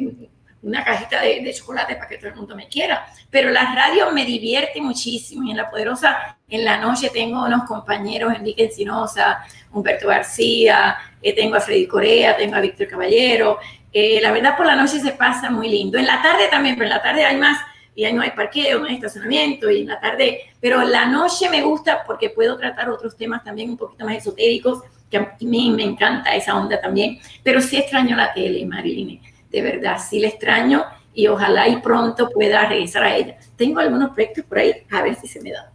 una 0.62 0.84
cajita 0.84 1.22
de, 1.22 1.50
chocolate 1.54 1.96
para 1.96 2.08
que 2.08 2.18
todo 2.18 2.28
el 2.28 2.36
mundo 2.36 2.54
me 2.54 2.68
quiera. 2.68 3.06
Pero 3.30 3.50
la 3.50 3.74
radio 3.74 4.10
me 4.12 4.26
divierte 4.26 4.82
muchísimo 4.82 5.44
y 5.44 5.50
en 5.50 5.56
La 5.56 5.70
Poderosa 5.70 6.36
en 6.46 6.62
la 6.62 6.76
noche 6.76 7.08
tengo 7.10 7.46
unos 7.46 7.64
compañeros, 7.64 8.34
Enrique 8.34 8.64
Encinosa, 8.64 9.42
Humberto 9.72 10.08
García, 10.08 10.98
eh, 11.22 11.34
tengo 11.34 11.56
a 11.56 11.60
Freddy 11.60 11.86
Corea, 11.86 12.36
tengo 12.36 12.54
a 12.54 12.60
Víctor 12.60 12.86
Caballero. 12.86 13.58
Eh, 13.90 14.20
la 14.20 14.30
verdad 14.30 14.58
por 14.58 14.66
la 14.66 14.76
noche 14.76 15.00
se 15.00 15.12
pasa 15.12 15.48
muy 15.48 15.70
lindo. 15.70 15.96
En 15.96 16.06
la 16.06 16.20
tarde 16.20 16.48
también, 16.48 16.74
pero 16.74 16.84
en 16.84 16.96
la 16.96 17.02
tarde 17.02 17.24
hay 17.24 17.38
más 17.38 17.58
y 17.98 18.04
ahí 18.04 18.12
no 18.12 18.22
hay 18.22 18.30
parqueo, 18.30 18.78
no 18.78 18.86
hay 18.86 18.94
estacionamiento 18.94 19.68
y 19.68 19.80
en 19.80 19.88
la 19.88 19.98
tarde, 19.98 20.42
pero 20.60 20.84
la 20.84 21.06
noche 21.06 21.50
me 21.50 21.62
gusta 21.62 22.04
porque 22.06 22.30
puedo 22.30 22.56
tratar 22.56 22.88
otros 22.90 23.16
temas 23.16 23.42
también 23.42 23.70
un 23.70 23.76
poquito 23.76 24.04
más 24.04 24.18
esotéricos, 24.18 24.84
que 25.10 25.16
a 25.16 25.36
mí 25.40 25.72
me 25.72 25.82
encanta 25.82 26.32
esa 26.36 26.56
onda 26.56 26.80
también, 26.80 27.18
pero 27.42 27.60
sí 27.60 27.76
extraño 27.76 28.14
la 28.14 28.32
tele, 28.32 28.64
Marilyn, 28.64 29.20
de 29.50 29.62
verdad, 29.62 29.98
sí 29.98 30.20
la 30.20 30.28
extraño 30.28 30.84
y 31.12 31.26
ojalá 31.26 31.66
y 31.66 31.78
pronto 31.78 32.30
pueda 32.30 32.68
regresar 32.68 33.02
a 33.02 33.16
ella. 33.16 33.36
Tengo 33.56 33.80
algunos 33.80 34.10
proyectos 34.10 34.44
por 34.44 34.58
ahí, 34.58 34.74
a 34.92 35.02
ver 35.02 35.16
si 35.16 35.26
se 35.26 35.40
me 35.40 35.50
da. 35.50 35.72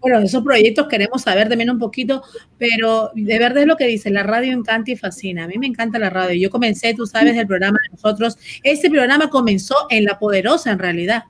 Bueno, 0.00 0.18
esos 0.20 0.42
proyectos 0.42 0.86
queremos 0.88 1.22
saber 1.22 1.48
también 1.48 1.70
un 1.70 1.78
poquito, 1.78 2.22
pero 2.58 3.10
de 3.14 3.38
verdad 3.38 3.62
es 3.62 3.66
lo 3.66 3.76
que 3.76 3.86
dice, 3.86 4.10
la 4.10 4.22
radio 4.22 4.52
encanta 4.52 4.90
y 4.90 4.96
fascina. 4.96 5.44
A 5.44 5.48
mí 5.48 5.58
me 5.58 5.66
encanta 5.66 5.98
la 5.98 6.10
radio. 6.10 6.40
Yo 6.40 6.50
comencé, 6.50 6.94
tú 6.94 7.06
sabes, 7.06 7.36
el 7.36 7.46
programa 7.46 7.78
de 7.84 7.92
nosotros. 7.92 8.38
Este 8.62 8.90
programa 8.90 9.30
comenzó 9.30 9.74
en 9.90 10.04
La 10.04 10.18
Poderosa, 10.18 10.70
en 10.72 10.78
realidad. 10.78 11.24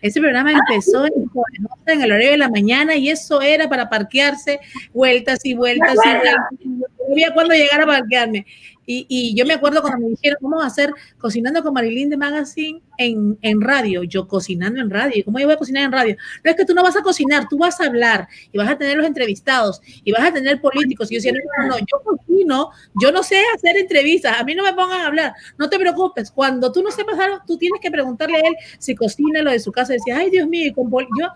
Ese 0.00 0.20
programa 0.20 0.52
empezó 0.52 1.06
en, 1.06 2.02
el 2.02 2.12
horario 2.12 2.30
de 2.32 2.36
la 2.36 2.50
mañana 2.50 2.96
y 2.96 3.08
eso 3.08 3.40
era 3.40 3.68
para 3.68 3.88
parquearse 3.88 4.60
vueltas 4.92 5.44
y 5.44 5.54
vueltas 5.54 5.94
y 5.94 6.08
vueltas. 6.08 6.36
No 6.64 6.86
sabía 7.08 7.32
cuándo 7.32 7.54
llegar 7.54 7.80
a 7.80 7.86
parquearme. 7.86 8.46
Y, 8.86 9.34
yo 9.34 9.44
me 9.44 9.54
acuerdo 9.54 9.82
cuando 9.82 10.00
me 10.00 10.10
dijeron, 10.10 10.38
vamos 10.40 10.62
a 10.62 10.66
hacer 10.68 10.92
cocinando 11.18 11.62
con 11.62 11.74
Marilyn 11.74 12.08
de 12.08 12.16
Magazine 12.16 12.80
en, 12.98 13.36
en 13.42 13.60
radio. 13.60 14.04
Yo 14.04 14.28
cocinando 14.28 14.80
en 14.80 14.90
radio. 14.90 15.24
¿Cómo 15.24 15.38
yo 15.38 15.46
voy 15.46 15.54
a 15.54 15.58
cocinar 15.58 15.84
en 15.84 15.92
radio? 15.92 16.16
No 16.44 16.50
es 16.50 16.56
que 16.56 16.64
tú 16.64 16.74
no 16.74 16.82
vas 16.82 16.96
a 16.96 17.02
cocinar, 17.02 17.48
tú 17.48 17.58
vas 17.58 17.80
a 17.80 17.86
hablar 17.86 18.28
y 18.52 18.58
vas 18.58 18.70
a 18.70 18.78
tener 18.78 18.96
los 18.96 19.06
entrevistados 19.06 19.80
y 20.04 20.12
vas 20.12 20.24
a 20.24 20.32
tener 20.32 20.60
políticos. 20.60 21.10
Y 21.10 21.14
yo 21.14 21.18
decía, 21.18 21.32
no, 21.32 21.68
no, 21.68 21.78
yo 21.78 22.00
cocino, 22.04 22.70
yo 23.00 23.10
no 23.10 23.22
sé 23.22 23.42
hacer 23.54 23.76
entrevistas, 23.76 24.38
a 24.38 24.44
mí 24.44 24.54
no 24.54 24.62
me 24.62 24.72
pongan 24.72 25.00
a 25.00 25.06
hablar. 25.06 25.32
No 25.58 25.68
te 25.68 25.78
preocupes, 25.78 26.30
cuando 26.30 26.70
tú 26.70 26.82
no 26.82 26.90
sepas 26.90 27.18
algo, 27.18 27.40
tú 27.46 27.58
tienes 27.58 27.80
que 27.80 27.90
preguntarle 27.90 28.36
a 28.36 28.48
él 28.48 28.54
si 28.78 28.94
cocina 28.94 29.42
lo 29.42 29.50
de 29.50 29.60
su 29.60 29.72
casa. 29.72 29.92
decía, 29.92 30.18
ay, 30.18 30.30
Dios 30.30 30.48
mío, 30.48 30.72
yo, 30.74 31.28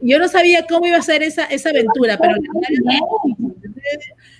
yo 0.00 0.18
no 0.18 0.28
sabía 0.28 0.66
cómo 0.68 0.86
iba 0.86 0.98
a 0.98 1.02
ser 1.02 1.22
esa, 1.22 1.44
esa 1.44 1.70
aventura, 1.70 2.18
pero 2.18 2.34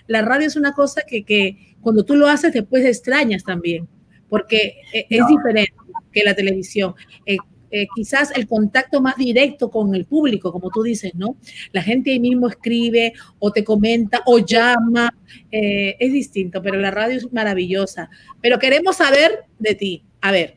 la 0.07 0.23
radio, 0.23 0.47
es 0.47 0.57
una 0.57 0.73
cosa 0.73 1.03
que, 1.07 1.25
que 1.25 1.77
cuando 1.81 2.05
tú 2.05 2.15
lo 2.17 2.29
haces 2.29 2.53
después 2.53 2.85
extrañas 2.85 3.45
también, 3.45 3.89
porque 4.29 4.81
e, 4.93 5.07
es 5.11 5.27
diferente 5.27 5.75
que 6.13 6.25
la 6.25 6.35
televisión. 6.35 6.95
Eh, 7.27 7.37
eh, 7.71 7.87
quizás 7.95 8.31
el 8.35 8.47
contacto 8.47 9.03
más 9.03 9.17
directo 9.17 9.71
con 9.71 9.95
el 9.95 10.07
público, 10.07 10.53
como 10.53 10.71
tú 10.71 10.83
dices, 10.83 11.15
¿no? 11.15 11.37
La 11.73 11.83
gente 11.83 12.13
ahí 12.13 12.21
mismo 12.21 12.49
escribe 12.49 13.13
o 13.39 13.53
te 13.53 13.63
comenta 13.63 14.23
o 14.25 14.39
llama, 14.39 15.15
eh, 15.51 15.95
es 15.99 16.13
distinto, 16.13 16.63
pero 16.63 16.77
la 16.77 16.91
radio 16.91 17.19
es 17.19 17.31
maravillosa. 17.31 18.09
Pero 18.41 18.59
queremos 18.59 18.97
saber 18.97 19.45
de 19.59 19.75
ti, 19.75 20.05
a 20.23 20.33
ver, 20.33 20.57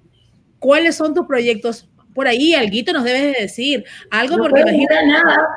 ¿cuáles 0.57 0.95
son 0.95 1.13
tus 1.13 1.25
proyectos 1.25 1.89
por 2.13 2.27
ahí, 2.27 2.53
alguito 2.53 2.93
nos 2.93 3.03
debes 3.03 3.21
de 3.21 3.41
decir, 3.43 3.85
algo 4.09 4.37
no 4.37 4.43
porque 4.43 4.61
imagínate. 4.61 5.05
nada, 5.07 5.49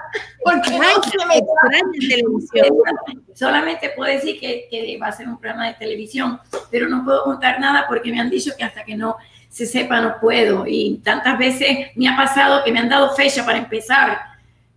porque 0.43 0.71
no 0.71 1.27
me 1.27 2.09
televisión. 2.09 2.69
Solamente 3.35 3.91
puedo 3.97 4.13
decir 4.13 4.39
que, 4.39 4.69
que, 4.71 4.99
va 4.99 5.09
a 5.09 5.13
ser 5.13 5.29
un 5.29 5.39
programa 5.39 5.67
de 5.67 5.75
televisión, 5.75 6.41
pero 6.71 6.89
no 6.89 7.05
puedo 7.05 7.25
contar 7.25 7.61
nada 7.61 7.87
porque 7.89 8.11
me 8.11 8.21
han 8.21 8.31
dicho 8.31 8.53
que 8.57 8.65
hasta 8.65 8.85
que 8.85 8.97
no 8.97 9.17
se 9.49 9.67
sepa 9.67 10.01
no 10.01 10.19
puedo. 10.21 10.65
Y 10.67 11.01
tantas 11.05 11.39
veces 11.39 11.89
me 11.95 12.09
ha 12.09 12.17
pasado 12.17 12.63
que 12.65 12.73
me 12.73 12.81
han 12.81 12.89
dado 12.89 13.15
fecha 13.15 13.45
para 13.45 13.59
empezar. 13.59 14.19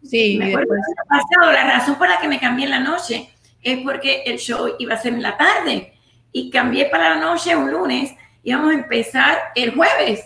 Sí, 0.04 0.38
me 0.38 0.50
acuerdo 0.50 0.74
ha 0.74 1.08
pasado. 1.08 1.52
La 1.52 1.64
razón 1.64 1.96
por 1.96 2.10
la 2.10 2.20
que 2.20 2.28
me 2.28 2.40
cambié 2.40 2.66
en 2.66 2.72
la 2.72 2.80
noche 2.80 3.30
es 3.62 3.80
porque 3.84 4.24
el 4.26 4.38
show 4.40 4.76
iba 4.80 4.94
a 4.94 4.98
ser 4.98 5.14
en 5.14 5.22
la 5.22 5.38
tarde 5.38 5.94
y 6.32 6.50
cambié 6.50 6.86
para 6.86 7.16
la 7.16 7.22
noche 7.22 7.56
un 7.56 7.72
lunes 7.72 8.14
y 8.44 8.54
vamos 8.54 8.72
a 8.72 8.76
empezar 8.76 9.38
el 9.56 9.76
jueves 9.76 10.24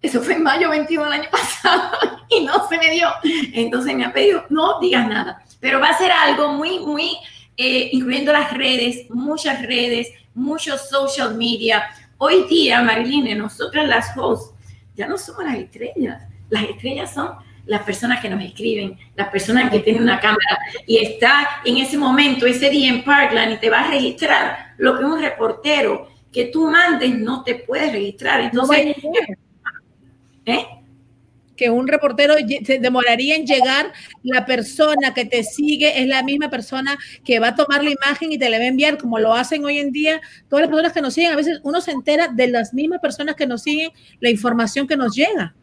eso 0.00 0.22
fue 0.22 0.34
en 0.34 0.42
mayo 0.42 0.70
21 0.70 1.04
del 1.04 1.20
año 1.20 1.30
pasado 1.30 1.92
y 2.30 2.44
no 2.44 2.68
se 2.68 2.78
me 2.78 2.90
dio. 2.90 3.08
Entonces 3.52 3.94
me 3.96 4.04
ha 4.04 4.12
pedido, 4.12 4.44
no 4.48 4.80
digas 4.80 5.06
nada, 5.08 5.42
pero 5.60 5.80
va 5.80 5.88
a 5.88 5.98
ser 5.98 6.12
algo 6.12 6.52
muy, 6.52 6.78
muy, 6.80 7.16
eh, 7.56 7.90
incluyendo 7.92 8.32
las 8.32 8.52
redes, 8.56 9.10
muchas 9.10 9.60
redes, 9.62 10.08
muchos 10.34 10.88
social 10.88 11.34
media. 11.34 11.84
Hoy 12.18 12.44
día, 12.48 12.82
Marilyn, 12.82 13.36
nosotras 13.38 13.88
las 13.88 14.16
hosts, 14.16 14.54
ya 14.94 15.06
no 15.06 15.18
somos 15.18 15.44
las 15.44 15.56
estrellas. 15.56 16.22
Las 16.48 16.64
estrellas 16.64 17.12
son 17.12 17.30
las 17.66 17.82
personas 17.82 18.20
que 18.20 18.30
nos 18.30 18.42
escriben, 18.42 18.98
las 19.14 19.28
personas 19.28 19.70
que 19.70 19.80
tienen 19.80 20.02
una 20.02 20.18
cámara 20.18 20.58
y 20.86 20.98
está 21.04 21.60
en 21.64 21.76
ese 21.76 21.98
momento, 21.98 22.46
ese 22.46 22.70
día 22.70 22.88
en 22.88 23.04
Parkland 23.04 23.52
y 23.52 23.56
te 23.58 23.68
va 23.68 23.80
a 23.80 23.90
registrar 23.90 24.74
lo 24.78 24.98
que 24.98 25.04
un 25.04 25.20
reportero 25.20 26.08
que 26.32 26.46
tú 26.46 26.70
mandes 26.70 27.16
no 27.18 27.42
te 27.42 27.56
puede 27.56 27.92
registrar. 27.92 28.40
Entonces, 28.40 28.96
¿Eh? 30.48 30.66
que 31.58 31.68
un 31.68 31.88
reportero 31.88 32.34
se 32.64 32.78
demoraría 32.78 33.36
en 33.36 33.44
llegar, 33.44 33.92
la 34.22 34.46
persona 34.46 35.12
que 35.12 35.26
te 35.26 35.42
sigue 35.42 36.00
es 36.00 36.06
la 36.06 36.22
misma 36.22 36.48
persona 36.48 36.96
que 37.24 37.40
va 37.40 37.48
a 37.48 37.54
tomar 37.54 37.84
la 37.84 37.90
imagen 37.90 38.32
y 38.32 38.38
te 38.38 38.48
la 38.48 38.58
va 38.58 38.64
a 38.64 38.68
enviar, 38.68 38.96
como 38.96 39.18
lo 39.18 39.34
hacen 39.34 39.64
hoy 39.64 39.78
en 39.78 39.90
día 39.92 40.20
todas 40.48 40.62
las 40.62 40.70
personas 40.70 40.92
que 40.92 41.02
nos 41.02 41.12
siguen. 41.12 41.32
A 41.32 41.36
veces 41.36 41.60
uno 41.64 41.82
se 41.82 41.90
entera 41.90 42.28
de 42.28 42.46
las 42.46 42.72
mismas 42.72 43.00
personas 43.00 43.34
que 43.34 43.46
nos 43.46 43.62
siguen 43.62 43.90
la 44.20 44.30
información 44.30 44.86
que 44.86 44.96
nos 44.96 45.14
llega. 45.14 45.54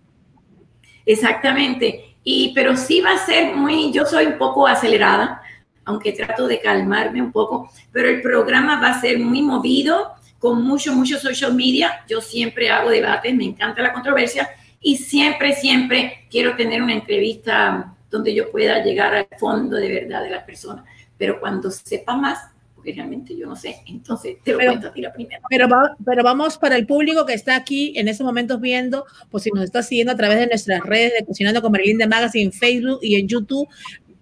Exactamente. 1.06 2.18
Y 2.24 2.52
pero 2.54 2.76
sí 2.76 3.02
va 3.02 3.14
a 3.14 3.26
ser 3.26 3.56
muy, 3.56 3.94
yo 3.94 4.06
soy 4.06 4.26
un 4.26 4.38
poco 4.38 4.68
acelerada, 4.68 5.42
aunque 5.86 6.12
trato 6.12 6.48
de 6.48 6.60
calmarme 6.60 7.22
un 7.22 7.32
poco, 7.32 7.72
pero 7.92 8.10
el 8.10 8.22
programa 8.22 8.82
va 8.82 8.90
a 8.90 9.02
ser 9.02 9.20
muy 9.20 9.42
movido, 9.42 10.12
con 10.40 10.62
mucho, 10.64 10.94
mucho 10.94 11.18
social 11.20 11.54
media. 11.54 12.04
Yo 12.10 12.20
siempre 12.20 12.70
hago 12.70 12.90
debates, 12.90 13.34
me 13.34 13.46
encanta 13.46 13.82
la 13.82 13.94
controversia 13.94 14.50
y 14.86 14.98
siempre, 14.98 15.56
siempre 15.56 16.28
quiero 16.30 16.56
tener 16.56 16.80
una 16.80 16.94
entrevista 16.94 17.96
donde 18.12 18.36
yo 18.36 18.52
pueda 18.52 18.84
llegar 18.84 19.16
al 19.16 19.28
fondo 19.40 19.78
de 19.78 19.92
verdad 19.92 20.22
de 20.22 20.30
la 20.30 20.46
persona. 20.46 20.86
Pero 21.18 21.40
cuando 21.40 21.72
sepa 21.72 22.16
más, 22.16 22.38
porque 22.76 22.94
realmente 22.94 23.36
yo 23.36 23.48
no 23.48 23.56
sé, 23.56 23.78
entonces 23.88 24.38
te 24.44 24.52
lo 24.52 24.60
cuento 24.60 24.90
a 24.90 24.94
ti 24.94 25.02
la 25.02 25.12
primera. 25.12 25.42
Pero, 25.50 25.68
pero 26.06 26.24
vamos 26.24 26.60
para 26.60 26.76
el 26.76 26.86
público 26.86 27.26
que 27.26 27.34
está 27.34 27.56
aquí 27.56 27.94
en 27.96 28.08
estos 28.08 28.28
momentos 28.28 28.62
viendo, 28.62 29.06
pues 29.32 29.46
si 29.46 29.50
nos 29.50 29.64
está 29.64 29.82
siguiendo 29.82 30.14
a 30.14 30.16
través 30.16 30.38
de 30.38 30.46
nuestras 30.46 30.82
redes 30.82 31.14
de 31.18 31.26
Cocinando 31.26 31.64
con 31.64 31.72
Marilyn 31.72 31.98
de 31.98 32.06
Magazine 32.06 32.46
en 32.46 32.54
Facebook 32.54 33.00
y 33.02 33.16
en 33.16 33.28
YouTube, 33.28 33.68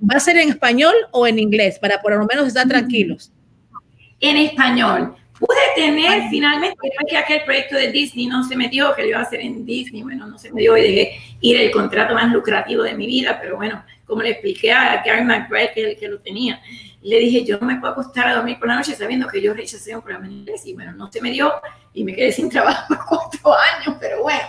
¿va 0.01 0.15
a 0.15 0.21
ser 0.21 0.37
en 0.37 0.47
español 0.47 0.95
o 1.11 1.27
en 1.27 1.39
inglés? 1.39 1.77
Para 1.77 2.01
por 2.01 2.17
lo 2.17 2.25
menos 2.25 2.47
estar 2.47 2.69
tranquilos. 2.69 3.33
En 4.21 4.37
español 4.37 5.13
pude 5.45 5.59
tener 5.75 6.29
finalmente, 6.29 6.77
que 7.09 7.17
aquel 7.17 7.43
proyecto 7.43 7.75
de 7.75 7.91
Disney 7.91 8.27
no 8.27 8.43
se 8.43 8.55
me 8.55 8.69
dio, 8.69 8.95
que 8.95 9.01
lo 9.03 9.09
iba 9.09 9.19
a 9.19 9.23
hacer 9.23 9.41
en 9.41 9.65
Disney, 9.65 10.01
bueno, 10.01 10.25
no 10.25 10.37
se 10.37 10.51
me 10.51 10.61
dio 10.61 10.77
y 10.77 10.81
dejé 10.81 11.21
ir 11.41 11.57
el 11.59 11.71
contrato 11.71 12.13
más 12.13 12.31
lucrativo 12.31 12.83
de 12.83 12.93
mi 12.93 13.05
vida, 13.05 13.37
pero 13.41 13.57
bueno, 13.57 13.83
como 14.05 14.21
le 14.21 14.31
expliqué 14.31 14.71
a 14.71 15.03
Gary 15.03 15.23
McBride, 15.23 15.71
que 15.73 15.81
es 15.81 15.87
el 15.89 15.97
que 15.97 16.07
lo 16.07 16.19
tenía, 16.19 16.61
le 17.01 17.19
dije, 17.19 17.43
yo 17.43 17.57
no 17.59 17.67
me 17.67 17.75
puedo 17.75 17.91
acostar 17.91 18.27
a 18.27 18.35
dormir 18.35 18.57
por 18.57 18.69
la 18.69 18.75
noche 18.75 18.95
sabiendo 18.95 19.27
que 19.27 19.41
yo 19.41 19.53
rechacé 19.53 19.93
un 19.93 20.01
programa 20.01 20.27
en 20.27 20.33
inglés 20.33 20.65
y 20.65 20.73
bueno, 20.73 20.93
no 20.93 21.11
se 21.11 21.19
me 21.19 21.31
dio 21.31 21.51
y 21.93 22.05
me 22.05 22.15
quedé 22.15 22.31
sin 22.31 22.49
trabajo 22.49 22.87
por 22.87 23.05
cuatro 23.05 23.53
años, 23.53 23.97
pero 23.99 24.23
bueno, 24.23 24.47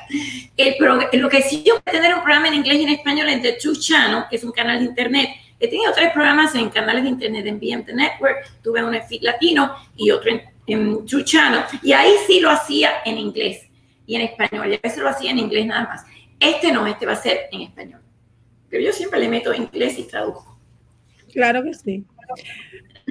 el 0.56 1.20
lo 1.20 1.28
que 1.28 1.42
sí 1.42 1.64
yo 1.66 1.80
tener 1.80 2.14
un 2.14 2.22
programa 2.22 2.48
en 2.48 2.54
inglés 2.54 2.76
y 2.76 2.84
en 2.84 2.90
español 2.90 3.28
en 3.28 3.42
The 3.42 3.54
True 3.54 3.76
Channel, 3.76 4.24
que 4.30 4.36
es 4.36 4.44
un 4.44 4.52
canal 4.52 4.78
de 4.78 4.84
internet, 4.84 5.30
he 5.58 5.68
tenido 5.68 5.92
tres 5.92 6.12
programas 6.12 6.54
en 6.54 6.68
canales 6.70 7.02
de 7.02 7.08
internet 7.08 7.46
en 7.46 7.58
BMT 7.58 7.88
Network, 7.94 8.60
tuve 8.62 8.84
uno 8.84 8.96
en 8.96 9.04
Fit 9.04 9.22
Latino 9.22 9.74
y 9.96 10.10
otro 10.10 10.30
en, 10.30 10.53
en 10.66 11.04
Channel, 11.06 11.64
y 11.82 11.92
ahí 11.92 12.12
sí 12.26 12.40
lo 12.40 12.50
hacía 12.50 12.90
en 13.04 13.18
inglés 13.18 13.68
y 14.06 14.16
en 14.16 14.22
español, 14.22 14.70
y 14.70 14.74
a 14.74 14.80
veces 14.82 15.02
lo 15.02 15.08
hacía 15.08 15.30
en 15.30 15.38
inglés 15.38 15.66
nada 15.66 15.84
más. 15.84 16.04
Este 16.40 16.72
no, 16.72 16.86
este 16.86 17.06
va 17.06 17.12
a 17.12 17.16
ser 17.16 17.42
en 17.52 17.62
español. 17.62 18.00
Pero 18.68 18.84
yo 18.84 18.92
siempre 18.92 19.20
le 19.20 19.28
meto 19.28 19.54
inglés 19.54 19.98
y 19.98 20.04
traduzco. 20.04 20.58
Claro 21.32 21.62
que 21.62 21.74
sí. 21.74 22.04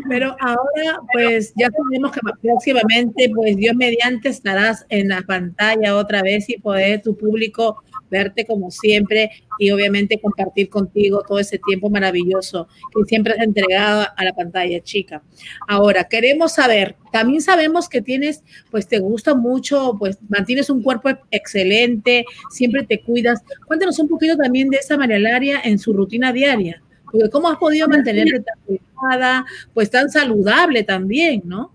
Pero 0.09 0.35
ahora, 0.39 0.99
pues 1.13 1.53
ya 1.55 1.69
sabemos 1.69 2.11
que 2.11 2.19
próximamente, 2.41 3.31
pues 3.33 3.55
Dios 3.55 3.75
mediante, 3.75 4.29
estarás 4.29 4.85
en 4.89 5.09
la 5.09 5.21
pantalla 5.21 5.95
otra 5.95 6.21
vez 6.21 6.49
y 6.49 6.57
poder 6.57 7.01
tu 7.01 7.15
público 7.15 7.83
verte 8.13 8.45
como 8.45 8.71
siempre 8.71 9.31
y 9.59 9.71
obviamente 9.71 10.21
compartir 10.21 10.69
contigo 10.69 11.23
todo 11.27 11.39
ese 11.39 11.59
tiempo 11.59 11.89
maravilloso 11.89 12.67
que 12.93 13.03
siempre 13.05 13.33
has 13.33 13.39
entregado 13.39 14.05
a 14.15 14.23
la 14.23 14.33
pantalla, 14.33 14.79
chica. 14.81 15.23
Ahora, 15.67 16.05
queremos 16.05 16.53
saber, 16.53 16.95
también 17.11 17.41
sabemos 17.41 17.89
que 17.89 18.01
tienes, 18.01 18.43
pues 18.71 18.87
te 18.87 18.99
gusta 18.99 19.33
mucho, 19.33 19.95
pues 19.97 20.17
mantienes 20.29 20.69
un 20.69 20.81
cuerpo 20.83 21.09
excelente, 21.31 22.25
siempre 22.51 22.85
te 22.85 23.01
cuidas. 23.01 23.41
Cuéntanos 23.67 23.99
un 23.99 24.07
poquito 24.07 24.37
también 24.37 24.69
de 24.69 24.77
esa 24.77 24.95
María 24.95 25.19
Laria 25.19 25.61
en 25.63 25.79
su 25.79 25.91
rutina 25.91 26.31
diaria. 26.31 26.81
Porque 27.03 27.29
cómo 27.29 27.49
has 27.49 27.57
podido 27.57 27.87
mantenerte 27.87 28.39
tan 28.39 28.59
cuidada, 28.65 29.45
pues 29.73 29.89
tan 29.89 30.09
saludable 30.09 30.83
también, 30.83 31.41
¿no? 31.45 31.73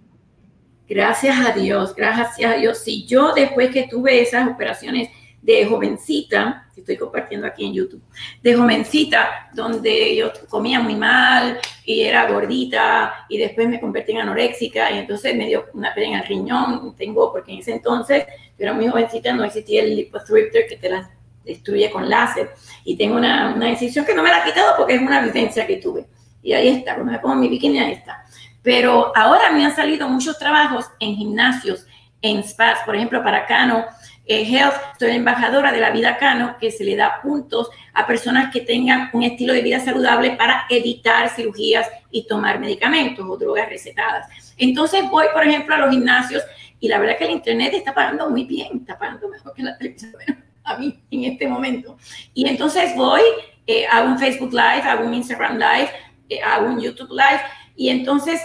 Gracias 0.88 1.37
a 1.46 1.53
Dios, 1.53 1.94
gracias 1.94 2.51
a 2.51 2.57
Dios. 2.57 2.79
Si 2.79 3.05
yo 3.05 3.35
después 3.35 3.70
que 3.70 3.87
tuve 3.88 4.22
esas 4.22 4.48
operaciones 4.48 5.11
de 5.48 5.64
jovencita, 5.64 6.66
que 6.74 6.82
estoy 6.82 6.98
compartiendo 6.98 7.46
aquí 7.46 7.64
en 7.64 7.72
YouTube, 7.72 8.02
de 8.42 8.54
jovencita, 8.54 9.48
donde 9.54 10.14
yo 10.14 10.30
comía 10.46 10.78
muy 10.78 10.94
mal 10.94 11.58
y 11.87 12.02
era 12.02 12.30
gordita 12.30 13.24
y 13.30 13.38
después 13.38 13.66
me 13.66 13.80
convertí 13.80 14.12
en 14.12 14.18
anoréxica 14.18 14.90
y 14.90 14.98
entonces 14.98 15.34
me 15.34 15.46
dio 15.46 15.64
una 15.72 15.94
pena 15.94 16.08
en 16.08 16.14
el 16.20 16.26
riñón, 16.26 16.94
tengo, 16.96 17.32
porque 17.32 17.52
en 17.52 17.61
ese 17.61 17.72
entonces 17.72 18.26
yo 18.58 18.64
era 18.66 18.74
muy 18.74 18.88
jovencita, 18.88 19.32
no 19.32 19.42
existía 19.42 19.84
el 19.84 19.96
lipotripter 19.96 20.66
que 20.68 20.76
te 20.76 20.90
la 20.90 21.11
destruye 21.42 21.90
con 21.90 22.11
láser 22.11 22.50
y 22.84 22.98
tengo 22.98 23.16
una, 23.16 23.54
una 23.54 23.68
decisión 23.68 24.04
que 24.04 24.14
no 24.14 24.22
me 24.22 24.28
la 24.28 24.42
ha 24.42 24.44
quitado 24.44 24.76
porque 24.76 24.96
es 24.96 25.00
una 25.00 25.22
vivencia 25.22 25.66
que 25.66 25.78
tuve. 25.78 26.04
Y 26.42 26.52
ahí 26.52 26.68
está, 26.68 26.94
cuando 26.94 27.12
me 27.12 27.20
pongo 27.20 27.37
mi 27.37 27.48
bikini, 27.48 27.78
ahí 27.78 27.92
está. 27.92 28.22
Pero 28.62 29.16
ahora 29.16 29.50
me 29.50 29.64
han 29.64 29.74
salido 29.74 30.11
muchos 30.11 30.38
trabajos 30.38 30.90
en 31.00 31.16
gimnasios, 31.16 31.87
en 32.20 32.42
spas, 32.42 32.80
por 32.84 32.94
ejemplo, 32.94 33.22
para 33.22 33.46
Cano 33.46 33.87
eh, 34.28 34.42
Health, 34.42 34.74
soy 34.98 35.12
embajadora 35.12 35.72
de 35.72 35.80
la 35.80 35.90
vida 35.90 36.18
Cano, 36.18 36.56
que 36.60 36.70
se 36.70 36.84
le 36.84 36.96
da 36.96 37.20
puntos 37.22 37.70
a 37.94 38.06
personas 38.06 38.52
que 38.52 38.60
tengan 38.60 39.08
un 39.14 39.22
estilo 39.22 39.54
de 39.54 39.62
vida 39.62 39.80
saludable 39.80 40.32
para 40.32 40.66
evitar 40.68 41.30
cirugías 41.30 41.88
y 42.10 42.26
tomar 42.26 42.60
medicamentos 42.60 43.24
o 43.26 43.38
drogas 43.38 43.70
recetadas. 43.70 44.28
Entonces 44.58 45.08
voy, 45.10 45.26
por 45.32 45.46
ejemplo, 45.46 45.74
a 45.74 45.78
los 45.78 45.90
gimnasios 45.90 46.42
y 46.78 46.88
la 46.88 46.98
verdad 46.98 47.16
que 47.16 47.24
el 47.24 47.30
Internet 47.30 47.72
está 47.72 47.94
pagando 47.94 48.28
muy 48.28 48.44
bien, 48.44 48.80
está 48.80 48.98
pagando 48.98 49.28
mejor 49.28 49.54
que 49.54 49.62
la 49.62 49.78
televisión 49.78 50.12
a 50.64 50.76
mí 50.76 51.00
en 51.10 51.24
este 51.24 51.48
momento. 51.48 51.96
Y 52.34 52.46
entonces 52.46 52.94
voy, 52.94 53.22
eh, 53.66 53.86
hago 53.86 54.08
un 54.08 54.18
Facebook 54.18 54.52
Live, 54.52 54.82
hago 54.82 55.06
un 55.06 55.14
Instagram 55.14 55.54
Live, 55.54 55.90
eh, 56.28 56.42
hago 56.42 56.66
un 56.66 56.78
YouTube 56.78 57.12
Live 57.12 57.40
y 57.76 57.88
entonces 57.88 58.42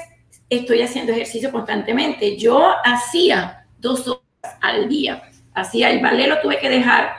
estoy 0.50 0.82
haciendo 0.82 1.12
ejercicio 1.12 1.52
constantemente. 1.52 2.38
Yo 2.38 2.74
hacía 2.86 3.65
dos 3.80 4.08
horas 4.08 4.58
al 4.62 4.88
día 4.88 5.24
hacía 5.54 5.89
el 5.89 6.02
ballet, 6.02 6.28
lo 6.28 6.39
tuve 6.42 6.60
que 6.60 6.70
dejar, 6.70 7.13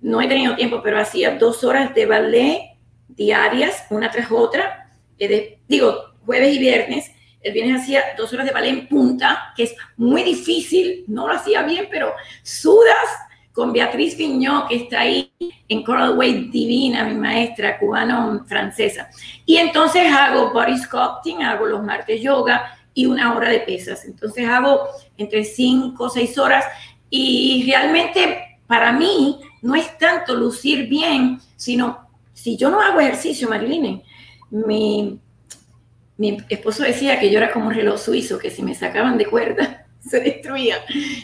no 0.00 0.20
he 0.20 0.28
tenido 0.28 0.56
tiempo, 0.56 0.80
pero 0.82 0.98
hacía 0.98 1.36
dos 1.36 1.64
horas 1.64 1.94
de 1.94 2.06
ballet 2.06 2.70
diarias, 3.08 3.84
una 3.90 4.10
tras 4.10 4.30
otra, 4.30 4.90
eh, 5.18 5.58
digo, 5.68 6.14
jueves 6.24 6.54
y 6.54 6.58
viernes. 6.58 7.12
El 7.42 7.52
viernes 7.52 7.82
hacía 7.82 8.02
dos 8.16 8.32
horas 8.32 8.46
de 8.46 8.52
ballet 8.52 8.70
en 8.70 8.88
punta, 8.88 9.52
que 9.56 9.64
es 9.64 9.74
muy 9.96 10.22
difícil, 10.22 11.04
no 11.06 11.26
lo 11.26 11.34
hacía 11.34 11.62
bien, 11.62 11.88
pero 11.90 12.12
sudas 12.42 12.96
con 13.52 13.72
Beatriz 13.72 14.16
Viñó, 14.16 14.66
que 14.68 14.76
está 14.76 15.00
ahí 15.00 15.32
en 15.68 15.82
Coral 15.82 16.16
Way, 16.16 16.50
divina, 16.50 17.04
mi 17.04 17.14
maestra 17.14 17.78
cubano-francesa. 17.78 19.08
Y 19.44 19.56
entonces 19.56 20.10
hago 20.10 20.52
body 20.52 20.78
sculpting, 20.78 21.42
hago 21.42 21.66
los 21.66 21.82
martes 21.82 22.20
yoga 22.22 22.78
y 22.94 23.06
una 23.06 23.34
hora 23.34 23.50
de 23.50 23.60
pesas. 23.60 24.04
Entonces 24.04 24.48
hago 24.48 24.88
entre 25.16 25.44
cinco 25.44 26.04
o 26.04 26.10
seis 26.10 26.38
horas 26.38 26.64
y 27.10 27.64
realmente 27.66 28.58
para 28.66 28.92
mí 28.92 29.40
no 29.62 29.74
es 29.74 29.98
tanto 29.98 30.34
lucir 30.34 30.88
bien, 30.88 31.40
sino 31.56 32.08
si 32.32 32.56
yo 32.56 32.70
no 32.70 32.80
hago 32.80 33.00
ejercicio, 33.00 33.48
Mariline, 33.48 34.02
mi, 34.50 35.18
mi 36.16 36.38
esposo 36.48 36.84
decía 36.84 37.18
que 37.18 37.30
yo 37.30 37.38
era 37.38 37.52
como 37.52 37.66
un 37.66 37.74
reloj 37.74 38.00
suizo, 38.00 38.38
que 38.38 38.50
si 38.50 38.62
me 38.62 38.74
sacaban 38.74 39.18
de 39.18 39.26
cuerda 39.26 39.86
se 40.00 40.20
destruía. 40.20 40.76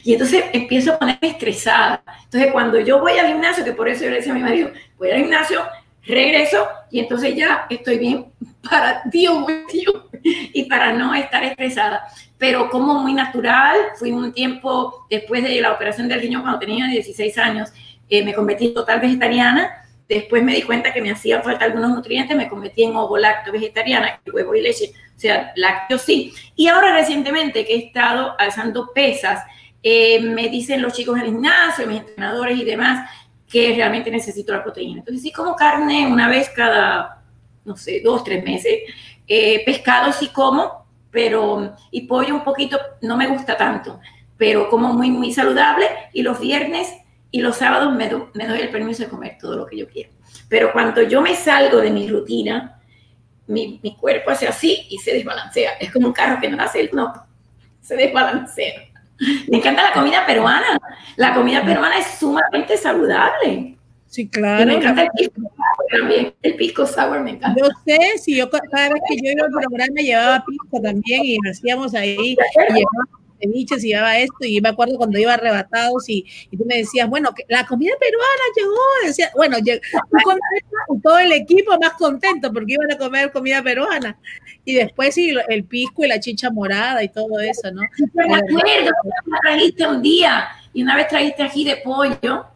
Y 0.05 0.13
entonces 0.13 0.45
empiezo 0.53 0.93
a 0.93 0.99
ponerme 0.99 1.29
estresada. 1.29 2.03
Entonces 2.25 2.53
cuando 2.53 2.79
yo 2.81 3.01
voy 3.01 3.13
al 3.19 3.29
gimnasio, 3.29 3.65
que 3.65 3.73
por 3.73 3.89
eso 3.89 4.05
yo 4.05 4.11
le 4.11 4.17
decía 4.17 4.33
a 4.33 4.37
mi 4.37 4.43
marido, 4.43 4.71
voy 4.99 5.11
al 5.11 5.21
gimnasio, 5.21 5.63
regreso 6.07 6.67
y 6.91 7.01
entonces 7.01 7.35
ya 7.35 7.67
estoy 7.69 7.99
bien 7.99 8.27
para 8.71 9.03
Dios 9.07 9.45
y 10.23 10.65
para 10.65 10.93
no 10.93 11.15
estar 11.15 11.43
estresada. 11.45 12.03
Pero 12.39 12.71
como 12.71 12.95
muy 12.95 13.15
natural, 13.15 13.77
fui 13.99 14.13
un 14.13 14.33
tiempo 14.33 15.07
después 15.11 15.43
de 15.43 15.61
la 15.61 15.73
operación 15.73 16.09
del 16.09 16.21
riñón 16.21 16.43
cuando 16.43 16.59
tenía 16.59 16.87
16 16.87 17.39
años, 17.39 17.73
eh, 18.09 18.25
me 18.25 18.35
convertí 18.35 18.67
en 18.67 18.75
total 18.75 19.01
vegetariana. 19.01 19.83
Después 20.09 20.43
me 20.43 20.55
di 20.55 20.63
cuenta 20.63 20.93
que 20.93 21.03
me 21.03 21.11
hacían 21.11 21.43
falta 21.43 21.65
algunos 21.65 21.91
nutrientes, 21.91 22.37
me 22.37 22.49
convertí 22.49 22.85
en 22.85 22.95
ovo 22.95 23.19
lacto 23.19 23.51
vegetariana, 23.51 24.21
huevo 24.33 24.55
y 24.55 24.63
leche, 24.63 24.93
o 25.17 25.19
sea, 25.19 25.53
lácteo 25.57 25.99
sí. 25.99 26.33
Y 26.55 26.69
ahora 26.69 26.93
recientemente 26.93 27.65
que 27.65 27.75
he 27.75 27.79
estado 27.87 28.35
alzando 28.39 28.93
pesas, 28.95 29.43
eh, 29.83 30.21
me 30.21 30.49
dicen 30.49 30.83
los 30.83 30.93
chicos 30.93 31.17
en 31.17 31.23
el 31.23 31.29
gimnasio, 31.29 31.87
mis 31.87 32.01
entrenadores 32.01 32.59
y 32.59 32.65
demás, 32.65 33.11
que 33.49 33.75
realmente 33.75 34.11
necesito 34.11 34.53
la 34.53 34.63
proteína. 34.63 34.99
Entonces 35.01 35.23
sí 35.23 35.33
como 35.33 35.55
carne 35.55 36.07
una 36.07 36.29
vez 36.29 36.51
cada, 36.51 37.23
no 37.65 37.77
sé, 37.77 38.01
dos, 38.05 38.25
tres 38.25 38.45
meses. 38.45 38.81
Eh, 39.29 39.65
pescado 39.65 40.13
sí 40.13 40.29
como, 40.29 40.87
pero, 41.11 41.75
y 41.91 42.03
pollo 42.03 42.35
un 42.35 42.45
poquito, 42.45 42.79
no 43.03 43.17
me 43.17 43.27
gusta 43.27 43.57
tanto, 43.57 44.01
pero 44.37 44.69
como 44.69 44.93
muy, 44.93 45.11
muy 45.11 45.33
saludable 45.33 45.89
y 46.13 46.23
los 46.23 46.39
viernes 46.39 46.93
y 47.31 47.41
los 47.41 47.57
sábados 47.57 47.95
me, 47.95 48.09
doy 48.09 48.61
el 48.61 48.71
permiso 48.71 49.03
de 49.03 49.09
comer 49.09 49.37
todo 49.41 49.57
lo 49.57 49.67
que 49.67 49.79
yo 49.79 49.89
quiero. 49.89 50.11
Pero 50.49 50.73
cuando 50.73 51.03
yo 51.03 51.21
me 51.21 51.35
salgo 51.35 51.79
de 51.79 51.91
mi 51.91 52.09
rutina, 52.09 52.81
mi, 53.47 53.81
mi, 53.83 53.97
cuerpo 53.97 54.31
hace 54.31 54.47
así 54.47 54.87
y 54.91 54.99
se 54.99 55.13
desbalancea. 55.13 55.73
Es 55.81 55.93
como 55.93 56.09
un 56.09 56.13
carro 56.13 56.41
que 56.41 56.49
no 56.49 56.63
hace 56.63 56.81
el 56.81 56.91
no, 56.93 57.13
se 57.81 57.97
desbalancea. 57.97 58.89
Me 59.49 59.59
encanta 59.59 59.83
la 59.83 59.93
comida 59.93 60.27
peruana. 60.27 60.79
La 61.17 61.35
comida 61.35 61.65
peruana 61.65 61.99
es 61.99 62.07
sumamente 62.19 62.77
saludable. 62.77 63.76
Sí, 64.17 64.29
claro. 64.29 64.65
me 64.65 64.77
encanta 64.77 65.03
el 65.03 65.11
pisco 65.11 65.43
sour 65.43 65.87
también. 65.91 66.35
El 66.41 66.57
pisco 66.57 66.87
sour 66.87 67.21
me 67.21 67.33
encanta. 67.33 67.61
Yo 67.61 67.69
sé, 67.85 68.17
si 68.17 68.35
yo 68.35 68.49
cada 68.49 68.89
vez 68.89 69.03
que 69.07 69.17
yo 69.19 69.31
iba 69.31 69.45
al 69.45 69.51
programa 69.51 70.01
llevaba 70.01 70.43
pisco 70.47 70.81
también 70.81 71.21
y 71.23 71.37
hacíamos 71.47 71.95
ahí, 71.95 72.17
y 72.19 72.37
llevaba 72.73 73.05
ceviches 73.39 73.85
y 73.85 73.89
llevaba 73.89 74.17
esto, 74.17 74.47
y 74.47 74.59
me 74.63 74.71
acuerdo 74.71 74.97
cuando 74.97 75.19
iba 75.19 75.35
arrebatados 75.35 76.09
y, 76.09 76.25
y 76.51 76.57
tú 76.57 76.65
me 76.65 76.79
decías, 76.79 77.11
bueno, 77.11 77.35
que 77.35 77.45
la 77.49 77.67
comida 77.67 77.93
peruana 78.01 78.43
llegó, 78.57 78.81
decía, 79.05 79.31
bueno, 79.35 79.59
llegó, 79.59 79.83
todo 81.03 81.19
el 81.19 81.33
equipo 81.33 81.79
más 81.79 81.93
contento 81.93 82.51
porque 82.55 82.73
iban 82.73 82.91
a 82.91 82.97
comer 82.97 83.31
comida 83.33 83.63
peruana. 83.63 84.19
Y 84.65 84.77
después 84.77 85.15
sí, 85.15 85.35
el 85.49 85.65
pisco 85.65 86.07
y 86.07 86.09
la 86.09 86.21
chicha 86.21 86.49
morada 86.49 87.05
y 87.05 87.11
todo 87.11 87.39
eso, 87.39 87.71
¿no? 87.71 87.83
Me 88.15 88.35
acuerdo, 88.35 88.93
trajiste 89.43 89.87
un 89.87 90.01
día 90.01 90.49
y 90.73 90.83
una 90.83 90.97
vez 90.97 91.07
trajiste 91.09 91.43
ají 91.43 91.65
de 91.65 91.77
pollo 91.77 92.56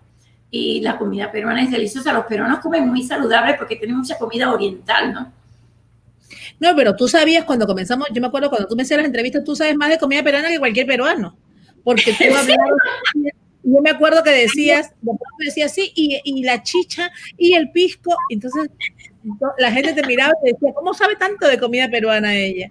y 0.50 0.80
la 0.80 0.98
comida 0.98 1.30
peruana 1.30 1.62
es 1.62 1.70
deliciosa. 1.70 2.12
Los 2.12 2.26
peruanos 2.26 2.60
comen 2.60 2.88
muy 2.88 3.02
saludable 3.02 3.54
porque 3.54 3.76
tienen 3.76 3.98
mucha 3.98 4.18
comida 4.18 4.52
oriental, 4.52 5.12
¿no? 5.12 5.32
No, 6.58 6.76
pero 6.76 6.94
tú 6.94 7.08
sabías 7.08 7.44
cuando 7.44 7.66
comenzamos, 7.66 8.08
yo 8.12 8.20
me 8.20 8.26
acuerdo 8.26 8.50
cuando 8.50 8.68
tú 8.68 8.76
me 8.76 8.82
hacías 8.82 8.98
las 8.98 9.06
entrevistas, 9.06 9.44
tú 9.44 9.56
sabes 9.56 9.76
más 9.76 9.88
de 9.88 9.98
comida 9.98 10.22
peruana 10.22 10.48
que 10.48 10.58
cualquier 10.58 10.86
peruano, 10.86 11.36
porque 11.82 12.12
tú 12.12 12.24
hablabas, 12.36 12.56
yo 13.62 13.80
me 13.80 13.90
acuerdo 13.90 14.22
que 14.22 14.30
decías, 14.30 14.92
decías 15.38 15.72
sí, 15.72 15.92
y, 15.94 16.20
y, 16.24 16.42
la 16.42 16.62
chicha 16.62 17.10
y 17.36 17.54
el 17.54 17.70
pisco. 17.70 18.16
Entonces 18.30 18.70
la 19.58 19.70
gente 19.70 19.92
te 19.92 20.06
miraba 20.06 20.32
y 20.40 20.46
te 20.46 20.52
decía, 20.54 20.72
¿cómo 20.74 20.94
sabe 20.94 21.16
tanto 21.16 21.46
de 21.46 21.58
comida 21.58 21.88
peruana 21.90 22.34
ella? 22.34 22.68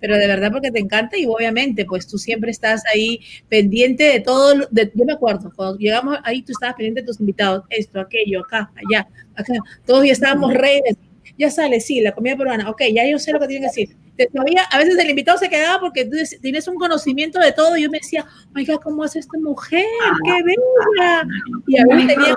Pero 0.00 0.16
de 0.16 0.26
verdad 0.26 0.50
porque 0.50 0.70
te 0.70 0.80
encanta 0.80 1.18
y 1.18 1.26
obviamente 1.26 1.84
pues 1.84 2.06
tú 2.06 2.16
siempre 2.16 2.50
estás 2.50 2.82
ahí 2.92 3.20
pendiente 3.48 4.04
de 4.04 4.20
todo. 4.20 4.66
De, 4.70 4.90
yo 4.94 5.04
me 5.04 5.12
acuerdo, 5.12 5.52
cuando 5.54 5.78
llegamos 5.78 6.18
ahí 6.24 6.42
tú 6.42 6.52
estabas 6.52 6.76
pendiente 6.76 7.02
de 7.02 7.06
tus 7.06 7.20
invitados, 7.20 7.64
esto, 7.68 8.00
aquello, 8.00 8.40
acá, 8.40 8.72
allá, 8.76 9.06
acá. 9.34 9.52
Todos 9.84 10.04
ya 10.04 10.12
estábamos 10.12 10.54
reyes. 10.54 10.96
Ya 11.38 11.50
sale, 11.50 11.80
sí, 11.80 12.00
la 12.00 12.12
comida 12.12 12.36
peruana. 12.36 12.68
Ok, 12.68 12.82
ya 12.92 13.06
yo 13.06 13.18
sé 13.18 13.32
lo 13.32 13.40
que 13.40 13.46
tienen 13.46 13.70
que 13.70 13.80
decir 13.80 13.96
todavía 14.26 14.62
a 14.70 14.78
veces 14.78 14.98
el 14.98 15.10
invitado 15.10 15.38
se 15.38 15.48
quedaba 15.48 15.80
porque 15.80 16.04
tú 16.04 16.16
tienes 16.40 16.66
un 16.68 16.76
conocimiento 16.76 17.38
de 17.38 17.52
todo. 17.52 17.76
Y 17.76 17.82
yo 17.82 17.90
me 17.90 17.98
decía, 17.98 18.26
oiga, 18.54 18.78
¿cómo 18.78 19.04
hace 19.04 19.18
esta 19.18 19.38
mujer? 19.38 19.84
¡Qué 20.24 20.42
bella! 20.42 21.26
Y 21.66 21.78
a 21.78 21.84
veces 21.86 22.14
tenía... 22.14 22.36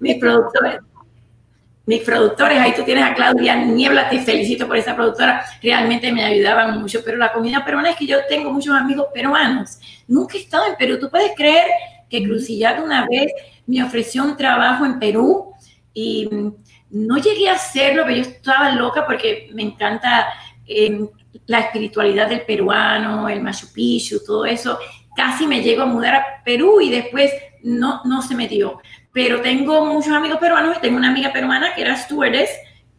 Mis 0.00 0.16
productores, 0.16 0.80
mis 1.86 2.02
productores, 2.02 2.58
ahí 2.58 2.74
tú 2.74 2.82
tienes 2.82 3.04
a 3.04 3.14
Claudia 3.14 3.56
Niebla, 3.56 4.08
te 4.08 4.20
felicito 4.20 4.66
por 4.66 4.76
esa 4.76 4.94
productora, 4.94 5.44
realmente 5.62 6.12
me 6.12 6.24
ayudaban 6.24 6.80
mucho, 6.80 7.02
pero 7.04 7.16
la 7.18 7.32
comida 7.32 7.64
peruana 7.64 7.90
es 7.90 7.96
que 7.96 8.06
yo 8.06 8.18
tengo 8.28 8.52
muchos 8.52 8.74
amigos 8.74 9.06
peruanos, 9.12 9.78
nunca 10.08 10.36
he 10.36 10.40
estado 10.40 10.66
en 10.66 10.76
Perú, 10.76 10.98
tú 10.98 11.08
puedes 11.10 11.32
creer 11.36 11.66
que 12.08 12.22
Crucillado 12.24 12.84
una 12.84 13.06
vez 13.08 13.32
me 13.66 13.82
ofreció 13.82 14.22
un 14.22 14.36
trabajo 14.36 14.84
en 14.84 14.98
Perú 14.98 15.52
y 15.94 16.28
no 16.90 17.16
llegué 17.18 17.48
a 17.48 17.54
hacerlo, 17.54 18.02
pero 18.04 18.16
yo 18.16 18.22
estaba 18.22 18.72
loca 18.72 19.06
porque 19.06 19.50
me 19.54 19.62
encanta 19.62 20.28
la 21.46 21.60
espiritualidad 21.60 22.28
del 22.28 22.42
peruano, 22.42 23.28
el 23.28 23.42
Machu 23.42 23.72
Picchu, 23.72 24.20
todo 24.24 24.44
eso, 24.44 24.78
casi 25.16 25.46
me 25.46 25.62
llego 25.62 25.82
a 25.82 25.86
mudar 25.86 26.14
a 26.14 26.42
Perú 26.44 26.80
y 26.80 26.90
después 26.90 27.32
no, 27.62 28.02
no 28.04 28.22
se 28.22 28.34
me 28.34 28.48
dio. 28.48 28.80
Pero 29.12 29.40
tengo 29.40 29.84
muchos 29.84 30.12
amigos 30.12 30.38
peruanos, 30.38 30.80
tengo 30.80 30.96
una 30.96 31.10
amiga 31.10 31.32
peruana 31.32 31.74
que 31.74 31.82
era 31.82 31.96
stewardess, 31.96 32.50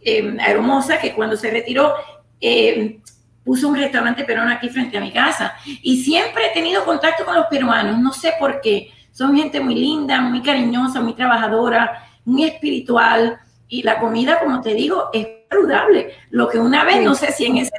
eh, 0.02 0.38
hermosa, 0.45 0.99
que 0.99 1.13
cuando 1.13 1.36
se 1.36 1.49
retiró 1.49 1.93
em, 2.39 3.02
puso 3.43 3.67
un 3.67 3.76
restaurante 3.76 4.23
peruano 4.23 4.52
aquí 4.52 4.69
frente 4.69 4.97
a 4.97 5.02
mi 5.02 5.12
casa. 5.12 5.56
Y 5.82 6.04
siempre 6.04 6.47
he 6.47 6.54
tenido 6.54 6.86
contacto 6.86 7.26
con 7.26 7.36
los 7.36 7.47
peruanos, 7.47 7.99
no 7.99 8.12
sé 8.12 8.34
por 8.39 8.62
qué. 8.62 8.91
Son 9.12 9.36
gente 9.36 9.60
muy 9.60 9.76
linda, 9.76 10.21
muy 10.21 10.41
cariñosa, 10.41 11.02
muy 11.02 11.13
trabajadora, 11.13 12.08
muy 12.26 12.45
espiritual. 12.45 13.39
Y 13.73 13.81
la 13.81 13.97
comida, 13.97 14.39
como 14.39 14.62
te 14.62 14.75
digo, 14.75 15.09
es 15.12 15.27
saludable. 15.49 16.12
Lo 16.29 16.47
que 16.47 16.59
una 16.59 16.86
vez, 16.86 17.01
no 17.01 17.15
sé 17.15 17.31
si 17.31 17.47
en 17.47 17.57
ese 17.57 17.71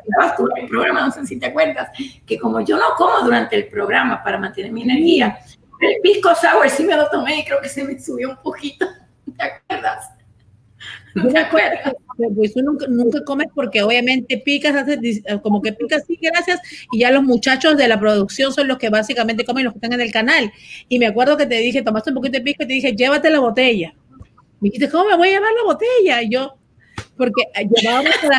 programa, 0.68 1.06
no 1.06 1.12
sé 1.12 1.24
si 1.24 1.38
te 1.38 1.46
acuerdas, 1.46 1.88
que 2.26 2.36
como 2.36 2.60
yo 2.62 2.76
no 2.76 2.96
como 2.96 3.20
durante 3.20 3.54
el 3.54 3.68
programa 3.68 4.20
para 4.20 4.36
mantener 4.36 4.72
mi 4.72 4.82
energía, 4.82 5.38
el 5.80 6.00
pisco 6.02 6.34
sour 6.34 6.68
sí 6.68 6.82
me 6.82 6.96
lo 6.96 7.08
tomé 7.10 7.38
y 7.38 7.44
creo 7.44 7.60
que 7.60 7.68
se 7.68 7.84
me 7.84 7.96
subió 8.00 8.30
un 8.30 8.38
poquito. 8.38 8.88
¿Te 9.38 9.44
acuerdas? 9.44 10.10
¿No 11.14 11.28
te 11.28 11.38
acuerdas? 11.38 11.94
Pues 12.34 12.54
tú 12.54 12.62
nunca, 12.62 12.86
nunca, 12.88 13.22
comes 13.22 13.46
porque 13.54 13.80
obviamente 13.80 14.38
picas, 14.38 14.74
haces 14.74 14.98
como 15.42 15.62
que 15.62 15.74
picas, 15.74 16.02
sí, 16.08 16.18
gracias, 16.20 16.60
y 16.90 16.98
ya 16.98 17.12
los 17.12 17.22
muchachos 17.22 17.76
de 17.76 17.86
la 17.86 18.00
producción 18.00 18.52
son 18.52 18.66
los 18.66 18.78
que 18.78 18.88
básicamente 18.88 19.44
comen 19.44 19.62
los 19.62 19.74
que 19.74 19.78
están 19.78 19.92
en 19.92 20.00
el 20.00 20.10
canal. 20.10 20.52
Y 20.88 20.98
me 20.98 21.06
acuerdo 21.06 21.36
que 21.36 21.46
te 21.46 21.58
dije, 21.58 21.82
tomaste 21.82 22.10
un 22.10 22.16
poquito 22.16 22.38
de 22.38 22.44
pisco 22.44 22.64
y 22.64 22.66
te 22.66 22.72
dije, 22.74 22.96
llévate 22.96 23.30
la 23.30 23.38
botella. 23.38 23.94
Me 24.64 24.70
dijiste, 24.70 24.90
¿cómo 24.90 25.10
me 25.10 25.16
voy 25.18 25.28
a 25.28 25.32
llevar 25.32 25.52
la 25.52 25.62
botella? 25.62 26.22
Y 26.22 26.30
yo, 26.30 26.56
porque 27.18 27.42
llevábamos 27.54 28.14
la 28.22 28.38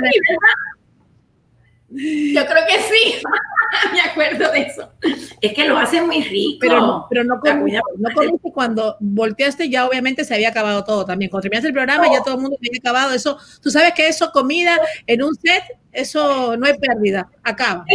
Yo 1.92 2.46
creo 2.48 2.64
que 2.68 2.82
sí, 2.82 3.22
me 3.94 4.02
acuerdo 4.02 4.52
de 4.52 4.62
eso. 4.64 4.92
Es 5.40 5.54
que 5.54 5.68
lo 5.68 5.78
hace 5.78 6.02
muy 6.02 6.24
rico. 6.24 6.58
Pero, 6.62 7.06
pero 7.12 7.24
no, 7.26 7.40
comiste, 7.40 7.80
no 8.00 8.10
comiste 8.16 8.52
cuando 8.52 8.98
volteaste, 9.02 9.70
ya 9.70 9.86
obviamente 9.86 10.24
se 10.24 10.34
había 10.34 10.50
acabado 10.50 10.84
todo 10.84 11.06
también. 11.06 11.30
Cuando 11.30 11.44
terminaste 11.44 11.68
el 11.68 11.76
programa, 11.76 12.12
ya 12.12 12.24
todo 12.24 12.38
el 12.38 12.42
mundo 12.42 12.58
había 12.58 12.80
acabado. 12.80 13.14
Eso, 13.14 13.38
tú 13.62 13.70
sabes 13.70 13.94
que 13.94 14.08
eso, 14.08 14.32
comida 14.32 14.80
en 15.06 15.22
un 15.22 15.36
set, 15.36 15.62
eso 15.92 16.58
no 16.58 16.66
hay 16.66 16.74
pérdida, 16.80 17.30
acaba. 17.44 17.86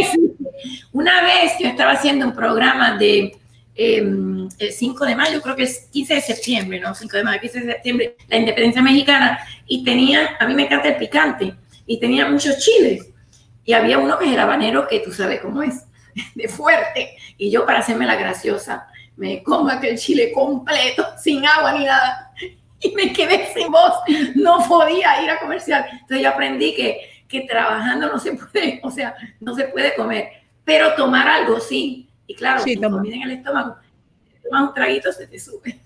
Una 0.93 1.21
vez 1.21 1.51
yo 1.59 1.67
estaba 1.67 1.91
haciendo 1.91 2.27
un 2.27 2.33
programa 2.33 2.97
de 2.97 3.40
Em, 3.73 4.49
el 4.59 4.71
5 4.73 5.05
de 5.05 5.15
mayo, 5.15 5.41
creo 5.41 5.55
que 5.55 5.63
es 5.63 5.87
15 5.91 6.15
de 6.15 6.21
septiembre, 6.21 6.79
¿no? 6.79 6.93
5 6.93 7.17
de 7.17 7.23
mayo, 7.23 7.39
15 7.39 7.59
de 7.61 7.71
septiembre, 7.73 8.17
la 8.27 8.37
independencia 8.37 8.81
mexicana, 8.81 9.39
y 9.65 9.83
tenía, 9.83 10.35
a 10.39 10.45
mí 10.45 10.53
me 10.53 10.63
encanta 10.63 10.89
el 10.89 10.97
picante, 10.97 11.55
y 11.85 11.97
tenía 11.97 12.27
muchos 12.27 12.57
chiles, 12.57 13.09
y 13.63 13.71
había 13.71 13.97
uno 13.97 14.19
que 14.19 14.25
es 14.25 14.33
el 14.33 14.39
habanero, 14.39 14.87
que 14.87 14.99
tú 14.99 15.13
sabes 15.13 15.39
cómo 15.39 15.63
es, 15.63 15.85
de 16.35 16.49
fuerte, 16.49 17.15
y 17.37 17.49
yo 17.49 17.65
para 17.65 17.79
hacerme 17.79 18.05
la 18.05 18.15
graciosa, 18.15 18.87
me 19.15 19.41
como 19.41 19.69
aquel 19.69 19.97
chile 19.97 20.33
completo, 20.33 21.05
sin 21.17 21.45
agua 21.45 21.71
ni 21.73 21.85
nada, 21.85 22.33
y 22.81 22.91
me 22.91 23.13
quedé 23.13 23.53
sin 23.53 23.71
voz, 23.71 23.93
no 24.35 24.67
podía 24.67 25.23
ir 25.23 25.29
a 25.29 25.39
comercial, 25.39 25.85
entonces 25.93 26.21
yo 26.21 26.29
aprendí 26.29 26.75
que, 26.75 27.23
que 27.25 27.41
trabajando 27.41 28.11
no 28.11 28.19
se 28.19 28.33
puede, 28.33 28.81
o 28.83 28.91
sea, 28.91 29.15
no 29.39 29.55
se 29.55 29.65
puede 29.65 29.95
comer, 29.95 30.29
pero 30.65 30.93
tomar 30.95 31.25
algo 31.29 31.61
sí, 31.61 32.10
y 32.31 32.35
claro, 32.35 32.63
sí, 32.63 32.77
comida 32.77 33.15
en 33.15 33.23
el 33.23 33.31
estómago, 33.31 33.75
tomas 34.43 34.69
un 34.69 34.73
traguito, 34.73 35.11
se 35.11 35.27
te 35.27 35.37
sube. 35.39 35.79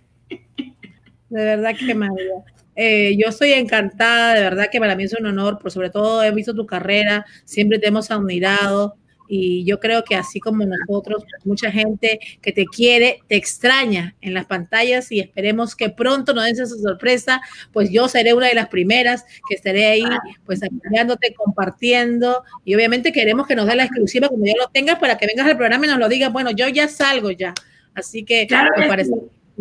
De 1.29 1.43
verdad 1.43 1.75
que 1.77 1.95
María. 1.95 2.43
Eh, 2.75 3.15
yo 3.17 3.29
estoy 3.29 3.53
encantada, 3.53 4.33
de 4.33 4.41
verdad 4.41 4.69
que 4.71 4.79
para 4.79 4.95
mí 4.95 5.03
es 5.03 5.13
un 5.13 5.25
honor, 5.25 5.57
por 5.59 5.71
sobre 5.71 5.89
todo 5.89 6.23
he 6.23 6.31
visto 6.31 6.53
tu 6.53 6.65
carrera, 6.65 7.25
siempre 7.45 7.79
te 7.79 7.87
hemos 7.87 8.11
admirado 8.11 8.97
y 9.27 9.63
yo 9.65 9.79
creo 9.79 10.03
que 10.03 10.15
así 10.15 10.39
como 10.39 10.63
nosotros, 10.65 11.23
mucha 11.43 11.71
gente 11.71 12.19
que 12.41 12.51
te 12.51 12.65
quiere, 12.65 13.21
te 13.27 13.35
extraña 13.35 14.15
en 14.21 14.33
las 14.33 14.45
pantallas 14.45 15.11
y 15.11 15.19
esperemos 15.19 15.75
que 15.75 15.89
pronto 15.89 16.33
nos 16.33 16.45
den 16.45 16.53
esa 16.53 16.67
sorpresa, 16.67 17.41
pues 17.71 17.89
yo 17.89 18.07
seré 18.07 18.33
una 18.33 18.47
de 18.47 18.55
las 18.55 18.69
primeras 18.69 19.25
que 19.47 19.55
estaré 19.55 19.85
ahí, 19.87 20.03
pues 20.45 20.61
apoyándote, 20.63 21.33
compartiendo 21.33 22.43
y 22.63 22.75
obviamente 22.75 23.11
queremos 23.11 23.47
que 23.47 23.55
nos 23.55 23.67
dé 23.67 23.75
la 23.75 23.85
exclusiva 23.85 24.27
cuando 24.27 24.45
ya 24.45 24.53
lo 24.59 24.67
tengas 24.69 24.99
para 24.99 25.17
que 25.17 25.27
vengas 25.27 25.47
al 25.47 25.57
programa 25.57 25.85
y 25.85 25.89
nos 25.89 25.99
lo 25.99 26.09
digas, 26.09 26.31
bueno, 26.31 26.51
yo 26.51 26.67
ya 26.67 26.87
salgo 26.87 27.31
ya. 27.31 27.53
Así 27.93 28.23
que 28.23 28.45
claro 28.45 28.71
me 28.77 28.87
parece 28.87 29.11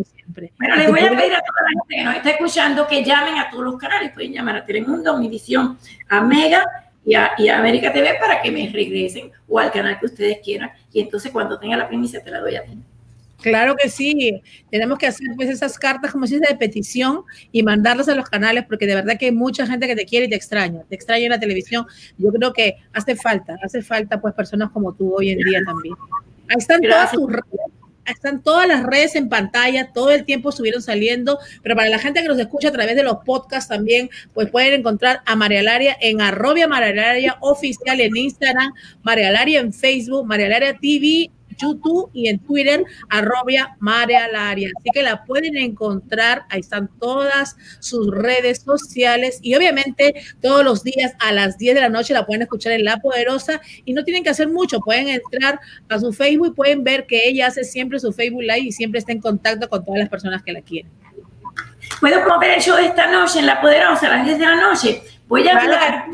siempre. 0.02 0.52
Bueno, 0.58 0.76
les 0.76 0.90
voy 0.90 1.00
a 1.00 1.10
pedir 1.10 1.34
a 1.34 1.40
toda 1.40 1.62
la 1.62 1.70
gente 1.70 1.94
que 1.96 2.04
nos 2.04 2.16
está 2.16 2.30
escuchando 2.30 2.86
que 2.86 3.04
llamen 3.04 3.38
a 3.38 3.48
todos 3.48 3.64
los 3.64 3.76
canales, 3.76 4.12
pueden 4.12 4.32
llamar 4.32 4.56
a 4.56 4.64
Telemundo, 4.64 5.14
Univisión, 5.14 5.78
a 6.08 6.20
Mega 6.20 6.64
y 7.04 7.14
a, 7.14 7.58
América 7.58 7.92
TV 7.92 8.14
para 8.18 8.40
que 8.40 8.50
me 8.50 8.68
regresen 8.68 9.30
o 9.48 9.58
al 9.58 9.70
canal 9.70 9.98
que 9.98 10.06
ustedes 10.06 10.38
quieran. 10.42 10.70
Y 10.92 11.00
entonces 11.00 11.30
cuando 11.30 11.58
tenga 11.58 11.76
la 11.76 11.88
primicia 11.88 12.22
te 12.22 12.30
la 12.30 12.40
doy 12.40 12.56
a 12.56 12.64
ti. 12.64 12.78
Claro 13.42 13.76
que 13.76 13.90
sí, 13.90 14.40
tenemos 14.70 14.96
que 14.96 15.06
hacer 15.06 15.26
pues 15.36 15.50
esas 15.50 15.78
cartas 15.78 16.12
como 16.12 16.26
si 16.26 16.38
de 16.38 16.56
petición 16.58 17.24
y 17.52 17.62
mandarlas 17.62 18.08
a 18.08 18.14
los 18.14 18.24
canales 18.30 18.64
porque 18.66 18.86
de 18.86 18.94
verdad 18.94 19.18
que 19.18 19.26
hay 19.26 19.32
mucha 19.32 19.66
gente 19.66 19.86
que 19.86 19.94
te 19.94 20.06
quiere 20.06 20.26
y 20.26 20.28
te 20.30 20.36
extraña, 20.36 20.82
te 20.88 20.94
extraña 20.94 21.24
en 21.24 21.30
la 21.30 21.38
televisión. 21.38 21.86
Yo 22.16 22.32
creo 22.32 22.54
que 22.54 22.76
hace 22.94 23.16
falta, 23.16 23.58
hace 23.62 23.82
falta 23.82 24.18
pues 24.18 24.32
personas 24.32 24.70
como 24.70 24.94
tú 24.94 25.14
hoy 25.14 25.30
en 25.30 25.38
día 25.38 25.60
también. 25.62 25.94
Ahí 26.48 26.56
están 26.56 26.80
todas 26.80 27.12
tus 27.12 27.30
redes 27.30 27.44
están 28.06 28.42
todas 28.42 28.66
las 28.68 28.84
redes 28.84 29.14
en 29.16 29.28
pantalla, 29.28 29.92
todo 29.92 30.10
el 30.10 30.24
tiempo 30.24 30.50
estuvieron 30.50 30.82
saliendo, 30.82 31.38
pero 31.62 31.76
para 31.76 31.88
la 31.88 31.98
gente 31.98 32.22
que 32.22 32.28
nos 32.28 32.38
escucha 32.38 32.68
a 32.68 32.72
través 32.72 32.96
de 32.96 33.02
los 33.02 33.18
podcasts 33.24 33.68
también, 33.68 34.10
pues 34.32 34.50
pueden 34.50 34.80
encontrar 34.80 35.20
a 35.26 35.36
María 35.36 35.62
Laria 35.62 35.96
en 36.00 36.20
arrobia 36.20 36.68
María 36.68 36.94
Laria 36.94 37.36
oficial 37.40 38.00
en 38.00 38.16
Instagram, 38.16 38.72
María 39.02 39.30
Laria 39.30 39.60
en 39.60 39.72
Facebook, 39.72 40.26
María 40.26 40.48
Laria 40.48 40.76
TV 40.78 41.30
YouTube 41.56 42.10
y 42.12 42.28
en 42.28 42.38
Twitter, 42.38 42.84
arrobia 43.10 43.76
María 43.80 44.28
Laria. 44.28 44.70
Así 44.78 44.90
que 44.92 45.02
la 45.02 45.24
pueden 45.24 45.56
encontrar, 45.56 46.44
ahí 46.50 46.60
están 46.60 46.88
todas 46.98 47.56
sus 47.80 48.10
redes 48.10 48.62
sociales 48.62 49.38
y 49.42 49.54
obviamente 49.54 50.14
todos 50.40 50.64
los 50.64 50.82
días 50.82 51.14
a 51.20 51.32
las 51.32 51.58
10 51.58 51.74
de 51.74 51.80
la 51.80 51.88
noche 51.88 52.14
la 52.14 52.26
pueden 52.26 52.42
escuchar 52.42 52.72
en 52.72 52.84
La 52.84 52.98
Poderosa 52.98 53.60
y 53.84 53.92
no 53.92 54.04
tienen 54.04 54.24
que 54.24 54.30
hacer 54.30 54.48
mucho, 54.48 54.80
pueden 54.80 55.08
entrar 55.08 55.60
a 55.88 55.98
su 55.98 56.12
Facebook 56.12 56.48
y 56.48 56.54
pueden 56.54 56.84
ver 56.84 57.06
que 57.06 57.28
ella 57.28 57.48
hace 57.48 57.64
siempre 57.64 57.98
su 57.98 58.12
Facebook 58.12 58.42
Live 58.42 58.60
y 58.60 58.72
siempre 58.72 58.98
está 58.98 59.12
en 59.12 59.20
contacto 59.20 59.68
con 59.68 59.84
todas 59.84 60.00
las 60.00 60.08
personas 60.08 60.42
que 60.42 60.52
la 60.52 60.62
quieren. 60.62 60.90
Puedo 62.00 62.38
ver 62.38 62.52
el 62.56 62.60
show 62.60 62.76
esta 62.78 63.10
noche 63.10 63.40
en 63.40 63.46
La 63.46 63.60
Poderosa 63.60 64.06
a 64.06 64.16
las 64.16 64.26
10 64.26 64.38
de 64.38 64.46
la 64.46 64.56
noche. 64.56 65.02
Voy 65.28 65.46
a 65.48 65.58
hablar 65.58 66.06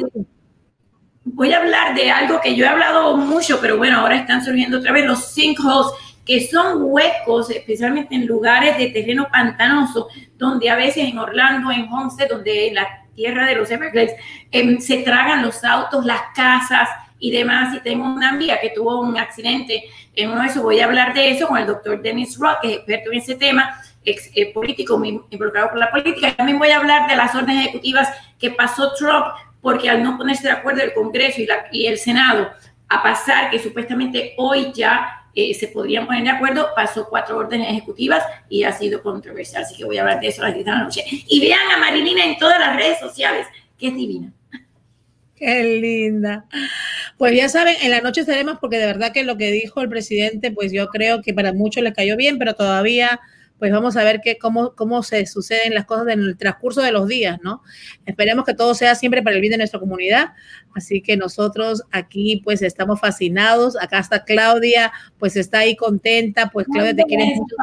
voy 1.35 1.53
a 1.53 1.59
hablar 1.59 1.95
de 1.95 2.11
algo 2.11 2.41
que 2.41 2.55
yo 2.55 2.65
he 2.65 2.69
hablado 2.69 3.17
mucho, 3.17 3.59
pero 3.61 3.77
bueno, 3.77 4.01
ahora 4.01 4.17
están 4.17 4.45
surgiendo 4.45 4.79
otra 4.79 4.93
vez 4.93 5.07
los 5.07 5.25
sinkholes, 5.33 5.93
que 6.25 6.47
son 6.47 6.83
huecos, 6.83 7.51
especialmente 7.51 8.15
en 8.15 8.27
lugares 8.27 8.77
de 8.79 8.89
terreno 8.89 9.29
pantanoso, 9.33 10.09
donde 10.37 10.71
a 10.71 10.77
veces 10.77 11.09
en 11.09 11.19
Orlando, 11.19 11.73
en 11.73 11.93
Homestead, 11.93 12.29
donde 12.29 12.69
en 12.69 12.75
la 12.75 12.87
tierra 13.15 13.47
de 13.47 13.57
los 13.57 13.71
Everglades, 13.71 14.13
em, 14.51 14.79
se 14.81 14.99
tragan 14.99 15.43
los 15.43 15.65
autos, 15.65 16.05
las 16.05 16.23
casas 16.35 16.89
y 17.19 17.31
demás. 17.31 17.75
Y 17.75 17.81
tengo 17.81 18.05
una 18.05 18.31
amiga 18.31 18.61
que 18.61 18.71
tuvo 18.71 19.01
un 19.01 19.19
accidente 19.19 19.85
en 20.15 20.31
uno 20.31 20.43
de 20.43 20.49
esos. 20.49 20.63
Voy 20.63 20.81
a 20.81 20.85
hablar 20.85 21.15
de 21.15 21.31
eso 21.31 21.49
con 21.49 21.59
el 21.59 21.67
doctor 21.67 22.01
Dennis 22.01 22.39
Rock, 22.39 22.61
que 22.63 22.69
es 22.69 22.77
experto 22.77 23.13
en 23.13 23.19
ese 23.19 23.35
tema, 23.35 23.75
ex, 24.05 24.31
eh, 24.35 24.53
político, 24.53 25.03
involucrado 25.05 25.71
con 25.71 25.81
la 25.81 25.91
política. 25.91 26.35
También 26.35 26.59
voy 26.59 26.71
a 26.71 26.79
hablar 26.79 27.09
de 27.09 27.17
las 27.17 27.35
órdenes 27.35 27.67
ejecutivas 27.67 28.09
que 28.39 28.51
pasó 28.51 28.93
Trump 28.95 29.27
porque 29.61 29.91
al 29.91 30.03
no 30.03 30.17
ponerse 30.17 30.45
de 30.45 30.53
acuerdo 30.53 30.83
el 30.83 30.95
Congreso 30.95 31.41
y, 31.41 31.47
la, 31.47 31.67
y 31.71 31.87
el 31.87 31.99
Senado 31.99 32.51
a 32.89 33.03
pasar 33.03 33.51
que 33.51 33.59
supuestamente 33.59 34.35
hoy 34.37 34.73
ya 34.75 35.21
eh, 35.35 35.55
se 35.55 35.69
podrían 35.69 36.07
poner 36.07 36.25
de 36.25 36.31
acuerdo, 36.31 36.69
pasó 36.75 37.09
cuatro 37.09 37.39
órdenes 37.39 37.69
ejecutivas 37.69 38.25
y 38.49 38.65
ha 38.65 38.73
sido 38.73 39.03
controversial. 39.03 39.63
Así 39.63 39.77
que 39.77 39.85
voy 39.85 39.99
a 39.99 40.03
hablar 40.03 40.21
de 40.21 40.29
eso 40.29 40.43
a 40.43 40.47
las 40.47 40.55
10 40.55 40.67
de 40.67 40.73
la 40.73 40.83
noche. 40.83 41.05
Y 41.09 41.41
vean 41.41 41.71
a 41.73 41.79
Marilina 41.79 42.25
en 42.25 42.37
todas 42.37 42.59
las 42.59 42.77
redes 42.77 42.99
sociales, 42.99 43.47
que 43.79 43.89
es 43.89 43.95
divina. 43.95 44.33
Qué 45.37 45.63
linda. 45.81 46.45
Pues 47.17 47.35
ya 47.35 47.49
saben, 47.49 47.77
en 47.81 47.93
la 47.93 48.01
noche 48.01 48.23
estaremos 48.23 48.59
porque 48.61 48.77
de 48.77 48.87
verdad 48.87 49.13
que 49.13 49.25
lo 49.25 49.39
que 49.39 49.51
dijo 49.53 49.81
el 49.81 49.89
presidente, 49.89 50.51
pues 50.51 50.73
yo 50.73 50.89
creo 50.89 51.23
que 51.23 51.33
para 51.33 51.53
muchos 51.53 51.83
le 51.83 51.93
cayó 51.93 52.17
bien, 52.17 52.39
pero 52.39 52.55
todavía 52.55 53.21
pues 53.61 53.71
vamos 53.71 53.99
a 53.99 54.05
ver 54.05 54.23
qué 54.25 54.39
cómo, 54.39 54.75
cómo 54.75 55.03
se 55.03 55.27
suceden 55.27 55.75
las 55.75 55.85
cosas 55.85 56.09
en 56.09 56.21
el 56.21 56.39
transcurso 56.39 56.81
de 56.81 56.93
los 56.93 57.07
días, 57.07 57.39
¿no? 57.43 57.63
Esperemos 58.07 58.47
que 58.47 58.55
todo 58.55 58.75
sea 58.75 58.95
siempre 58.95 59.23
para 59.23 59.37
el 59.37 59.43
bien 59.43 59.51
de 59.53 59.59
nuestra 59.59 59.79
comunidad. 59.79 60.31
Así 60.75 61.03
que 61.03 61.19
nosotros 61.19 61.83
aquí 61.93 62.41
pues 62.43 62.63
estamos 62.63 63.01
fascinados. 63.01 63.77
Acá 63.79 63.99
está 63.99 64.25
Claudia, 64.25 64.93
pues 65.19 65.37
está 65.37 65.59
ahí 65.59 65.77
contenta, 65.77 66.49
pues 66.49 66.67
Claudia 66.73 66.97
te 66.97 67.03
quiere 67.05 67.35
mucho. 67.37 67.55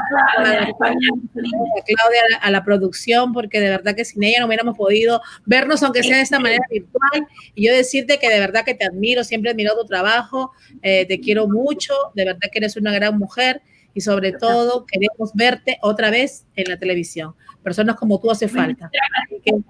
Claudia 1.26 2.22
a 2.42 2.52
la, 2.52 2.64
producción, 2.64 3.34
porque 3.34 3.60
de 3.60 3.70
verdad 3.70 3.96
que 3.96 4.06
sin 4.06 4.22
ella 4.24 4.42
no 4.42 4.46
hubiéramos 4.46 4.78
podido 4.78 5.22
vernos, 5.48 5.82
aunque 5.82 6.04
sea 6.04 6.18
de 6.18 6.24
esta 6.24 6.40
manera 6.40 6.64
virtual. 6.70 7.28
Y 7.56 7.66
yo 7.66 7.74
decirte 7.74 8.20
que 8.20 8.30
de 8.30 8.40
verdad 8.40 8.64
que 8.64 8.76
te 8.76 8.86
admiro, 8.86 9.24
siempre 9.24 9.50
he 9.50 9.54
admirado 9.54 9.82
tu 9.82 9.88
trabajo, 9.88 10.52
eh, 10.84 11.08
te 11.08 11.20
quiero 11.20 11.48
mucho, 11.48 11.96
de 12.14 12.26
verdad 12.26 12.50
que 12.52 12.60
eres 12.60 12.78
una 12.78 12.94
gran 12.94 13.18
mujer 13.18 13.64
y 13.94 14.02
sobre 14.02 14.32
todo 14.34 14.86
queremos 14.86 15.32
verte 15.34 15.78
otra 15.82 16.10
vez 16.10 16.46
en 16.56 16.70
la 16.70 16.78
televisión. 16.78 17.34
Personas 17.64 17.96
como 17.96 18.20
tú 18.20 18.32
hace 18.32 18.48
falta. 18.48 18.90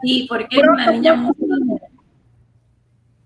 Sí, 0.03 0.26
porque 0.30 0.59
una 0.59 0.91
niña 0.91 1.15
muy 1.15 1.34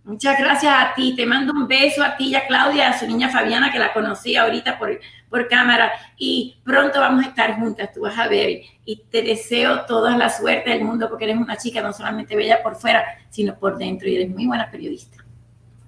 Muchas 0.04 0.40
gracias 0.40 0.74
a 0.76 0.94
ti. 0.96 1.16
Te 1.16 1.26
mando 1.26 1.54
un 1.54 1.68
beso 1.68 2.04
a 2.04 2.18
ti 2.18 2.30
y 2.30 2.36
a 2.36 2.48
Claudia, 2.48 2.90
a 2.90 3.00
su 3.00 3.08
niña 3.08 3.30
Fabiana, 3.30 3.72
que 3.72 3.80
la 3.80 3.94
conocí 3.94 4.36
ahorita 4.36 4.80
por, 4.80 5.00
por 5.30 5.48
cámara. 5.48 5.92
Y 6.18 6.58
pronto 6.64 7.00
vamos 7.00 7.24
a 7.24 7.30
estar 7.30 7.56
juntas, 7.60 7.94
tú 7.94 8.02
vas 8.02 8.18
a 8.18 8.28
ver. 8.28 8.62
Y 8.84 9.04
te 9.10 9.22
deseo 9.22 9.86
toda 9.86 10.18
la 10.18 10.30
suerte 10.30 10.72
del 10.72 10.84
mundo 10.84 11.08
porque 11.08 11.26
eres 11.26 11.38
una 11.38 11.56
chica 11.56 11.82
no 11.82 11.94
solamente 11.94 12.36
bella 12.36 12.64
por 12.64 12.76
fuera, 12.76 13.06
sino 13.30 13.58
por 13.58 13.78
dentro 13.78 14.10
y 14.10 14.16
eres 14.16 14.30
muy 14.30 14.48
buena 14.48 14.70
periodista. 14.72 15.24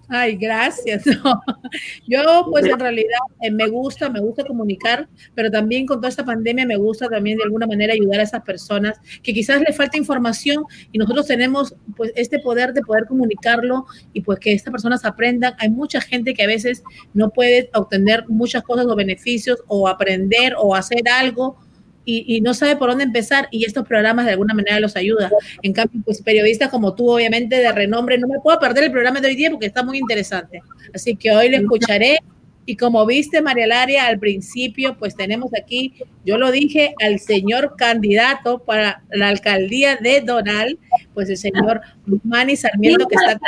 Ay, 0.10 0.36
gracias. 0.36 1.04
Yo 2.08 2.48
pues 2.52 2.66
en 2.66 2.80
realidad 2.80 3.20
eh, 3.42 3.50
me 3.50 3.68
gusta, 3.68 4.10
me 4.10 4.20
gusta 4.20 4.44
comunicar, 4.44 5.08
pero 5.34 5.50
también 5.50 5.86
con 5.86 5.98
toda 5.98 6.10
esta 6.10 6.26
pandemia 6.26 6.66
me 6.66 6.76
gusta 6.76 7.08
también 7.08 7.38
de 7.38 7.46
alguna 7.46 7.66
manera 7.66 7.94
ayudar 7.94 8.20
a 8.20 8.24
esas 8.24 8.44
personas 8.44 9.00
que 9.22 9.34
quizás 9.34 9.62
les 9.62 9.76
falta 9.76 9.98
información 9.98 10.66
y 10.92 10.98
nosotros 10.98 11.28
tenemos 11.28 11.76
pues 11.96 12.12
este 12.16 12.40
poder 12.40 12.74
de 12.74 12.82
poder 12.82 13.06
comunicarlo 13.06 13.86
y 14.12 14.22
pues 14.22 14.40
que 14.40 14.54
estas 14.54 14.72
personas 14.72 15.06
aprendan. 15.06 15.54
Hay 15.60 15.70
mucha 15.70 16.02
gente 16.02 16.34
que 16.34 16.44
a 16.44 16.48
veces 16.48 16.84
no 17.14 17.30
puede 17.30 17.70
obtener 17.74 18.26
muchas 18.28 18.64
cosas 18.64 18.86
o 18.86 18.96
beneficios 18.96 19.64
o 19.68 19.88
aprender 19.88 20.54
o 20.58 20.76
hacer 20.76 21.08
algo 21.10 21.58
y, 22.06 22.42
no 22.42 22.54
sabe 22.54 22.76
por 22.76 22.90
dónde 22.90 23.06
empezar 23.06 23.48
y 23.52 23.66
estos 23.66 23.88
programas 23.88 24.26
de 24.26 24.32
alguna 24.32 24.54
manera 24.54 24.80
los 24.80 24.96
ayuda. 24.96 25.32
En 25.62 25.74
cambio, 25.74 26.02
pues 26.04 26.22
periodistas 26.22 26.70
como 26.70 26.96
tú, 26.96 27.10
obviamente 27.10 27.58
de 27.58 27.72
renombre, 27.72 28.18
no 28.18 28.28
me 28.28 28.40
puedo 28.40 28.60
perder 28.60 28.86
el 28.86 28.92
programa 28.92 29.22
de 29.22 29.28
hoy 29.28 29.36
día 29.36 29.50
porque 29.50 29.68
está 29.68 29.84
muy 29.84 29.98
interesante. 29.98 30.62
Así 30.94 31.16
que 31.16 31.32
hoy 31.32 31.50
le 31.50 31.58
escucharé 31.58 32.20
y 32.66 32.78
como 32.78 33.06
viste, 33.06 33.42
María 33.42 33.68
Laria, 33.68 34.06
al 34.08 34.20
principio, 34.20 34.98
pues 34.98 35.16
tenemos 35.16 35.52
aquí, 35.60 35.94
yo 36.26 36.38
lo 36.38 36.52
dije, 36.52 36.96
al 37.02 37.20
señor 37.20 37.76
candidato 37.78 38.60
para 38.60 39.04
la 39.12 39.28
alcaldía 39.28 39.98
de 39.98 40.22
Donal, 40.22 40.80
pues 41.14 41.30
el 41.30 41.38
señor 41.38 41.82
Manny 42.24 42.56
Sarmiento 42.56 43.08
que 43.08 43.16
está... 43.16 43.40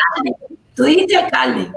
Tú 0.76 0.84
dijiste 0.84 1.16
alcalde. 1.16 1.70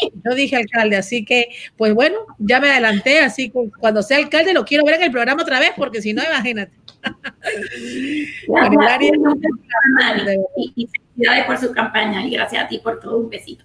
Yo 0.24 0.34
dije 0.34 0.56
alcalde, 0.56 0.96
así 0.96 1.24
que, 1.24 1.48
pues 1.76 1.94
bueno, 1.94 2.16
ya 2.38 2.60
me 2.60 2.70
adelanté, 2.70 3.20
así 3.20 3.50
que 3.50 3.70
cuando 3.78 4.02
sea 4.02 4.18
alcalde 4.18 4.52
lo 4.52 4.64
quiero 4.64 4.84
ver 4.84 4.96
en 4.96 5.02
el 5.02 5.10
programa 5.10 5.42
otra 5.42 5.60
vez, 5.60 5.72
porque 5.76 6.02
si 6.02 6.12
no, 6.12 6.22
imagínate. 6.22 6.72
y, 10.76 10.86
felicidades 10.86 11.44
por 11.46 11.58
su 11.58 11.72
campaña 11.72 12.26
y 12.26 12.30
gracias 12.30 12.64
a 12.64 12.68
ti 12.68 12.78
por 12.78 13.00
todo. 13.00 13.18
Un 13.18 13.30
besito. 13.30 13.64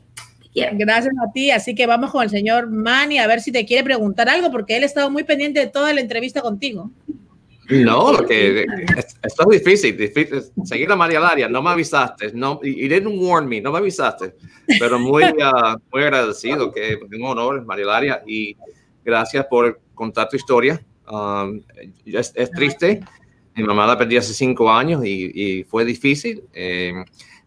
Gracias 0.74 1.14
a 1.22 1.32
ti. 1.34 1.52
Así 1.52 1.76
que 1.76 1.86
vamos 1.86 2.12
con 2.12 2.24
el 2.24 2.30
señor 2.30 2.70
Manny 2.70 3.20
a 3.20 3.28
ver 3.28 3.42
si 3.42 3.52
te 3.52 3.66
quiere 3.66 3.84
preguntar 3.84 4.30
algo, 4.30 4.52
porque 4.52 4.78
él 4.78 4.84
ha 4.84 4.86
estado 4.86 5.12
muy 5.12 5.24
pendiente 5.24 5.60
de 5.60 5.68
toda 5.68 5.94
la 5.94 6.02
entrevista 6.02 6.42
contigo. 6.42 6.92
No, 7.70 8.14
lo 8.22 8.26
que 8.26 8.66
esto 9.24 9.52
es 9.52 9.64
difícil, 9.64 9.98
difícil, 9.98 10.44
seguir 10.64 10.92
a 10.92 10.96
María 10.96 11.20
Laria, 11.20 11.50
no 11.50 11.62
me 11.62 11.72
avisaste, 11.72 12.32
no, 12.34 12.60
y 12.62 12.88
didn't 12.88 13.20
warn 13.20 13.48
me, 13.48 13.62
no 13.62 13.72
me 13.72 13.80
avisaste, 13.80 14.36
pero 14.80 15.00
muy, 15.00 15.24
uh, 15.24 15.78
muy 15.92 16.04
agradecido, 16.04 16.72
que 16.72 16.98
un 17.16 17.24
honor, 17.24 17.66
María 17.66 17.86
Laria, 17.86 18.24
y 18.26 18.56
gracias 19.04 19.46
por 19.48 19.80
contar 19.94 20.30
tu 20.30 20.36
historia. 20.36 20.84
Um, 21.08 21.62
es, 22.06 22.34
triste, 22.52 23.02
mi 23.56 23.64
mamá 23.64 23.86
la 23.86 23.98
perdí 23.98 24.18
hace 24.18 24.34
cinco 24.34 24.72
años 24.72 25.06
y, 25.06 25.32
y 25.34 25.64
fue 25.64 25.86
difícil. 25.86 26.44
Eh, 26.52 26.94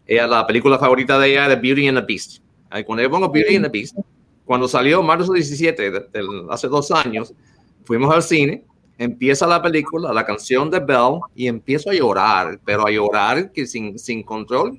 ella, 0.07 0.27
la 0.27 0.47
película 0.47 0.79
favorita 0.79 1.19
de 1.19 1.31
ella 1.31 1.51
es 1.51 1.61
Beauty 1.61 1.89
and 1.89 1.99
the 1.99 2.05
Beast. 2.05 2.41
Cuando 2.85 3.03
yo 3.03 3.09
pongo 3.09 3.29
Beauty 3.29 3.57
and 3.57 3.65
the 3.65 3.69
Beast, 3.69 3.97
cuando 4.45 4.67
salió 4.67 5.03
marzo 5.03 5.33
17, 5.33 5.91
de, 5.91 6.01
hace 6.49 6.67
dos 6.67 6.89
años, 6.91 7.33
fuimos 7.83 8.13
al 8.13 8.23
cine 8.23 8.63
empieza 8.99 9.47
la 9.47 9.61
película, 9.61 10.13
la 10.13 10.25
canción 10.25 10.69
de 10.69 10.79
Bell, 10.79 11.21
y 11.33 11.47
empiezo 11.47 11.89
a 11.89 11.93
llorar, 11.93 12.59
pero 12.65 12.85
a 12.85 12.91
llorar 12.91 13.51
que 13.51 13.65
sin, 13.65 13.97
sin 13.97 14.21
control. 14.21 14.77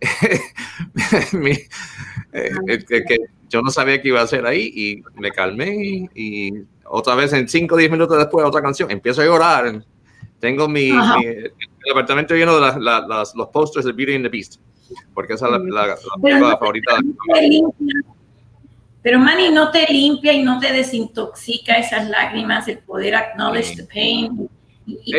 Eh, 2.32 2.84
que, 2.86 3.18
yo 3.48 3.60
no 3.60 3.72
sabía 3.72 4.00
que 4.00 4.06
iba 4.06 4.22
a 4.22 4.26
ser 4.26 4.46
ahí 4.46 4.70
y 4.72 5.02
me 5.20 5.32
calmé 5.32 6.08
y, 6.14 6.52
otra 6.84 7.16
vez 7.16 7.32
en 7.32 7.48
5 7.48 7.74
o 7.74 7.78
10 7.78 7.90
minutos 7.90 8.16
después 8.16 8.46
otra 8.46 8.62
canción, 8.62 8.88
empiezo 8.88 9.20
a 9.20 9.24
llorar. 9.24 9.84
Tengo 10.38 10.68
mi, 10.68 10.92
apartamento 11.90 12.36
lleno 12.36 12.60
de 12.60 12.72
los 13.34 13.48
posters 13.52 13.84
de 13.84 13.92
Beauty 13.92 14.14
and 14.14 14.24
the 14.26 14.28
Beast, 14.28 14.60
porque 15.12 15.32
esa 15.32 15.46
es 15.46 15.52
la, 15.64 15.86
la, 15.86 16.56
favorita. 16.56 16.98
De 16.98 17.62
pero 19.02 19.18
Manny 19.18 19.50
no 19.50 19.70
te 19.70 19.86
limpia 19.90 20.32
y 20.32 20.42
no 20.42 20.58
te 20.58 20.72
desintoxica 20.72 21.76
esas 21.76 22.08
lágrimas, 22.08 22.68
el 22.68 22.78
poder 22.78 23.14
acknowledge 23.14 23.76
the 23.76 23.84
pain. 23.84 24.48
Y, 24.86 25.14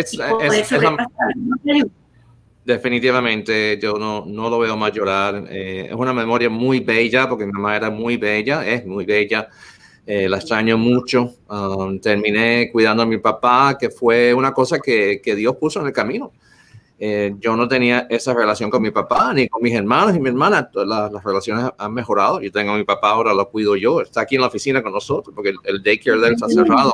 definitivamente 2.63 3.79
yo 3.81 3.93
no, 3.93 4.23
no 4.25 4.49
lo 4.49 4.59
veo 4.59 4.77
más 4.77 4.91
llorar. 4.91 5.45
Eh, 5.49 5.87
es 5.89 5.95
una 5.95 6.13
memoria 6.13 6.49
muy 6.49 6.79
bella 6.79 7.27
porque 7.27 7.45
mi 7.45 7.51
mamá 7.51 7.75
era 7.75 7.89
muy 7.89 8.17
bella, 8.17 8.65
es 8.65 8.85
muy 8.85 9.05
bella. 9.05 9.49
Eh, 10.05 10.27
la 10.27 10.37
extraño 10.37 10.77
mucho. 10.77 11.35
Um, 11.49 11.99
terminé 11.99 12.69
cuidando 12.71 13.03
a 13.03 13.05
mi 13.05 13.17
papá, 13.17 13.77
que 13.79 13.89
fue 13.89 14.33
una 14.33 14.51
cosa 14.51 14.79
que, 14.79 15.21
que 15.23 15.35
Dios 15.35 15.55
puso 15.55 15.79
en 15.79 15.87
el 15.87 15.93
camino. 15.93 16.31
Eh, 17.03 17.33
yo 17.39 17.57
no 17.57 17.67
tenía 17.67 18.05
esa 18.11 18.31
relación 18.31 18.69
con 18.69 18.79
mi 18.79 18.91
papá 18.91 19.33
ni 19.33 19.47
con 19.47 19.63
mis 19.63 19.73
hermanos 19.73 20.15
y 20.15 20.19
mi 20.19 20.29
hermana. 20.29 20.69
las 20.85 21.23
relaciones 21.23 21.71
han 21.75 21.93
mejorado. 21.95 22.39
Yo 22.41 22.51
tengo 22.51 22.73
a 22.73 22.77
mi 22.77 22.83
papá, 22.83 23.09
ahora 23.09 23.33
lo 23.33 23.49
cuido 23.49 23.75
yo. 23.75 24.01
Está 24.01 24.21
aquí 24.21 24.35
en 24.35 24.41
la 24.41 24.47
oficina 24.47 24.83
con 24.83 24.93
nosotros 24.93 25.33
porque 25.35 25.51
el, 25.63 25.81
daycare 25.81 26.19
de 26.19 26.27
él 26.27 26.33
está 26.35 26.47
cerrado 26.47 26.93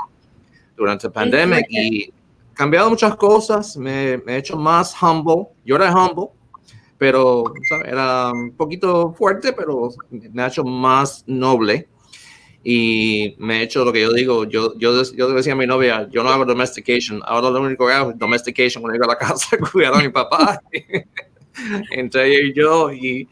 durante 0.77 1.07
la 1.07 1.13
pandemia 1.13 1.59
y 1.67 2.09
cambiado 2.53 2.89
muchas 2.89 3.17
cosas. 3.17 3.75
Me, 3.75 4.13
he 4.13 4.37
hecho 4.37 4.55
más 4.55 4.95
humble. 5.03 5.47
Yo 5.65 5.75
era 5.75 5.93
humble, 5.93 6.27
pero 6.97 7.43
era 7.83 8.31
un 8.31 8.51
poquito 8.51 9.11
fuerte, 9.11 9.51
pero 9.51 9.89
me 10.09 10.41
ha 10.41 10.47
hecho 10.47 10.63
más 10.63 11.25
noble 11.27 11.89
y 12.63 13.35
me 13.37 13.59
he 13.59 13.63
hecho 13.63 13.85
lo 13.85 13.93
que 13.93 14.01
yo 14.01 14.11
digo, 14.11 14.43
yo, 14.45 14.77
yo, 14.77 15.03
yo 15.13 15.29
decía 15.29 15.53
a 15.53 15.55
mi 15.55 15.67
novia, 15.67 16.07
yo 16.11 16.23
no 16.23 16.29
hago 16.29 16.45
domestication, 16.45 17.21
ahora 17.25 17.49
lo 17.49 17.61
único 17.61 17.87
que 17.87 17.93
hago 17.93 18.11
es 18.11 18.17
domestication 18.17 18.81
cuando 18.81 18.95
llego 18.95 19.11
a 19.11 19.13
la 19.13 19.17
casa, 19.17 19.57
cuidar 19.71 19.93
a 19.93 19.99
mi 19.99 20.09
papá, 20.09 20.61
entre 21.91 22.27
ella 22.27 22.47
y 22.47 22.53
yo, 22.53 22.91
y 22.91 23.27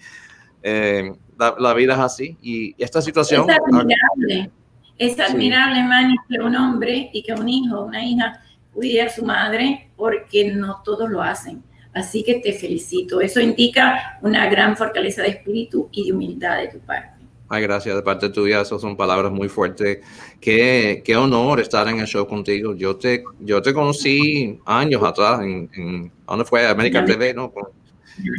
eh, 0.63 1.11
la, 1.37 1.73
vida 1.73 1.93
es 1.93 1.99
así, 1.99 2.37
y 2.41 2.75
esta 2.81 3.01
situación... 3.01 3.45
Es 3.49 3.57
admirable, 3.57 4.51
es 4.97 5.19
admirable, 5.19 5.83
Manny, 5.83 6.15
que 6.29 6.39
un 6.39 6.55
hombre 6.55 7.09
y 7.11 7.21
que 7.21 7.33
un 7.33 7.49
hijo, 7.49 7.83
una 7.83 8.03
hija, 8.05 8.41
cuide 8.73 9.01
a 9.01 9.09
su 9.09 9.25
madre, 9.25 9.89
porque 9.95 10.51
no 10.53 10.81
todos 10.83 11.09
lo 11.09 11.21
hacen. 11.21 11.63
Así 11.93 12.23
que 12.23 12.35
te 12.35 12.51
felicito. 12.51 13.21
Eso 13.21 13.39
indica 13.39 14.19
una 14.21 14.47
gran 14.49 14.75
fortaleza 14.75 15.21
de 15.21 15.29
espíritu 15.29 15.87
y 15.91 16.05
de 16.05 16.11
humildad 16.11 16.59
de 16.59 16.67
tu 16.67 16.79
parte. 16.79 17.14
Ay, 17.47 17.61
gracias 17.61 17.95
de 17.95 18.01
parte 18.01 18.29
tuya, 18.29 18.61
esas 18.61 18.81
son 18.81 18.97
palabras 18.97 19.31
muy 19.31 19.49
fuertes. 19.49 19.99
Qué, 20.41 21.03
qué 21.05 21.15
honor 21.15 21.59
estar 21.59 21.87
en 21.87 21.99
el 21.99 22.07
show 22.07 22.27
contigo. 22.27 22.73
Yo 22.73 22.95
te, 22.95 23.23
yo 23.39 23.61
te 23.61 23.73
conocí 23.73 24.59
años 24.65 25.03
atrás 25.03 25.41
en, 25.41 25.69
en 25.75 26.11
¿dónde 26.25 26.45
fue? 26.45 26.65
América 26.65 27.05
TV, 27.05 27.35
¿no? 27.35 27.53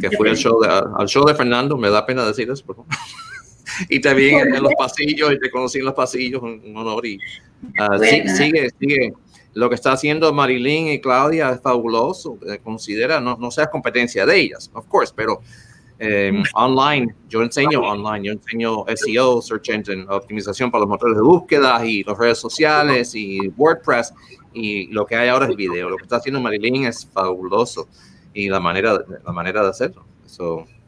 Que 0.01 0.11
fue 0.11 0.29
al 0.29 0.35
show, 0.35 0.59
de, 0.59 0.67
al 0.67 1.07
show 1.07 1.25
de 1.25 1.35
Fernando, 1.35 1.77
me 1.77 1.89
da 1.89 2.05
pena 2.05 2.25
decir 2.25 2.49
eso, 2.49 2.65
y 3.89 3.99
te 4.01 4.13
vi 4.13 4.29
en, 4.29 4.61
los 4.61 4.73
pasillos 4.77 5.31
y 5.31 5.39
te 5.39 5.51
conocí 5.51 5.79
en 5.79 5.85
los 5.85 5.93
pasillos, 5.93 6.41
un, 6.41 6.75
honor. 6.75 7.05
Y 7.05 7.17
uh, 7.79 7.97
sigue, 8.35 8.69
sigue. 8.79 9.13
Lo 9.53 9.69
que 9.69 9.75
está 9.75 9.93
haciendo 9.93 10.33
Marilyn 10.33 10.89
y 10.89 10.99
Claudia 10.99 11.51
es 11.51 11.61
fabuloso. 11.61 12.37
Eh, 12.47 12.59
considera, 12.63 13.21
no, 13.21 13.37
no 13.39 13.51
sea 13.51 13.67
competencia 13.67 14.25
de 14.25 14.37
ellas, 14.37 14.69
of 14.73 14.85
course, 14.87 15.13
pero 15.15 15.41
eh, 15.99 16.43
online, 16.53 17.13
yo 17.27 17.41
enseño 17.41 17.81
online, 17.81 18.27
yo 18.27 18.31
enseño 18.33 18.85
SEO, 18.95 19.41
Search 19.41 19.69
Engine, 19.69 20.05
optimización 20.09 20.69
para 20.69 20.81
los 20.81 20.89
motores 20.89 21.15
de 21.15 21.21
búsqueda 21.21 21.83
y 21.85 22.03
las 22.03 22.17
redes 22.17 22.37
sociales 22.37 23.15
y 23.15 23.49
WordPress. 23.57 24.13
Y 24.53 24.87
lo 24.87 25.05
que 25.05 25.15
hay 25.15 25.29
ahora 25.29 25.47
es 25.47 25.55
video. 25.55 25.89
Lo 25.89 25.97
que 25.97 26.03
está 26.03 26.17
haciendo 26.17 26.39
Marilyn 26.39 26.85
es 26.85 27.07
fabuloso. 27.11 27.87
Y 28.33 28.49
la 28.49 28.59
manera, 28.59 28.99
la 29.25 29.31
manera 29.31 29.63
de 29.63 29.69
hacerlo. 29.69 30.05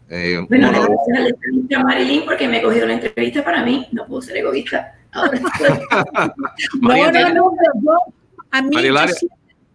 Eh, 0.09 0.43
bueno, 0.47 0.71
gracias 0.71 1.79
a 1.79 1.83
Marilyn 1.83 2.25
porque 2.25 2.47
me 2.47 2.61
cogió 2.61 2.85
la 2.85 2.93
entrevista 2.93 3.43
para 3.43 3.63
mí, 3.63 3.87
no 3.91 4.05
puedo 4.05 4.21
ser 4.21 4.37
egoísta. 4.37 4.95
Ahora 5.11 5.39
no, 6.81 7.11
no, 7.11 7.51
no, 7.81 7.97
a 8.51 8.61
mí, 8.61 8.75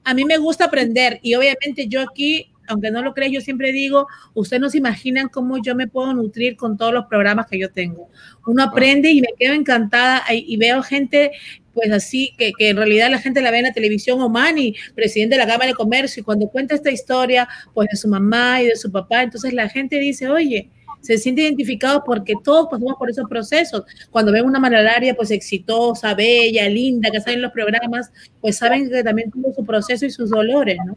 a 0.05 0.15
mí 0.15 0.25
me 0.25 0.39
gusta 0.39 0.67
aprender 0.67 1.19
y 1.23 1.35
obviamente 1.35 1.87
yo 1.89 2.03
aquí 2.03 2.53
aunque 2.69 2.91
no 2.91 3.03
lo 3.03 3.15
crees, 3.15 3.33
yo 3.33 3.41
siempre 3.41 3.73
digo, 3.73 4.07
ustedes 4.35 4.61
no 4.61 4.71
se 4.71 4.79
imaginan 4.79 5.29
cómo 5.29 5.63
yo 5.63 5.75
me 5.75 5.87
puedo 5.87 6.13
nutrir 6.15 6.57
con 6.57 6.77
todos 6.77 6.93
los 6.93 7.07
programas 7.07 7.47
que 7.47 7.59
yo 7.59 7.71
tengo. 7.71 8.09
Uno 8.47 8.63
aprende 8.63 9.11
y 9.11 9.21
me 9.21 9.29
quedo 9.39 9.55
encantada 9.55 10.23
y 10.31 10.57
veo 10.57 10.83
gente 10.83 11.33
pues 11.75 11.91
así, 11.91 12.33
que, 12.39 12.53
que, 12.57 12.71
en 12.71 12.77
realidad 12.77 13.11
la 13.11 13.19
gente 13.19 13.43
la 13.43 13.51
ve 13.51 13.59
en 13.59 13.65
la 13.65 13.73
televisión, 13.73 14.21
Omani, 14.21 14.75
presidente 14.95 15.35
de 15.35 15.41
la 15.41 15.47
Cámara 15.47 15.67
de 15.67 15.75
Comercio, 15.75 16.21
y 16.21 16.25
cuando 16.25 16.49
cuenta 16.49 16.75
esta 16.75 16.91
historia, 16.91 17.49
pues 17.75 17.89
de 17.91 17.97
su 17.97 18.09
mamá 18.09 18.63
y 18.63 18.67
de 18.67 18.77
su 18.77 18.91
papá, 18.91 19.25
entonces 19.25 19.53
la 19.53 19.69
gente 19.69 19.99
dice, 19.99 20.29
oye, 20.29 20.71
se 21.01 21.19
siente 21.19 21.43
identificado 21.43 22.03
porque 22.03 22.33
todos 22.43 22.69
pasamos 22.71 22.95
por 22.99 23.11
esos 23.11 23.29
procesos. 23.29 23.83
Cuando 24.11 24.33
ven 24.33 24.47
una 24.47 24.59
malaria, 24.59 25.15
pues 25.15 25.31
exitosa, 25.31 26.15
bella, 26.15 26.67
linda, 26.67 27.11
que 27.11 27.21
salen 27.21 27.43
los 27.43 27.53
programas, 27.53 28.11
pues 28.41 28.57
saben 28.57 28.89
que 28.89 29.05
también 29.05 29.31
tuvo 29.31 29.53
su 29.53 29.67
proceso 29.67 30.07
y 30.07 30.11
sus 30.11 30.31
dolores, 30.31 30.79
¿no? 30.87 30.97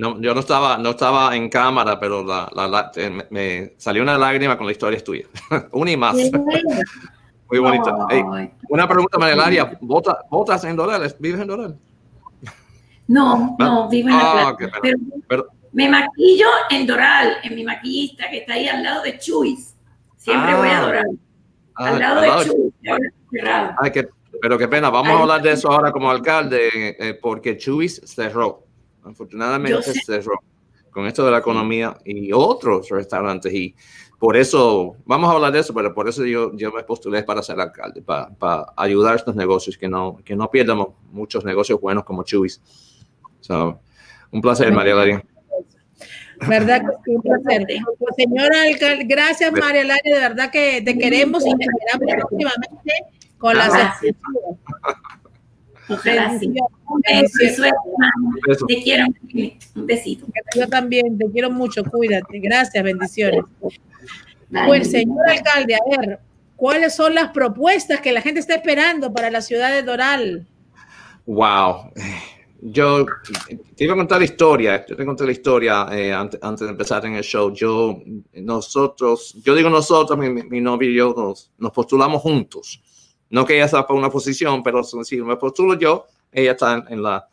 No, 0.00 0.18
yo 0.18 0.32
no 0.32 0.40
estaba, 0.40 0.78
no 0.78 0.90
estaba 0.90 1.36
en 1.36 1.50
cámara, 1.50 2.00
pero 2.00 2.24
me, 3.28 3.74
salió 3.76 4.02
una 4.02 4.16
lágrima 4.16 4.56
con 4.56 4.64
la 4.64 4.72
historia 4.72 4.98
tuya. 5.04 5.26
una 5.72 5.90
y 5.90 5.96
más. 5.98 6.16
Muy 7.50 7.58
bonita. 7.58 7.94
una 8.70 8.88
pregunta, 8.88 9.18
Marielaria. 9.18 9.76
¿Votas 9.82 10.64
en 10.64 10.74
dólares? 10.74 11.14
¿Vives 11.18 11.42
en 11.42 11.48
dólares? 11.48 11.76
No, 13.08 13.56
no, 13.58 13.88
vivo 13.90 14.08
en 14.08 14.16
la 14.16 14.48
ah, 14.48 14.56
me 15.72 15.88
maquillo 15.88 16.46
en 16.70 16.86
Doral, 16.86 17.34
en 17.42 17.54
mi 17.54 17.62
maquillista 17.62 18.30
que 18.30 18.38
está 18.38 18.54
ahí 18.54 18.68
al 18.68 18.82
lado 18.82 19.02
de 19.02 19.18
Chuis. 19.18 19.76
Siempre 20.16 20.54
voy 20.54 20.68
a 20.68 20.78
ah. 20.78 20.80
Doral. 20.80 21.18
Ah, 21.74 21.88
al 21.88 21.98
lado 21.98 22.20
de 22.22 22.28
Chuis. 22.46 24.08
pero 24.40 24.56
qué 24.56 24.66
pena, 24.66 24.88
vamos 24.88 25.12
a 25.12 25.22
hablar 25.22 25.42
de 25.42 25.52
eso 25.52 25.70
ahora 25.70 25.92
como 25.92 26.10
alcalde, 26.10 26.96
eh, 26.98 27.14
porque 27.20 27.58
Chuis 27.58 28.00
cerró. 28.06 28.69
Afortunadamente 29.10 29.82
cerró 30.04 30.40
con 30.90 31.06
esto 31.06 31.24
de 31.24 31.30
la 31.30 31.38
economía 31.38 31.96
y 32.04 32.32
otros 32.32 32.88
restaurantes. 32.88 33.52
Y 33.52 33.74
por 34.18 34.36
eso, 34.36 34.96
vamos 35.04 35.30
a 35.30 35.34
hablar 35.34 35.52
de 35.52 35.60
eso, 35.60 35.72
pero 35.72 35.94
por 35.94 36.08
eso 36.08 36.24
yo, 36.24 36.54
yo 36.54 36.70
me 36.72 36.82
postulé 36.82 37.22
para 37.22 37.42
ser 37.42 37.58
alcalde, 37.60 38.02
para, 38.02 38.28
para 38.30 38.66
ayudar 38.76 39.14
a 39.14 39.16
estos 39.16 39.34
negocios, 39.34 39.78
que 39.78 39.88
no, 39.88 40.18
que 40.24 40.36
no 40.36 40.50
pierdamos 40.50 40.88
muchos 41.10 41.44
negocios 41.44 41.80
buenos 41.80 42.04
como 42.04 42.22
Chubis. 42.22 42.60
un 44.30 44.40
placer, 44.40 44.72
María 44.72 44.94
Laria. 44.94 45.24
¿Verdad 46.48 46.82
que 47.04 47.10
un 47.10 47.22
placer? 47.22 47.66
Pues, 47.98 48.16
señora 48.16 48.62
alcalde, 48.62 49.04
gracias 49.04 49.52
María 49.52 49.84
Laria, 49.84 50.14
de 50.14 50.20
verdad 50.20 50.50
que 50.50 50.82
te 50.82 50.96
queremos 50.96 51.44
y 51.46 51.54
te 51.56 51.64
esperamos 51.64 52.28
próximamente 52.28 52.92
con 53.38 53.56
las 53.56 53.72
Ojalá 55.90 56.38
sí. 56.38 56.46
Un 56.88 57.00
beso, 58.46 58.66
Te 58.66 58.82
quiero. 58.82 59.04
Un 59.74 59.86
besito. 59.86 60.26
Yo 60.56 60.68
también, 60.68 61.18
te 61.18 61.30
quiero 61.30 61.50
mucho. 61.50 61.84
Cuídate. 61.84 62.38
Gracias, 62.38 62.82
bendiciones. 62.82 63.44
Pues, 64.66 64.90
señor 64.90 65.28
alcalde, 65.28 65.74
a 65.74 65.98
ver, 65.98 66.18
¿cuáles 66.56 66.94
son 66.94 67.14
las 67.14 67.30
propuestas 67.30 68.00
que 68.00 68.12
la 68.12 68.20
gente 68.20 68.40
está 68.40 68.54
esperando 68.54 69.12
para 69.12 69.30
la 69.30 69.40
ciudad 69.40 69.70
de 69.70 69.82
Doral? 69.82 70.46
Wow. 71.26 71.92
Yo 72.62 73.06
te 73.76 73.84
iba 73.84 73.94
a 73.94 73.96
contar 73.96 74.18
la 74.18 74.24
historia, 74.24 74.84
yo 74.86 74.94
te 74.94 75.06
conté 75.06 75.24
la 75.24 75.32
historia 75.32 75.86
eh, 75.92 76.12
antes, 76.12 76.60
de 76.60 76.68
empezar 76.68 77.06
en 77.06 77.14
el 77.14 77.22
show. 77.22 77.54
Yo, 77.54 78.02
nosotros, 78.34 79.34
yo 79.42 79.54
digo 79.54 79.70
nosotros, 79.70 80.18
mi, 80.18 80.28
mi 80.28 80.60
novio 80.60 80.90
y 80.90 80.94
yo 80.94 81.14
nos, 81.16 81.52
nos 81.56 81.72
postulamos 81.72 82.20
juntos 82.20 82.82
no 83.30 83.46
que 83.46 83.54
ella 83.54 83.64
está 83.64 83.86
para 83.86 83.98
una 83.98 84.10
posición, 84.10 84.62
pero 84.62 84.82
si 84.84 85.22
me 85.22 85.36
postulo 85.36 85.74
yo, 85.74 86.06
ella 86.32 86.52
está 86.52 86.84
en 86.88 87.02
la, 87.02 87.26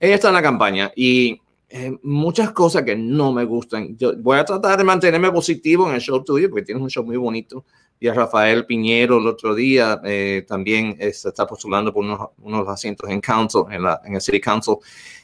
ella 0.00 0.14
está 0.16 0.28
en 0.28 0.34
la 0.34 0.42
campaña 0.42 0.92
y 0.94 1.40
eh, 1.70 1.96
muchas 2.02 2.52
cosas 2.52 2.82
que 2.82 2.96
no 2.96 3.32
me 3.32 3.44
gustan. 3.44 3.96
Yo 3.96 4.16
voy 4.16 4.38
a 4.38 4.44
tratar 4.44 4.78
de 4.78 4.84
mantenerme 4.84 5.30
positivo 5.30 5.88
en 5.88 5.94
el 5.94 6.00
show 6.00 6.22
tuyo 6.24 6.50
porque 6.50 6.64
tienes 6.64 6.82
un 6.82 6.90
show 6.90 7.04
muy 7.04 7.16
bonito. 7.16 7.64
Y 8.00 8.06
a 8.06 8.14
Rafael 8.14 8.64
Piñero 8.64 9.18
el 9.18 9.26
otro 9.26 9.56
día 9.56 10.00
eh, 10.04 10.44
también 10.46 10.96
se 11.12 11.28
está 11.28 11.46
postulando 11.46 11.92
por 11.92 12.04
unos, 12.04 12.28
unos, 12.42 12.68
asientos 12.68 13.10
en 13.10 13.20
council, 13.20 13.62
en, 13.70 13.82
la, 13.82 14.00
en 14.04 14.14
el 14.14 14.20
City 14.20 14.40
Council. 14.40 14.76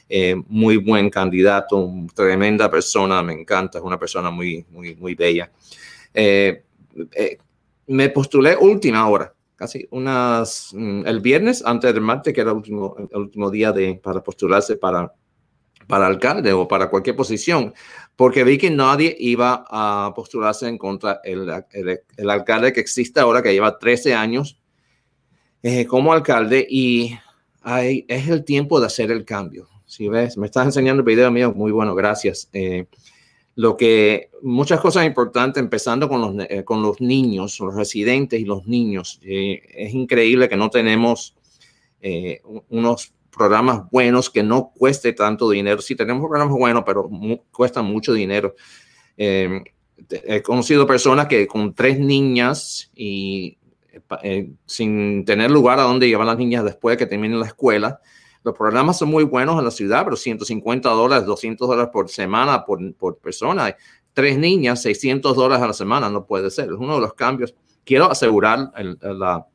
Eh, 0.09 0.35
muy 0.49 0.77
buen 0.77 1.09
candidato, 1.09 1.89
tremenda 2.13 2.69
persona, 2.69 3.23
me 3.23 3.33
encanta, 3.33 3.79
es 3.79 3.83
una 3.83 3.97
persona 3.97 4.29
muy, 4.29 4.65
muy, 4.69 4.93
muy 4.95 5.15
bella. 5.15 5.49
me 7.87 8.09
postulé 8.09 8.57
última 8.57 9.07
hora 9.07 9.34
casi 9.55 9.87
unas, 9.91 10.71
mm, 10.73 11.05
el 11.05 11.19
viernes 11.19 11.63
antes 11.65 11.93
del 11.93 12.03
martes, 12.03 12.33
que 12.33 12.41
era 12.41 12.51
el 12.51 12.57
último, 12.57 12.95
el 12.97 13.19
último 13.19 13.49
día 13.49 13.71
de, 13.71 13.95
para 13.95 14.23
postularse 14.23 14.77
para, 14.77 15.13
para 15.87 16.07
alcalde 16.07 16.53
o 16.53 16.67
para 16.67 16.89
cualquier 16.89 17.15
posición, 17.15 17.73
porque 18.15 18.43
vi 18.43 18.57
que 18.57 18.69
nadie 18.69 19.15
iba 19.19 19.65
a 19.69 20.13
postularse 20.15 20.67
en 20.67 20.77
contra 20.77 21.21
el, 21.23 21.49
el, 21.71 22.29
alcalde 22.29 22.73
que 22.73 22.79
existe 22.79 23.19
ahora, 23.19 23.41
que 23.41 23.53
lleva 23.53 23.77
13 23.77 24.13
años 24.13 24.59
eh, 25.63 25.85
como 25.85 26.13
alcalde 26.13 26.65
y 26.69 27.17
hay, 27.61 28.05
es 28.07 28.27
el 28.27 28.43
tiempo 28.43 28.79
de 28.79 28.87
hacer 28.87 29.11
el 29.11 29.25
cambio. 29.25 29.67
Si 29.85 30.07
ves, 30.09 30.37
me 30.37 30.47
estás 30.47 30.65
enseñando 30.65 31.01
el 31.01 31.05
video 31.05 31.31
mío, 31.31 31.53
muy 31.55 31.71
bueno, 31.71 31.95
gracias. 31.95 32.49
Eh, 32.53 32.87
lo 33.55 33.77
que 33.77 34.29
muchas 34.41 34.81
cosas 34.81 35.05
importantes, 35.05 35.63
empezando 35.63 36.09
con 36.09 36.21
los, 36.21 36.45
eh, 36.49 36.63
con 36.65 36.81
los 36.81 36.99
niños, 36.99 37.59
los 37.61 37.73
residentes 37.73 38.39
y 38.39 38.45
los 38.45 38.67
niños. 38.67 39.19
Eh, 39.23 39.61
es 39.69 39.93
increíble 39.93 40.49
que 40.49 40.57
no 40.57 40.69
tenemos 40.69 41.35
eh, 42.01 42.41
unos 42.69 43.13
programas 43.31 43.89
buenos 43.89 44.29
que 44.29 44.43
no 44.43 44.71
cueste 44.77 45.13
tanto 45.13 45.49
dinero. 45.49 45.81
Sí, 45.81 45.95
tenemos 45.95 46.27
programas 46.27 46.57
buenos, 46.57 46.83
pero 46.85 47.09
cuestan 47.51 47.85
mucho 47.85 48.13
dinero. 48.13 48.55
he 49.17 50.41
conocido 50.43 50.85
personas 50.85 51.27
que 51.27 51.47
con 51.47 51.73
tres 51.73 51.97
niñas 51.99 52.91
y 52.93 53.57
sin 54.65 55.23
tener 55.23 55.49
lugar 55.49 55.79
a 55.79 55.83
donde 55.83 56.07
llevar 56.07 56.27
las 56.27 56.37
niñas 56.37 56.65
después 56.65 56.97
que 56.97 57.05
terminen 57.05 57.39
la 57.39 57.47
escuela, 57.47 58.01
los 58.45 58.55
programas 58.55 58.99
son 58.99 59.09
muy 59.09 59.23
buenos 59.23 59.57
en 59.57 59.65
la 59.65 59.71
ciudad, 59.71 60.03
pero 60.03 60.15
150 60.15 60.87
dólares, 60.91 61.25
200 61.25 61.67
dólares 61.67 61.89
por 61.91 62.09
semana 62.09 62.63
por, 62.63 62.93
por 62.93 63.17
persona. 63.17 63.75
Tres 64.13 64.37
niñas, 64.37 64.83
600 64.83 65.35
dólares 65.35 65.63
a 65.63 65.67
la 65.67 65.73
semana, 65.73 66.09
no 66.11 66.27
puede 66.27 66.51
ser. 66.51 66.65
Es 66.65 66.77
uno 66.77 66.93
de 66.93 67.01
los 67.01 67.15
cambios. 67.15 67.55
Quiero 67.83 68.09
asegurar, 68.09 68.71
la, 69.01 69.47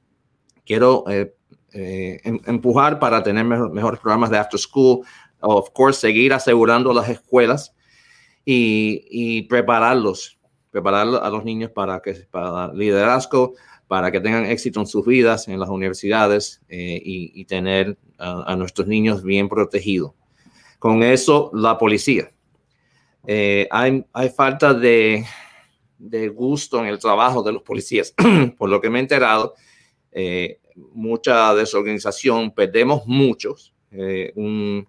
quiero 0.67 1.05
eh, 1.09 1.33
eh, 1.73 2.21
em, 2.25 2.41
empujar 2.47 2.99
para 2.99 3.23
tener 3.23 3.45
mejores 3.45 4.01
programas 4.01 4.29
de 4.29 4.39
after 4.39 4.59
school. 4.59 5.07
Of 5.39 5.71
course, 5.71 6.01
seguir 6.01 6.33
asegurando 6.33 6.93
las 6.93 7.09
escuelas 7.09 7.73
y, 8.45 9.05
y 9.09 9.43
prepararlos, 9.43 10.37
preparar 10.73 11.07
a 11.23 11.31
los 11.31 11.45
niños 11.45 11.71
para 11.71 12.01
que 12.01 12.15
para 12.29 12.73
liderazgo, 12.75 13.55
para 13.91 14.13
que 14.13 14.21
tengan 14.21 14.47
éxito 14.47 14.79
en 14.79 14.87
sus 14.87 15.05
vidas 15.05 15.49
en 15.49 15.59
las 15.59 15.69
universidades 15.69 16.61
eh, 16.69 17.03
y, 17.05 17.45
tener 17.47 17.99
a, 18.21 18.55
nuestros 18.57 18.87
niños 18.87 19.23
bien 19.23 19.49
protegidos. 19.49 20.13
Con 20.79 21.03
eso, 21.03 21.51
la 21.55 21.79
policía. 21.79 22.31
Eh, 23.27 23.69
hay, 23.71 24.05
hay, 24.13 24.29
falta 24.31 24.73
de, 24.73 25.25
de, 25.99 26.29
gusto 26.29 26.81
en 26.81 26.87
el 26.87 26.99
trabajo 26.99 27.43
de 27.43 27.53
los 27.53 27.63
policías. 27.63 28.15
Por 28.59 28.71
lo 28.71 28.81
que 28.81 28.89
me 28.89 28.99
he 28.99 29.03
enterado, 29.03 29.55
eh, 30.13 30.59
mucha 30.93 31.55
desorganización, 31.55 32.53
perdemos 32.53 33.07
muchos. 33.07 33.75
Un, 34.35 34.87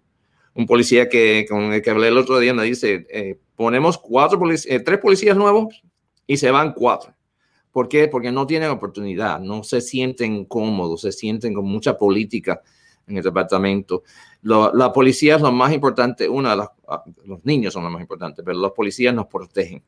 un, 0.53 0.65
policía 0.67 1.09
que, 1.09 1.45
con 1.49 1.73
el 1.73 1.81
que 1.81 1.89
hablé 1.89 2.09
el 2.09 2.17
otro 2.17 2.37
día 2.39 2.53
me 2.53 2.63
dice, 2.63 3.39
ponemos 3.55 3.97
cuatro 3.97 4.39
tres 4.85 4.99
policías 4.99 5.35
nuevos 5.35 5.81
y 6.27 6.37
se 6.37 6.51
van 6.51 6.73
cuatro 6.73 7.15
¿Por 7.71 7.87
qué? 7.87 8.07
Porque 8.07 8.31
no 8.31 8.45
tienen 8.45 8.69
oportunidad, 8.69 9.39
no 9.39 9.63
se 9.63 9.81
sienten 9.81 10.45
cómodos, 10.45 11.01
se 11.01 11.11
sienten 11.11 11.53
con 11.53 11.65
mucha 11.65 11.97
política 11.97 12.61
en 13.11 13.17
el 13.17 13.23
departamento. 13.23 14.03
la 14.41 14.91
policía 14.93 15.35
es 15.35 15.41
lo 15.41 15.51
más 15.51 15.73
importante, 15.73 16.27
una 16.27 16.55
de 16.55 16.63
ah, 16.87 17.03
los 17.25 17.45
niños 17.45 17.73
son 17.73 17.83
lo 17.83 17.89
más 17.89 18.01
importante, 18.01 18.43
pero 18.43 18.57
los 18.57 18.71
policías 18.71 19.13
nos 19.13 19.27
protegen. 19.27 19.83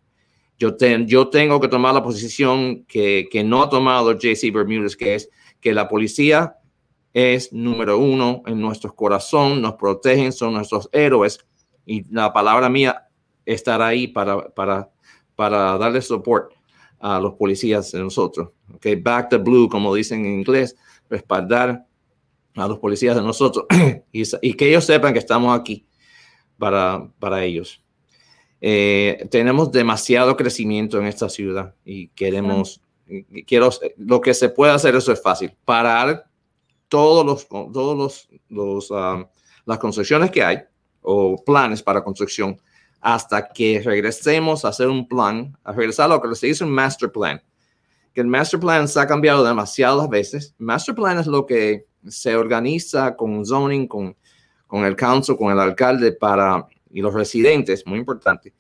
Yo, 0.60 0.78
yo 1.06 1.30
tengo 1.30 1.60
que 1.60 1.68
tomar 1.68 1.94
la 1.94 2.04
posición 2.04 2.86
que, 2.86 3.28
que 3.32 3.44
no 3.44 3.64
ha 3.64 3.70
tomado 3.70 4.14
JC 4.14 4.54
Bermúdez, 4.54 4.96
que 4.96 5.16
es 5.16 5.30
que 5.60 5.74
la 5.74 5.88
policía 5.88 6.58
es 7.14 7.52
número 7.52 7.98
uno 7.98 8.44
en 8.46 8.60
nuestros 8.60 8.94
corazones, 8.94 9.60
nos 9.60 9.74
protegen, 9.74 10.32
son 10.32 10.54
nuestros 10.54 10.90
héroes 10.92 11.40
y 11.86 12.04
la 12.14 12.32
palabra 12.32 12.70
mía 12.70 13.08
estará 13.46 13.88
ahí 13.88 14.08
para, 14.08 14.50
para 14.50 14.94
para 15.36 15.78
darle 15.78 16.02
soporte 16.02 16.56
a 17.00 17.20
los 17.20 17.34
policías 17.34 17.92
de 17.92 18.00
nosotros. 18.00 18.50
Okay, 18.76 18.96
back 18.96 19.30
the 19.30 19.38
blue, 19.38 19.68
como 19.68 19.94
dicen 19.94 20.26
en 20.26 20.40
inglés, 20.40 20.76
respaldar 21.10 21.86
a 22.56 22.68
los 22.68 22.80
policías 22.80 23.16
de 23.16 23.22
nosotros 23.22 23.66
y, 24.12 24.54
que 24.54 24.70
ellos 24.70 24.86
sepan 24.86 25.14
que 25.14 25.20
estamos 25.20 25.58
aquí 25.58 25.86
para, 26.58 27.10
para 27.20 27.44
ellos. 27.44 27.82
Eh, 28.62 29.28
tenemos 29.30 29.72
demasiado 29.72 30.38
crecimiento 30.38 30.98
en 31.00 31.08
esta 31.08 31.28
ciudad 31.28 31.76
y 31.84 32.08
queremos, 32.10 32.82
quiero, 33.46 33.70
lo 33.98 34.22
que 34.22 34.34
se 34.34 34.50
puede 34.50 34.72
hacer, 34.72 34.96
eso 34.96 35.12
es 35.12 35.22
fácil, 35.22 35.54
parar 35.66 36.26
todos 36.88 37.26
los, 37.26 37.48
todos 37.48 37.98
los, 37.98 38.30
los 38.50 38.92
um, 38.92 39.26
las 39.66 39.78
construcciones 39.78 40.32
que 40.32 40.44
hay 40.44 40.60
o 41.02 41.44
planes 41.44 41.82
para 41.82 42.04
construcción 42.04 42.60
hasta 43.02 43.50
que 43.50 43.82
regresemos 43.84 44.64
a 44.64 44.70
hacer 44.70 44.88
un 44.88 45.08
plan, 45.08 45.58
a 45.64 45.74
regresar 45.74 46.06
a 46.06 46.16
lo 46.16 46.22
que 46.22 46.36
se 46.36 46.48
dice 46.48 46.64
un 46.64 46.72
master 46.72 47.12
plan. 47.12 47.42
Que 48.14 48.22
el 48.22 48.28
master 48.28 48.60
plan 48.60 48.88
se 48.88 49.00
ha 49.00 49.08
cambiado 49.08 49.44
demasiadas 49.44 50.08
veces. 50.10 50.56
Master 50.58 50.96
plan 50.96 51.20
es 51.20 51.28
lo 51.28 51.46
que 51.46 51.86
se 52.08 52.36
organiza 52.36 53.16
con 53.16 53.46
zoning, 53.46 53.88
con, 53.88 54.16
con 54.68 54.86
el 54.86 54.96
council, 54.96 55.36
con 55.36 55.52
el 55.52 55.60
alcalde 55.60 56.12
para, 56.12 56.68
y 56.92 57.02
los 57.02 57.14
residentes, 57.14 57.86
muy 57.86 58.00
importante, 58.00 58.54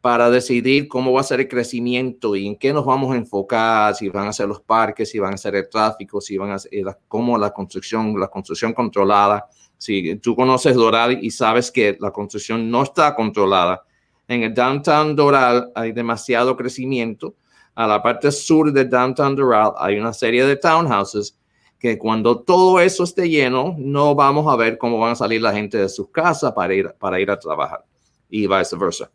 para 0.00 0.30
decidir 0.30 0.88
cómo 0.88 1.12
va 1.12 1.20
a 1.20 1.24
ser 1.24 1.40
el 1.40 1.48
crecimiento 1.48 2.34
y 2.34 2.48
en 2.48 2.56
qué 2.56 2.72
nos 2.72 2.84
vamos 2.84 3.12
a 3.12 3.16
enfocar, 3.16 3.94
si 3.94 4.08
van 4.08 4.26
a 4.26 4.32
ser 4.32 4.48
los 4.48 4.60
parques, 4.60 5.10
si 5.10 5.20
van 5.20 5.34
a 5.34 5.36
ser 5.36 5.54
el 5.54 5.68
tráfico, 5.68 6.20
si 6.20 6.36
van 6.36 6.50
a 6.50 6.58
ser 6.58 6.70
cómo 7.06 7.38
la 7.38 7.50
construcción, 7.50 8.18
la 8.18 8.26
construcción 8.26 8.72
controlada, 8.72 9.46
si 9.78 10.16
tú 10.16 10.34
conoces 10.34 10.74
Doral 10.74 11.22
y 11.22 11.30
sabes 11.30 11.70
que 11.70 11.96
la 12.00 12.10
construcción 12.10 12.68
no 12.68 12.82
está 12.82 13.14
controlada, 13.14 13.84
en 14.26 14.42
el 14.42 14.54
downtown 14.54 15.14
Doral 15.14 15.70
hay 15.74 15.92
demasiado 15.92 16.56
crecimiento. 16.56 17.34
A 17.74 17.86
la 17.86 18.02
parte 18.02 18.30
sur 18.30 18.72
de 18.72 18.84
downtown 18.84 19.34
Doral 19.34 19.72
hay 19.78 19.98
una 19.98 20.12
serie 20.12 20.44
de 20.44 20.56
townhouses 20.56 21.38
que 21.78 21.98
cuando 21.98 22.40
todo 22.40 22.78
eso 22.78 23.02
esté 23.02 23.28
lleno, 23.28 23.74
no 23.76 24.14
vamos 24.14 24.52
a 24.52 24.56
ver 24.56 24.78
cómo 24.78 24.98
van 24.98 25.12
a 25.12 25.16
salir 25.16 25.42
la 25.42 25.52
gente 25.52 25.78
de 25.78 25.88
sus 25.88 26.10
casas 26.10 26.52
para 26.52 26.72
ir, 26.74 26.94
para 26.98 27.18
ir 27.18 27.30
a 27.30 27.38
trabajar 27.38 27.84
y 28.30 28.46
viceversa. 28.46 29.10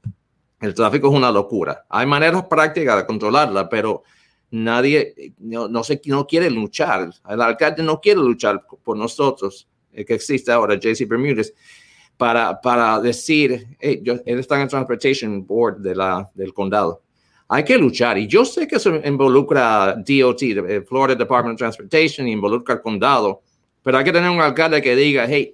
El 0.60 0.74
tráfico 0.74 1.08
es 1.08 1.14
una 1.14 1.32
locura. 1.32 1.86
Hay 1.88 2.05
maneras 2.05 2.43
prácticas 2.47 2.97
de 2.97 3.05
controlarla, 3.05 3.70
pero 3.70 4.03
nadie 4.51 5.34
no, 5.38 5.68
no, 5.68 5.84
se, 5.84 6.01
no 6.05 6.26
quiere 6.28 6.49
luchar. 6.49 7.10
El 7.30 7.41
alcalde 7.41 7.84
no 7.84 8.01
quiere 8.01 8.20
luchar 8.20 8.66
por 8.84 8.97
nosotros 8.97 9.68
eh, 9.93 10.03
que 10.03 10.16
existe 10.16 10.51
ahora, 10.51 10.76
JC 10.76 11.08
Bermúdez, 11.08 11.53
para, 12.18 12.60
para 12.60 12.99
decir, 12.99 13.78
hey, 13.80 14.01
yo, 14.03 14.16
él 14.26 14.39
está 14.39 14.55
en 14.55 14.62
el 14.64 14.68
Transportation 14.68 15.45
Board 15.45 15.78
de 15.78 15.95
la, 15.95 16.30
del 16.34 16.53
condado. 16.53 17.03
Hay 17.50 17.64
que 17.64 17.78
luchar. 17.78 18.18
Y 18.18 18.28
yo 18.28 18.43
sé 18.43 18.68
que 18.68 18.76
eso 18.76 18.95
involucra 19.04 19.95
DOT, 19.95 20.41
eh, 20.41 20.82
Florida 20.88 21.16
Department 21.16 21.54
of 21.56 21.60
Transportation, 21.60 22.28
y 22.28 22.32
involucra 22.32 22.76
al 22.76 22.82
condado, 22.82 23.41
pero 23.84 23.98
hay 23.98 24.04
que 24.04 24.12
tener 24.12 24.30
un 24.30 24.41
alcalde 24.41 24.82
que 24.82 24.95
diga, 24.95 25.26
hey, 25.28 25.50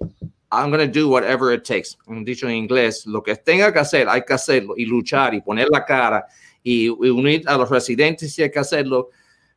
I'm 0.50 0.70
going 0.70 0.80
to 0.80 1.00
do 1.00 1.08
whatever 1.08 1.52
it 1.52 1.64
takes. 1.64 1.96
Un 2.06 2.24
dicho 2.24 2.48
en 2.48 2.56
inglés, 2.56 3.06
lo 3.06 3.22
que 3.22 3.36
tenga 3.36 3.72
que 3.72 3.78
hacer, 3.78 4.08
hay 4.08 4.22
que 4.22 4.34
hacerlo 4.34 4.74
y 4.76 4.84
luchar 4.86 5.34
y 5.34 5.40
poner 5.40 5.68
la 5.70 5.84
cara 5.84 6.26
y, 6.62 6.88
unir 6.88 7.42
a 7.46 7.56
los 7.56 7.70
residentes 7.70 8.32
si 8.34 8.42
hay 8.42 8.50
que 8.50 8.58
hacerlo 8.58 9.10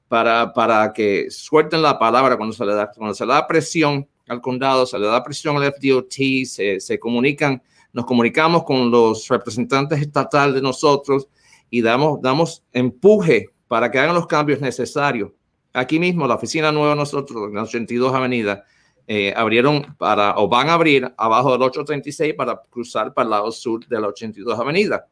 para, 0.08 0.54
para 0.54 0.94
que 0.94 1.28
suelten 1.30 1.82
la 1.82 1.98
palabra 1.98 2.38
cuando 2.38 2.54
se 2.54 2.66
le 2.66 2.74
da, 2.74 2.92
cuando 2.92 3.14
se 3.14 3.26
le 3.26 3.34
da 3.34 3.48
presión 3.48 4.08
al 4.28 4.42
condado, 4.42 4.86
se 4.86 5.00
le 5.00 5.08
da 5.08 5.24
presión 5.24 5.58
al 5.58 5.72
FDOT, 5.74 6.12
se, 6.46 6.80
se 6.80 7.00
comunican, 7.00 7.62
nos 7.94 8.06
comunicamos 8.06 8.64
con 8.64 8.92
los 8.92 9.28
representantes 9.28 10.02
estatales 10.02 10.56
de 10.56 10.62
nosotros 10.62 11.28
y 11.70 11.82
damos, 11.82 12.22
damos 12.22 12.64
empuje 12.72 13.50
para 13.68 13.92
que 13.92 14.00
hagan 14.00 14.16
los 14.16 14.28
cambios 14.28 14.62
necesarios. 14.62 15.32
Aquí 15.74 16.00
mismo, 16.00 16.28
la 16.28 16.36
oficina 16.36 16.72
nueva 16.72 16.96
nosotros, 16.96 17.50
en 17.50 17.56
la 17.56 17.64
82 17.64 18.14
Avenida, 18.14 18.64
eh, 19.06 19.34
abrieron 19.36 19.96
para, 19.98 20.36
o 20.38 20.48
van 20.48 20.70
a 20.70 20.74
abrir 20.74 21.14
abajo 21.18 21.52
del 21.52 21.62
836 21.62 22.34
para 22.34 22.62
cruzar 22.70 23.14
para 23.14 23.26
el 23.26 23.30
lado 23.30 23.52
sur 23.52 23.86
de 23.86 24.02
la 24.02 24.08
82 24.08 24.60
Avenida. 24.60 25.08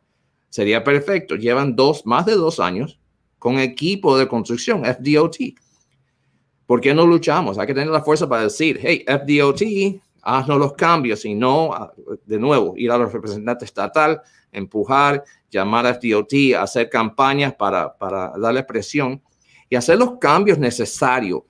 Sería 0.50 0.84
perfecto. 0.84 1.36
Llevan 1.36 1.76
dos, 1.76 2.06
más 2.06 2.26
de 2.26 2.34
dos 2.34 2.60
años 2.60 3.00
con 3.40 3.60
equipo 3.60 4.18
de 4.18 4.28
construcción, 4.28 4.84
FDOT. 4.84 5.38
¿Por 6.66 6.82
qué 6.82 6.94
no 6.94 7.06
luchamos? 7.06 7.60
Hay 7.60 7.68
que 7.68 7.74
tener 7.74 7.90
la 7.90 8.02
fuerza 8.02 8.28
para 8.28 8.44
decir, 8.44 8.80
hey, 8.82 9.06
FDOT, 9.08 9.62
haznos 10.26 10.58
los 10.58 10.74
cambios 10.74 11.24
y 11.26 11.34
no, 11.36 11.74
ah, 11.74 11.94
de 12.26 12.40
nuevo, 12.40 12.74
ir 12.76 12.92
a 12.92 12.98
los 12.98 13.14
representantes 13.14 13.68
estatal, 13.68 14.22
empujar, 14.52 15.24
llamar 15.50 15.86
a 15.86 15.94
FDOT, 15.94 16.34
hacer 16.60 16.90
campañas 16.90 17.54
para, 17.56 17.96
para 17.98 18.34
darle 18.38 18.64
presión 18.64 19.22
y 19.70 19.76
hacer 19.76 19.98
los 19.98 20.18
cambios 20.20 20.58
necesarios. 20.58 21.44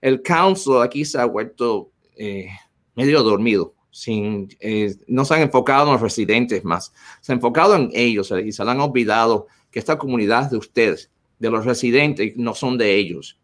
El 0.00 0.22
council 0.22 0.80
aquí 0.82 1.04
se 1.04 1.20
ha 1.20 1.26
vuelto 1.26 1.90
eh, 2.16 2.48
medio 2.94 3.22
dormido, 3.22 3.74
sin, 3.90 4.48
eh, 4.60 4.94
no 5.08 5.24
se 5.24 5.34
han 5.34 5.42
enfocado 5.42 5.86
en 5.86 5.92
los 5.92 6.00
residentes 6.00 6.64
más, 6.64 6.92
se 7.20 7.32
han 7.32 7.38
enfocado 7.38 7.74
en 7.74 7.90
ellos 7.92 8.32
y 8.44 8.52
se 8.52 8.62
han 8.62 8.80
olvidado 8.80 9.46
que 9.70 9.78
esta 9.78 9.98
comunidad 9.98 10.50
de 10.50 10.56
ustedes, 10.56 11.10
de 11.38 11.50
los 11.50 11.64
residentes, 11.64 12.36
no 12.36 12.54
son 12.54 12.78
de 12.78 12.94
ellos 12.94 13.40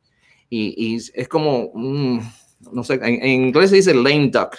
y, 0.51 0.97
es 1.15 1.29
como, 1.29 1.73
no 2.73 2.85
sé, 2.85 3.01
en, 3.03 3.47
inglés 3.47 3.71
se 3.71 3.77
dice 3.77 3.95
lame 3.95 4.29
duck, 4.29 4.57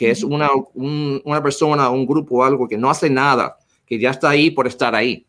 que 0.00 0.10
es 0.10 0.24
una, 0.24 0.48
una 0.72 1.42
persona, 1.42 1.90
un 1.90 2.06
grupo 2.06 2.36
o 2.36 2.42
algo 2.42 2.66
que 2.66 2.78
no 2.78 2.88
hace 2.88 3.10
nada, 3.10 3.58
que 3.84 3.98
ya 3.98 4.12
está 4.12 4.30
ahí 4.30 4.50
por 4.50 4.66
estar 4.66 4.94
ahí. 4.94 5.26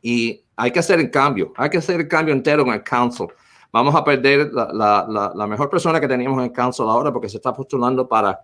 Y 0.00 0.42
hay 0.56 0.70
que 0.70 0.78
hacer 0.78 0.98
el 1.00 1.10
cambio, 1.10 1.52
hay 1.54 1.68
que 1.68 1.76
hacer 1.76 2.00
el 2.00 2.08
cambio 2.08 2.32
entero 2.32 2.62
en 2.62 2.72
el 2.72 2.82
council. 2.82 3.26
Vamos 3.70 3.94
a 3.94 4.02
perder 4.02 4.54
la, 4.54 4.72
la, 5.06 5.32
la, 5.34 5.46
mejor 5.46 5.68
persona 5.68 6.00
que 6.00 6.08
teníamos 6.08 6.38
en 6.38 6.44
el 6.46 6.52
council 6.52 6.86
ahora 6.86 7.12
porque 7.12 7.28
se 7.28 7.36
está 7.36 7.52
postulando 7.52 8.08
para, 8.08 8.40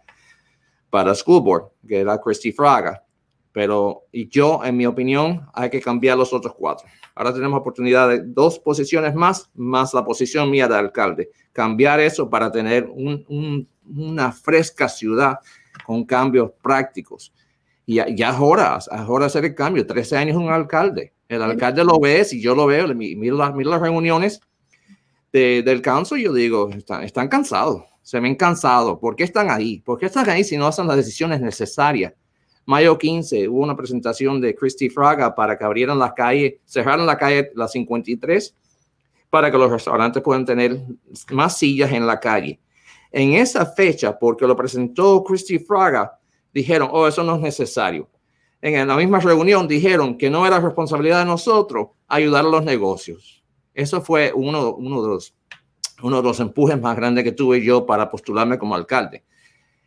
para 0.91 1.15
school 1.15 1.43
board, 1.43 1.71
que 1.89 2.01
era 2.01 2.21
Christy 2.21 2.53
Fraga. 2.53 3.03
Pero 3.51 4.03
y 4.13 4.29
yo, 4.29 4.61
en 4.63 4.77
mi 4.77 4.85
opinión, 4.85 5.49
hay 5.55 5.71
que 5.71 5.81
cambiar 5.81 6.19
los 6.19 6.35
otros 6.35 6.55
cuatro. 6.55 6.87
Ahora 7.15 7.33
tenemos 7.33 7.59
oportunidad 7.61 8.11
de 8.11 8.21
dos 8.23 8.59
posiciones 8.59 9.15
más, 9.15 9.51
más 9.55 9.95
la 9.95 10.05
posición 10.05 10.51
mía 10.51 10.69
de 10.69 10.77
alcalde. 10.77 11.31
Cambiar 11.55 11.99
eso 12.01 12.29
para 12.29 12.53
tener 12.53 12.91
una 13.95 14.33
fresca 14.33 14.89
ciudad 14.89 15.39
con 15.85 16.05
cambios 16.05 16.51
prácticos. 16.63 17.33
Y 17.85 17.97
ya, 18.17 18.31
es 18.31 18.37
hora, 18.39 18.79
es 18.79 19.09
hora 19.09 19.25
de 19.25 19.27
hacer 19.27 19.45
el 19.45 19.55
cambio. 19.55 19.87
13 19.87 20.17
años 20.17 20.37
un 20.37 20.51
alcalde. 20.51 21.13
El 21.29 21.43
alcalde 21.43 21.85
lo 21.85 21.99
ve, 22.01 22.25
si 22.25 22.41
yo 22.41 22.55
lo 22.55 22.67
veo, 22.67 22.93
miro 22.95 23.37
las, 23.37 23.55
las 23.55 23.81
reuniones 23.81 24.41
del 25.33 25.83
council, 25.83 26.19
yo 26.19 26.33
digo, 26.33 26.71
están, 26.71 27.03
están 27.03 27.29
cansados, 27.29 27.83
se 28.03 28.21
ven 28.21 28.37
cansados. 28.37 28.99
¿Por 28.99 29.17
qué 29.17 29.25
están 29.25 29.51
ahí? 29.51 29.81
¿Por 29.81 29.99
qué 29.99 30.07
están 30.07 30.29
ahí 30.31 30.45
si 30.45 30.57
no 30.57 30.67
hacen 30.67 30.87
las 30.87 30.97
decisiones 30.97 31.41
necesarias? 31.41 32.15
Mayo 32.65 32.99
15 32.99 33.49
hubo 33.49 33.61
una 33.61 33.77
presentación 33.77 34.41
de 34.41 34.55
Christy 34.55 34.89
Fraga 34.89 35.35
para 35.35 35.57
que 35.57 35.65
abrieran 35.65 35.99
la 35.99 36.15
calle, 36.15 36.61
cerraran 36.65 37.07
la 37.07 37.17
calle 37.17 37.51
la 37.55 37.69
53 37.69 38.55
para 39.31 39.51
que 39.51 39.59
los 39.59 39.71
restaurantes 39.71 40.23
puedan 40.23 40.45
tener 40.45 40.81
más 41.31 41.59
sillas 41.59 41.93
en 41.93 42.07
la 42.07 42.19
calle. 42.19 42.59
En 43.19 43.33
esa 43.33 43.65
fecha, 43.65 44.19
porque 44.19 44.47
lo 44.47 44.55
presentó 44.55 45.25
Christy 45.25 45.59
Fraga, 45.59 46.19
dijeron, 46.53 46.91
oh, 46.93 47.09
eso 47.09 47.25
no 47.25 47.37
es 47.37 47.41
necesario. 47.41 48.11
En 48.61 48.87
la 48.87 48.95
misma 48.95 49.21
reunión 49.21 49.67
dijeron 49.67 50.19
que 50.19 50.29
no 50.29 50.47
era 50.47 50.61
responsabilidad 50.61 51.21
de 51.21 51.25
nosotros 51.25 51.89
ayudar 52.09 52.45
a 52.45 52.49
los 52.51 52.63
negocios. 52.63 53.43
Eso 53.73 54.03
fue 54.03 54.35
uno, 54.35 54.77
de 54.79 56.23
los 56.23 56.41
empujes 56.41 56.79
más 56.79 56.95
grandes 56.95 57.25
que 57.25 57.33
tuve 57.33 57.65
yo 57.65 57.87
para 57.87 58.11
postularme 58.11 58.59
como 58.59 58.75
alcalde. 58.75 59.25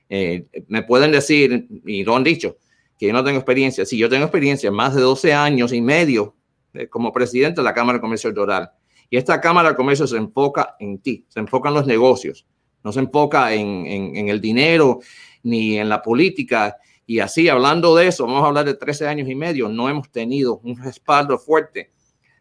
Eh, 0.09 0.47
me 0.67 0.81
pueden 0.81 1.11
decir, 1.11 1.67
y 1.85 2.03
lo 2.03 2.15
han 2.15 2.23
dicho, 2.23 2.57
que 2.97 3.05
yo 3.05 3.13
no 3.13 3.23
tengo 3.23 3.37
experiencia. 3.37 3.85
Sí, 3.85 3.95
yo 3.95 4.09
tengo 4.09 4.23
experiencia, 4.23 4.71
más 4.71 4.95
de 4.95 5.01
12 5.01 5.35
años 5.35 5.71
y 5.71 5.81
medio 5.81 6.33
eh, 6.73 6.87
como 6.87 7.13
presidente 7.13 7.61
de 7.61 7.65
la 7.65 7.75
Cámara 7.75 7.99
de 7.99 8.01
Comercio 8.01 8.31
Doral. 8.31 8.71
Y 9.07 9.17
esta 9.17 9.39
Cámara 9.39 9.69
de 9.69 9.75
Comercio 9.75 10.07
se 10.07 10.17
enfoca 10.17 10.75
en 10.79 10.97
ti, 10.97 11.27
se 11.27 11.39
enfoca 11.39 11.69
en 11.69 11.75
los 11.75 11.85
negocios, 11.85 12.47
no 12.83 12.91
se 12.91 12.99
enfoca 12.99 13.53
en, 13.53 14.29
el 14.29 14.39
dinero 14.41 14.99
ni 15.43 15.77
en 15.77 15.89
la 15.89 16.01
política. 16.01 16.77
Y 17.05 17.19
así, 17.19 17.49
hablando 17.49 17.95
de 17.95 18.07
eso, 18.07 18.25
vamos 18.25 18.43
a 18.43 18.47
hablar 18.47 18.65
de 18.65 18.75
13 18.75 19.07
años 19.07 19.29
y 19.29 19.35
medio, 19.35 19.69
no 19.69 19.89
hemos 19.89 20.09
tenido 20.11 20.59
un 20.63 20.77
respaldo 20.77 21.37
fuerte 21.37 21.91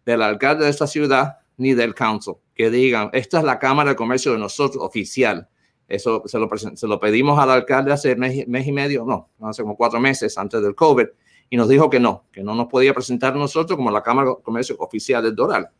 del 0.04 0.22
alcalde 0.22 0.64
de 0.64 0.70
esta 0.70 0.86
ciudad 0.86 1.38
ni 1.56 1.74
del 1.74 1.94
council 1.94 2.34
que 2.54 2.70
digan, 2.70 3.10
esta 3.12 3.38
es 3.38 3.44
la 3.44 3.58
Cámara 3.58 3.90
de 3.90 3.96
Comercio 3.96 4.32
de 4.32 4.38
nosotros 4.38 4.82
oficial 4.82 5.48
eso 5.88 6.22
se 6.26 6.38
lo, 6.38 6.48
se 6.56 6.86
lo 6.86 7.00
pedimos 7.00 7.38
al 7.38 7.50
alcalde 7.50 7.92
hace 7.92 8.14
mes, 8.14 8.46
mes 8.46 8.66
y 8.66 8.72
medio, 8.72 9.04
no, 9.06 9.30
hace 9.40 9.62
como 9.62 9.74
cuatro 9.74 9.98
meses 9.98 10.36
antes 10.36 10.60
del 10.60 10.74
COVID, 10.74 11.06
y 11.48 11.56
nos 11.56 11.66
dijo 11.68 11.88
que 11.88 11.98
no, 11.98 12.26
que 12.30 12.42
no 12.42 12.54
nos 12.54 12.66
podía 12.66 12.92
presentar 12.92 13.34
nosotros 13.34 13.74
como 13.76 13.90
la 13.90 14.02
Cámara 14.02 14.28
de 14.28 14.36
Comercio 14.42 14.76
Oficial 14.78 15.22
del 15.22 15.34
Doral. 15.34 15.70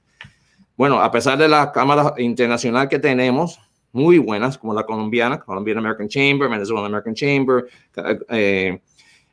Bueno, 0.76 1.02
a 1.02 1.10
pesar 1.10 1.36
de 1.36 1.46
la 1.46 1.72
Cámara 1.72 2.14
Internacional 2.16 2.88
que 2.88 2.98
tenemos, 2.98 3.60
muy 3.92 4.18
buenas, 4.18 4.58
como 4.58 4.74
la 4.74 4.84
colombiana, 4.84 5.40
Colombian 5.40 5.78
American 5.78 6.08
Chamber, 6.08 6.48
Venezuelan 6.48 6.86
American 6.86 7.14
Chamber, 7.14 7.66
eh, 8.28 8.80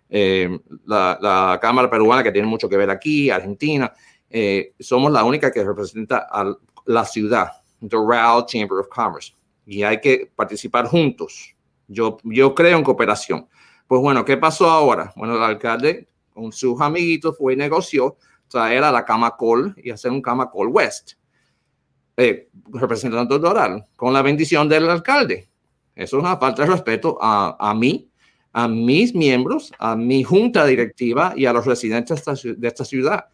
eh, 0.09 0.59
la, 0.85 1.17
la, 1.21 1.59
Cámara 1.61 1.89
Peruana 1.89 2.23
que 2.23 2.31
tiene 2.31 2.47
mucho 2.47 2.69
que 2.69 2.77
ver 2.77 2.89
aquí, 2.89 3.29
Argentina, 3.29 3.91
eh, 4.29 4.73
somos 4.79 5.11
la 5.11 5.23
única 5.23 5.51
que 5.51 5.63
representa 5.63 6.27
a 6.29 6.53
la 6.85 7.05
ciudad, 7.05 7.51
Doral 7.79 8.45
Chamber 8.45 8.79
of 8.79 8.87
Commerce, 8.87 9.33
y 9.65 9.83
hay 9.83 9.99
que 9.99 10.31
participar 10.35 10.87
juntos. 10.87 11.55
Yo, 11.87 12.17
yo 12.23 12.55
creo 12.55 12.77
en 12.77 12.83
cooperación. 12.83 13.47
Pues 13.87 14.01
bueno, 14.01 14.25
¿qué 14.25 14.37
pasó 14.37 14.69
ahora? 14.69 15.13
Bueno, 15.15 15.35
el 15.35 15.43
alcalde 15.43 16.07
con 16.33 16.51
sus 16.51 16.81
amiguitos 16.81 17.37
fue 17.37 17.53
y 17.53 17.55
negoció 17.55 18.17
traer 18.47 18.83
a 18.83 18.91
la 18.91 19.05
Camacol 19.05 19.75
y 19.77 19.91
hacer 19.91 20.11
un 20.11 20.21
Camacol 20.21 20.67
West, 20.69 21.13
eh, 22.17 22.49
representando 22.71 23.39
Doral, 23.39 23.85
con 23.95 24.13
la 24.13 24.21
bendición 24.21 24.69
del 24.69 24.89
alcalde. 24.89 25.49
Eso 25.95 26.17
es 26.17 26.23
una 26.23 26.37
falta 26.37 26.63
de 26.63 26.71
respeto 26.71 27.17
a, 27.21 27.55
a 27.59 27.73
mí, 27.73 28.09
a 28.53 28.67
mis 28.67 29.13
miembros, 29.13 29.71
a 29.79 29.95
mi 29.95 30.23
junta 30.23 30.65
directiva 30.65 31.33
y 31.35 31.45
a 31.45 31.53
los 31.53 31.65
residentes 31.65 32.23
de 32.25 32.67
esta 32.67 32.85
ciudad 32.85 33.25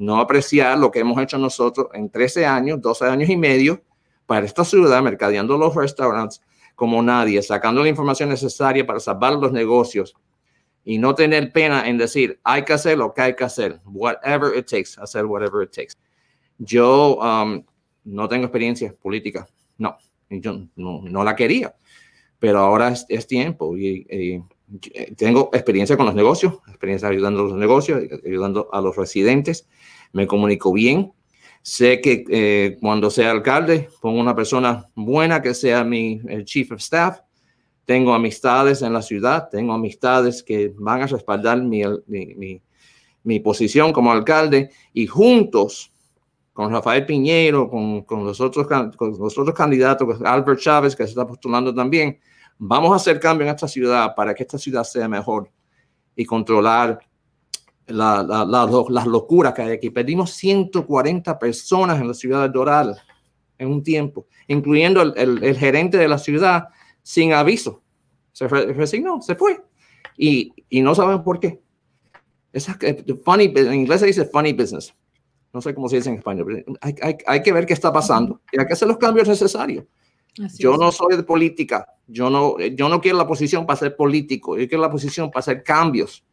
no 0.00 0.18
apreciar 0.18 0.78
lo 0.78 0.90
que 0.90 1.00
hemos 1.00 1.20
hecho 1.20 1.36
nosotros 1.36 1.88
en 1.92 2.08
13 2.08 2.46
años, 2.46 2.80
12 2.80 3.04
años 3.04 3.28
y 3.28 3.36
medio 3.36 3.82
para 4.24 4.46
esta 4.46 4.64
ciudad, 4.64 5.02
mercadeando 5.02 5.58
los 5.58 5.74
restaurantes 5.74 6.40
como 6.74 7.02
nadie, 7.02 7.42
sacando 7.42 7.82
la 7.82 7.90
información 7.90 8.30
necesaria 8.30 8.86
para 8.86 8.98
salvar 8.98 9.34
los 9.34 9.52
negocios 9.52 10.16
y 10.84 10.96
no 10.96 11.14
tener 11.14 11.52
pena 11.52 11.86
en 11.86 11.98
decir, 11.98 12.40
hay 12.44 12.64
que 12.64 12.72
hacer 12.72 12.96
lo 12.96 13.12
que 13.12 13.20
hay 13.20 13.36
que 13.36 13.44
hacer, 13.44 13.78
whatever 13.84 14.56
it 14.56 14.66
takes, 14.66 14.98
hacer 14.98 15.26
whatever 15.26 15.62
it 15.62 15.70
takes. 15.70 15.92
Yo 16.56 17.18
um, 17.18 17.62
no 18.10 18.28
tengo 18.28 18.44
experiencia 18.44 18.94
política, 19.00 19.48
no, 19.78 19.96
yo 20.28 20.66
no, 20.76 21.24
la 21.24 21.36
quería, 21.36 21.74
pero 22.38 22.58
ahora 22.58 22.94
es, 23.08 23.26
tiempo 23.26 23.76
y, 23.76 24.42
tengo 25.16 25.50
experiencia 25.52 25.96
con 25.96 26.06
los 26.06 26.14
negocios, 26.14 26.54
experiencia 26.68 27.08
ayudando 27.08 27.40
a 27.40 27.44
los 27.44 27.56
negocios, 27.56 28.02
ayudando 28.24 28.68
a 28.72 28.80
los 28.80 28.94
residentes 28.96 29.66
me 30.12 30.26
comunico 30.26 30.72
bien. 30.72 31.12
Sé 31.62 32.00
que 32.00 32.24
eh, 32.30 32.78
cuando 32.80 33.10
sea 33.10 33.30
alcalde, 33.30 33.88
pongo 34.00 34.20
una 34.20 34.34
persona 34.34 34.86
buena 34.94 35.42
que 35.42 35.54
sea 35.54 35.84
mi 35.84 36.20
chief 36.44 36.72
of 36.72 36.78
staff. 36.78 37.18
Tengo 37.84 38.14
amistades 38.14 38.82
en 38.82 38.92
la 38.92 39.02
ciudad, 39.02 39.48
tengo 39.50 39.72
amistades 39.72 40.42
que 40.42 40.72
van 40.76 41.02
a 41.02 41.06
respaldar 41.06 41.60
mi, 41.62 41.82
mi, 42.06 42.62
mi, 43.24 43.40
posición 43.40 43.92
como 43.92 44.12
alcalde 44.12 44.70
y 44.92 45.06
juntos 45.06 45.92
con 46.60 46.70
Rafael 46.70 47.06
Piñero, 47.06 47.70
con, 47.70 48.02
con, 48.02 48.22
los 48.22 48.38
otros, 48.38 48.66
con 48.66 49.18
los 49.18 49.38
otros 49.38 49.54
candidatos, 49.54 50.20
Albert 50.22 50.60
Chávez, 50.60 50.94
que 50.94 51.04
se 51.04 51.08
está 51.08 51.26
postulando 51.26 51.74
también, 51.74 52.20
vamos 52.58 52.92
a 52.92 52.96
hacer 52.96 53.18
cambio 53.18 53.46
en 53.46 53.54
esta 53.54 53.66
ciudad 53.66 54.14
para 54.14 54.34
que 54.34 54.42
esta 54.42 54.58
ciudad 54.58 54.84
sea 54.84 55.08
mejor 55.08 55.50
y 56.14 56.26
controlar 56.26 57.00
la, 57.86 58.22
la, 58.22 58.84
las 58.90 59.06
locuras 59.06 59.54
que 59.54 59.62
hay 59.62 59.72
aquí. 59.72 59.88
Perdimos 59.88 60.32
140 60.32 61.38
personas 61.38 61.98
en 61.98 62.08
la 62.08 62.12
ciudad 62.12 62.42
de 62.42 62.50
Doral 62.50 62.94
en 63.56 63.68
un 63.68 63.82
tiempo, 63.82 64.26
incluyendo 64.46 65.00
el, 65.00 65.42
el, 65.42 65.56
gerente 65.56 65.96
de 65.96 66.08
la 66.08 66.18
ciudad 66.18 66.68
sin 67.02 67.32
aviso. 67.32 67.82
Se 68.32 68.46
resignó, 68.48 69.22
se 69.22 69.34
fue. 69.34 69.64
Y, 70.18 70.52
y 70.68 70.82
no 70.82 70.94
saben 70.94 71.24
por 71.24 71.40
qué. 71.40 71.58
Esa, 72.52 72.78
funny, 73.24 73.50
en 73.56 73.72
inglés 73.72 74.00
se 74.00 74.06
dice 74.08 74.26
funny 74.26 74.52
business. 74.52 74.94
No 75.52 75.60
sé 75.60 75.74
cómo 75.74 75.88
se 75.88 75.96
dice 75.96 76.10
en 76.10 76.16
español. 76.16 76.64
hay, 76.80 76.94
hay, 77.02 77.16
hay, 77.26 77.42
que 77.42 77.52
ver 77.52 77.66
qué 77.66 77.72
está 77.72 77.92
pasando 77.92 78.40
y 78.52 78.60
hay 78.60 78.66
que 78.66 78.72
hacer 78.72 78.86
los 78.86 78.98
cambios 78.98 79.28
necesarios. 79.28 79.84
yo 80.58 80.76
no 80.76 80.92
soy 80.92 81.16
de 81.16 81.22
política. 81.22 81.86
Yo 82.06 82.30
no, 82.30 82.58
yo 82.58 82.88
no 82.88 83.00
quiero 83.00 83.18
la 83.18 83.26
posición 83.26 83.66
para 83.66 83.78
ser 83.78 83.96
político. 83.96 84.56
Yo 84.56 84.68
quiero 84.68 84.82
la 84.82 84.90
posición 84.90 85.30
para 85.30 85.40
hacer 85.40 85.62
cambios 85.62 86.24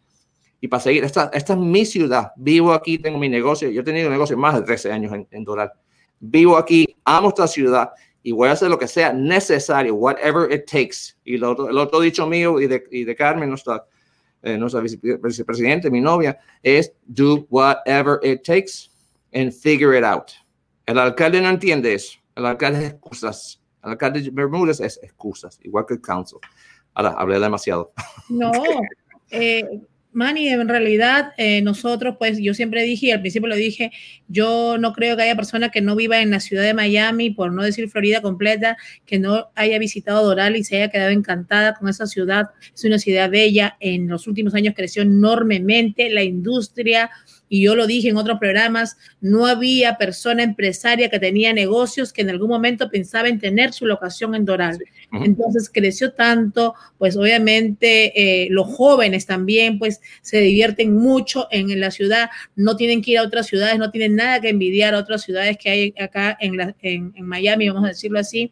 y 0.61 0.68
para 0.68 0.82
seguir. 0.82 1.03
Esta, 1.03 1.32
esta 1.34 1.53
es 1.53 1.59
mi 1.59 1.86
ciudad. 1.86 2.32
Vivo 2.36 2.74
aquí, 2.74 2.99
tengo 2.99 3.18
mi 3.18 3.30
negocio. 3.30 3.70
Yo 3.70 3.82
he 3.82 3.84
tenido 3.84 4.09
negocio 4.09 4.38
más 4.38 4.55
de 4.55 4.61
13 4.61 4.91
años 4.91 5.13
en, 5.13 5.28
en 5.32 5.43
Doral. 5.43 5.72
Vivo 6.20 6.57
aquí, 6.57 6.95
amo 7.03 7.30
esta 7.30 7.47
ciudad 7.47 7.91
y 8.28 8.34
voy 8.34 8.49
a 8.49 8.51
hacer 8.51 8.70
lo 8.70 8.78
que 8.78 8.89
sea 8.89 9.13
necesario, 9.13 9.95
whatever 9.95 10.51
it 10.51 10.65
takes. 10.70 11.15
Y 11.24 11.36
el 11.36 11.43
otro 11.45 11.99
dicho 12.01 12.28
mío 12.28 12.59
y 12.59 12.68
de, 12.68 12.84
y 12.91 13.03
de 13.05 13.15
Carmen, 13.15 13.47
nuestra, 13.47 13.86
eh, 14.41 14.57
nuestra 14.57 14.82
vicepresidente, 14.82 15.89
mi 15.89 16.01
novia, 16.01 16.38
es 16.61 16.91
do 17.05 17.47
whatever 17.49 18.20
it 18.24 18.43
takes 18.43 18.89
and 19.34 19.51
figure 19.51 19.97
it 19.97 20.03
out. 20.03 20.32
El 20.86 20.99
alcalde 20.99 21.41
no 21.41 21.49
entiende 21.49 21.93
eso. 21.93 22.17
El 22.36 22.45
alcalde 22.45 22.86
es 22.86 22.91
excusas. 22.91 23.61
El 23.84 23.91
alcalde 23.91 24.21
de 24.21 24.30
Bermúdez 24.30 24.80
es 24.80 24.99
excusas, 25.01 25.59
igual 25.63 25.86
que 25.88 25.95
el 25.95 26.01
council. 26.01 26.39
Ahora, 26.93 27.15
hablé 27.17 27.39
demasiado. 27.39 27.93
No, 28.30 28.51
eh, 29.32 29.82
Manny, 30.17 30.49
en 30.49 30.67
realidad 30.67 31.34
eh, 31.38 31.61
nosotros, 31.61 32.15
pues 32.17 32.39
yo 32.39 32.55
siempre 32.55 32.82
dije, 32.82 33.05
y 33.05 33.11
al 33.11 33.21
principio 33.21 33.49
lo 33.49 33.55
dije, 33.55 33.91
yo 34.28 34.80
no 34.80 34.93
creo 34.93 35.15
que 35.15 35.21
haya 35.21 35.36
persona 35.36 35.69
que 35.69 35.82
no 35.82 35.95
viva 35.95 36.21
en 36.21 36.32
la 36.32 36.39
ciudad 36.39 36.63
de 36.63 36.73
Miami, 36.73 37.30
por 37.30 37.53
no 37.53 37.61
decir 37.61 37.88
Florida 37.88 38.19
completa, 38.21 38.78
que 39.05 39.19
no 39.19 39.51
haya 39.53 39.78
visitado 39.78 40.25
Doral 40.25 40.55
y 40.55 40.63
se 40.63 40.78
haya 40.78 40.89
quedado 40.89 41.11
encantada 41.11 41.75
con 41.75 41.88
esa 41.88 42.07
ciudad. 42.07 42.47
Es 42.73 42.84
una 42.84 42.97
ciudad 42.97 43.30
bella, 43.30 43.78
en 43.80 44.07
los 44.07 44.25
últimos 44.25 44.55
años 44.55 44.73
creció 44.75 45.03
enormemente 45.03 46.09
la 46.09 46.23
industria, 46.23 47.11
y 47.49 47.61
yo 47.61 47.75
lo 47.75 47.87
dije 47.87 48.09
en 48.09 48.17
otros 48.17 48.39
programas, 48.39 48.97
no 49.21 49.45
había 49.45 49.97
persona 49.97 50.43
empresaria 50.43 51.09
que 51.09 51.19
tenía 51.19 51.53
negocios 51.53 52.11
que 52.11 52.21
en 52.21 52.29
algún 52.29 52.49
momento 52.49 52.89
pensaba 52.89 53.29
en 53.29 53.39
tener 53.39 53.73
su 53.73 53.85
locación 53.85 54.35
en 54.35 54.45
Doral. 54.45 54.79
Entonces 55.11 55.69
creció 55.73 56.11
tanto, 56.11 56.75
pues 56.97 57.15
obviamente 57.15 58.11
eh, 58.15 58.47
los 58.49 58.67
jóvenes 58.67 59.25
también 59.25 59.79
pues 59.79 60.01
se 60.21 60.39
divierten 60.39 60.95
mucho 60.95 61.47
en, 61.51 61.79
la 61.79 61.91
ciudad, 61.91 62.29
no 62.55 62.75
tienen 62.75 63.01
que 63.01 63.11
ir 63.11 63.19
a 63.19 63.23
otras 63.23 63.47
ciudades, 63.47 63.77
no 63.77 63.91
tienen 63.91 64.15
nada 64.15 64.41
que 64.41 64.49
envidiar 64.49 64.93
a 64.93 64.99
otras 64.99 65.23
ciudades 65.23 65.57
que 65.57 65.69
hay 65.69 65.93
acá 65.99 66.37
en, 66.39 66.59
en, 66.81 67.13
en 67.15 67.25
Miami, 67.25 67.69
vamos 67.69 67.85
a 67.85 67.89
decirlo 67.89 68.19
así. 68.19 68.51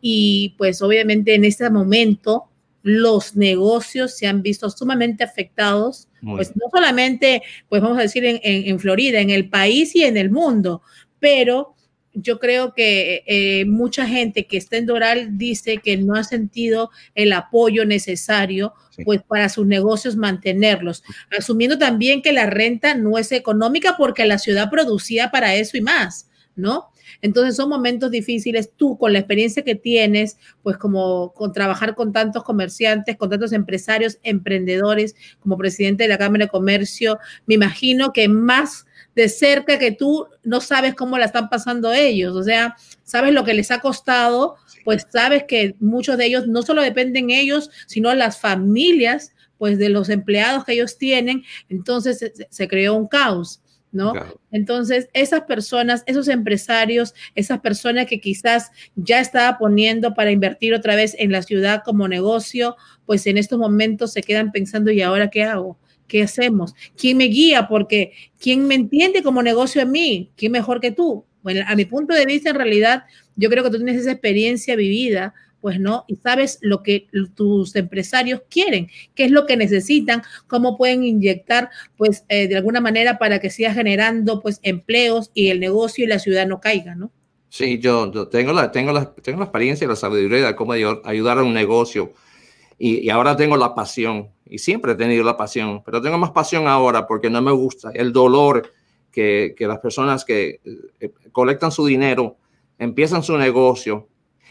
Y 0.00 0.54
pues 0.56 0.80
obviamente 0.82 1.34
en 1.34 1.44
este 1.44 1.68
momento 1.68 2.50
los 2.82 3.36
negocios 3.36 4.16
se 4.16 4.26
han 4.26 4.42
visto 4.42 4.70
sumamente 4.70 5.24
afectados, 5.24 6.08
pues 6.22 6.54
no 6.56 6.66
solamente, 6.70 7.42
pues 7.68 7.82
vamos 7.82 7.98
a 7.98 8.02
decir, 8.02 8.24
en, 8.24 8.40
en, 8.42 8.78
Florida, 8.78 9.20
en 9.20 9.30
el 9.30 9.48
país 9.48 9.94
y 9.96 10.04
en 10.04 10.16
el 10.16 10.30
mundo, 10.30 10.82
pero 11.18 11.74
yo 12.12 12.38
creo 12.38 12.74
que 12.74 13.22
eh, 13.26 13.64
mucha 13.66 14.06
gente 14.06 14.46
que 14.46 14.56
está 14.56 14.76
en 14.76 14.86
Doral 14.86 15.38
dice 15.38 15.78
que 15.78 15.96
no 15.96 16.14
ha 16.14 16.24
sentido 16.24 16.90
el 17.14 17.32
apoyo 17.32 17.84
necesario 17.84 18.74
pues 19.04 19.22
para 19.22 19.48
sus 19.48 19.66
negocios 19.66 20.16
mantenerlos, 20.16 21.02
asumiendo 21.36 21.78
también 21.78 22.20
que 22.20 22.32
la 22.32 22.46
renta 22.46 22.94
no 22.94 23.16
es 23.16 23.32
económica 23.32 23.94
porque 23.96 24.26
la 24.26 24.38
ciudad 24.38 24.70
producía 24.70 25.30
para 25.30 25.54
eso 25.54 25.76
y 25.76 25.80
más, 25.80 26.28
¿no? 26.54 26.89
Entonces 27.22 27.56
son 27.56 27.68
momentos 27.68 28.10
difíciles. 28.10 28.70
Tú, 28.76 28.98
con 28.98 29.12
la 29.12 29.18
experiencia 29.18 29.62
que 29.62 29.74
tienes, 29.74 30.36
pues 30.62 30.76
como 30.76 31.32
con 31.32 31.52
trabajar 31.52 31.94
con 31.94 32.12
tantos 32.12 32.44
comerciantes, 32.44 33.16
con 33.16 33.30
tantos 33.30 33.52
empresarios, 33.52 34.18
emprendedores, 34.22 35.14
como 35.40 35.56
presidente 35.56 36.04
de 36.04 36.08
la 36.08 36.18
Cámara 36.18 36.46
de 36.46 36.50
Comercio, 36.50 37.18
me 37.46 37.54
imagino 37.54 38.12
que 38.12 38.28
más 38.28 38.86
de 39.14 39.28
cerca 39.28 39.78
que 39.78 39.92
tú 39.92 40.26
no 40.44 40.60
sabes 40.60 40.94
cómo 40.94 41.18
la 41.18 41.26
están 41.26 41.48
pasando 41.48 41.92
ellos. 41.92 42.36
O 42.36 42.42
sea, 42.42 42.76
sabes 43.02 43.32
lo 43.32 43.44
que 43.44 43.54
les 43.54 43.70
ha 43.70 43.80
costado, 43.80 44.56
pues 44.84 45.06
sabes 45.10 45.44
que 45.44 45.74
muchos 45.80 46.16
de 46.16 46.26
ellos 46.26 46.46
no 46.46 46.62
solo 46.62 46.82
dependen 46.82 47.30
ellos, 47.30 47.70
sino 47.86 48.14
las 48.14 48.38
familias 48.38 49.34
pues 49.58 49.76
de 49.76 49.90
los 49.90 50.08
empleados 50.08 50.64
que 50.64 50.72
ellos 50.72 50.96
tienen, 50.96 51.42
entonces 51.68 52.18
se, 52.18 52.32
se 52.48 52.68
creó 52.68 52.94
un 52.94 53.06
caos. 53.06 53.60
¿No? 53.92 54.12
Entonces, 54.52 55.08
esas 55.12 55.42
personas, 55.42 56.02
esos 56.06 56.28
empresarios, 56.28 57.14
esas 57.34 57.60
personas 57.60 58.06
que 58.06 58.20
quizás 58.20 58.70
ya 58.94 59.20
estaba 59.20 59.58
poniendo 59.58 60.14
para 60.14 60.30
invertir 60.30 60.74
otra 60.74 60.94
vez 60.94 61.16
en 61.18 61.32
la 61.32 61.42
ciudad 61.42 61.82
como 61.84 62.08
negocio, 62.08 62.76
pues 63.06 63.26
en 63.26 63.38
estos 63.38 63.58
momentos 63.58 64.12
se 64.12 64.22
quedan 64.22 64.52
pensando, 64.52 64.90
¿y 64.90 65.02
ahora 65.02 65.30
qué 65.30 65.44
hago? 65.44 65.78
¿Qué 66.06 66.22
hacemos? 66.22 66.74
¿Quién 66.96 67.16
me 67.16 67.24
guía? 67.24 67.68
Porque 67.68 68.12
¿quién 68.38 68.66
me 68.66 68.74
entiende 68.74 69.22
como 69.22 69.42
negocio 69.42 69.82
a 69.82 69.84
mí? 69.84 70.30
¿Quién 70.36 70.52
mejor 70.52 70.80
que 70.80 70.90
tú? 70.90 71.24
Bueno, 71.42 71.62
a 71.66 71.74
mi 71.74 71.84
punto 71.84 72.14
de 72.14 72.26
vista, 72.26 72.50
en 72.50 72.56
realidad, 72.56 73.04
yo 73.36 73.48
creo 73.48 73.64
que 73.64 73.70
tú 73.70 73.76
tienes 73.76 73.96
esa 73.96 74.12
experiencia 74.12 74.76
vivida 74.76 75.34
pues 75.60 75.78
no, 75.78 76.04
y 76.06 76.16
sabes 76.16 76.58
lo 76.62 76.82
que 76.82 77.06
tus 77.34 77.76
empresarios 77.76 78.42
quieren, 78.48 78.88
qué 79.14 79.24
es 79.24 79.30
lo 79.30 79.46
que 79.46 79.56
necesitan, 79.56 80.22
cómo 80.46 80.76
pueden 80.76 81.04
inyectar, 81.04 81.70
pues 81.96 82.24
eh, 82.28 82.48
de 82.48 82.56
alguna 82.56 82.80
manera 82.80 83.18
para 83.18 83.38
que 83.40 83.50
siga 83.50 83.72
generando 83.72 84.40
pues 84.40 84.60
empleos 84.62 85.30
y 85.34 85.48
el 85.48 85.60
negocio 85.60 86.04
y 86.04 86.08
la 86.08 86.18
ciudad 86.18 86.46
no 86.46 86.60
caiga, 86.60 86.94
¿no? 86.94 87.10
Sí, 87.48 87.78
yo, 87.80 88.10
tengo, 88.28 88.52
la, 88.52 88.70
tengo, 88.70 88.92
la, 88.92 89.12
tengo 89.12 89.40
la 89.40 89.44
experiencia 89.44 89.84
y 89.84 89.88
la 89.88 89.96
sabiduría 89.96 90.46
de 90.46 90.54
cómo 90.54 90.72
ayudar 90.72 91.38
a 91.38 91.42
un 91.42 91.52
negocio 91.52 92.12
y, 92.78 93.00
y, 93.00 93.10
ahora 93.10 93.36
tengo 93.36 93.56
la 93.56 93.74
pasión 93.74 94.30
y 94.46 94.58
siempre 94.58 94.92
he 94.92 94.94
tenido 94.94 95.24
la 95.24 95.36
pasión, 95.36 95.82
pero 95.84 96.00
tengo 96.00 96.16
más 96.16 96.30
pasión 96.30 96.68
ahora 96.68 97.06
porque 97.06 97.28
no 97.28 97.42
me 97.42 97.50
gusta 97.50 97.90
el 97.92 98.12
dolor 98.12 98.72
que, 99.10 99.54
que 99.58 99.66
las 99.66 99.80
personas 99.80 100.24
que 100.24 100.60
eh, 101.00 101.10
colectan 101.32 101.72
su 101.72 101.84
dinero, 101.84 102.36
empiezan 102.78 103.22
su 103.22 103.36
negocio 103.36 104.08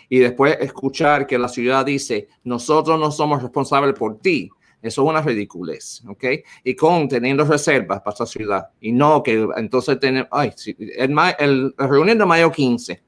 y 0.10 0.20
después 0.20 0.58
escuchar 0.60 1.28
que 1.28 1.38
la 1.38 1.48
ciudad 1.48 1.86
dice, 1.86 2.28
nosotros 2.44 3.00
no 3.00 3.12
somos 3.12 3.42
responsables 3.42 3.94
por 3.94 4.20
ti, 4.20 4.50
Eso 4.82 5.04
es 5.04 5.10
una 5.10 5.22
ridiculez, 5.22 6.02
¿ok? 6.08 6.24
Y 6.64 6.74
con 6.76 7.08
teniendo 7.08 7.44
reservas 7.44 8.00
para 8.00 8.14
esta 8.14 8.26
ciudad. 8.26 8.70
Y 8.80 8.92
no 8.94 9.22
que 9.22 9.48
entonces 9.58 10.00
tenemos, 10.00 10.30
ay, 10.32 10.54
el, 10.78 11.16
el, 11.38 11.76
la 11.78 11.88
reunión 11.88 12.18
de 12.18 12.26
mayo 12.26 12.50
15, 12.50 13.04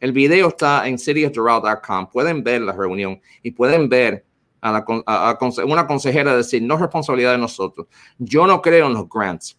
el 0.00 0.12
video 0.12 0.48
está 0.48 0.86
en 0.86 0.98
cityofdoral.com. 0.98 2.08
Pueden 2.12 2.44
ver 2.44 2.60
la 2.60 2.72
reunión 2.72 3.20
y 3.42 3.52
pueden 3.52 3.88
ver 3.88 4.24
a, 4.60 4.70
la, 4.72 4.84
a, 5.06 5.38
una 5.64 5.86
consejera 5.86 6.36
decir, 6.36 6.62
no 6.62 6.74
es 6.74 6.80
responsabilidad 6.80 7.32
de 7.32 7.38
nosotros. 7.38 7.86
Yo 8.18 8.46
no 8.46 8.60
creo 8.60 8.86
en 8.86 8.94
los 8.94 9.08
grants. 9.08 9.58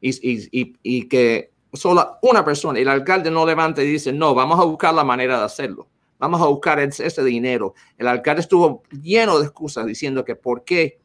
Y, 0.00 0.10
y, 0.10 0.74
y, 0.82 1.08
que 1.08 1.52
solo 1.72 2.18
una 2.22 2.44
persona, 2.44 2.78
el 2.78 2.88
alcalde 2.88 3.30
no 3.30 3.46
levante 3.46 3.84
y 3.84 3.88
dice, 3.88 4.12
no, 4.12 4.34
vamos 4.34 4.58
a 4.58 4.64
buscar 4.64 4.94
la 4.94 5.04
manera 5.04 5.38
de 5.38 5.44
hacerlo. 5.44 5.88
Vamos 6.24 6.40
a 6.40 6.46
buscar 6.46 6.80
ese, 6.80 7.22
dinero. 7.22 7.74
El 7.98 8.08
alcalde 8.08 8.40
estuvo 8.40 8.82
lleno 9.02 9.38
de 9.38 9.44
excusas 9.44 9.84
diciendo 9.84 10.24
que 10.24 10.34
por 10.34 10.64
qué, 10.64 10.98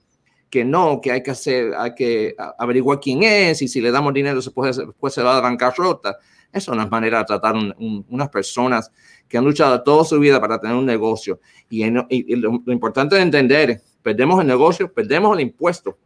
que 0.50 0.64
no, 0.64 1.02
que 1.02 1.12
hay 1.12 1.22
que 1.22 1.32
hacer, 1.32 1.74
hay 1.78 1.94
que 1.94 2.36
averiguar 2.58 3.02
quién 3.02 3.24
es 3.24 3.62
y 3.62 3.68
si 3.68 3.82
le 3.82 3.92
damos 3.92 4.14
dinero 4.14 4.42
se 4.42 4.52
puede, 4.52 4.72
después 4.72 5.14
se 5.14 5.22
va 5.22 5.36
a 5.36 5.42
bancarrota. 5.42 6.18
Eso 6.54 6.74
no 6.74 6.82
es 6.84 6.90
manera 6.90 7.20
de 7.20 7.26
tratar 7.26 7.54
unas 7.54 8.30
personas 8.30 8.94
que 9.28 9.38
han 9.38 9.44
luchado 9.44 9.84
toda 9.84 10.06
su 10.06 10.18
vida 10.22 10.40
para 10.40 10.58
tener 10.58 10.78
un 10.78 10.86
negocio. 10.86 11.42
Y, 11.70 11.84
lo, 11.90 12.62
importante 12.68 13.18
de 13.18 13.22
entender, 13.22 13.82
perdemos 14.02 14.40
el 14.40 14.48
negocio, 14.48 14.90
perdemos 14.94 15.38
el 15.38 15.42
impuesto. 15.42 15.98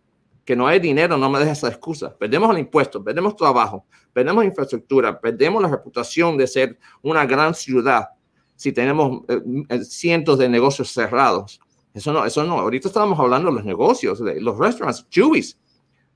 Que 0.44 0.56
no 0.56 0.66
hay 0.66 0.80
dinero, 0.80 1.18
no 1.18 1.30
me 1.30 1.38
dejes 1.38 1.60
esa 1.60 1.68
excusa. 1.68 2.18
Perdemos 2.18 2.50
el 2.50 2.58
impuesto, 2.58 3.04
perdemos 3.04 3.36
trabajo, 3.36 3.86
perdemos 4.12 4.44
infraestructura, 4.44 5.20
perdemos 5.20 5.62
la 5.62 5.70
reputación 5.70 6.36
de 6.36 6.48
ser 6.48 6.80
una 7.04 7.28
gran 7.28 7.54
ciudad 7.54 8.08
si 8.56 8.72
tenemos 8.72 9.24
eh, 9.28 9.42
eh, 9.70 9.84
cientos 9.84 10.38
de 10.40 10.50
negocios 10.50 10.92
cerrados. 10.92 11.60
Eso 11.94 12.12
no, 12.12 12.26
eso 12.26 12.44
no. 12.44 12.60
Ahorita 12.60 12.88
estábamos 12.88 13.20
hablando 13.20 13.50
de 13.50 13.56
los 13.56 13.66
negocios, 13.66 14.24
de 14.24 14.42
los 14.42 14.58
restaurantes. 14.58 15.08
Chewy's, 15.10 15.58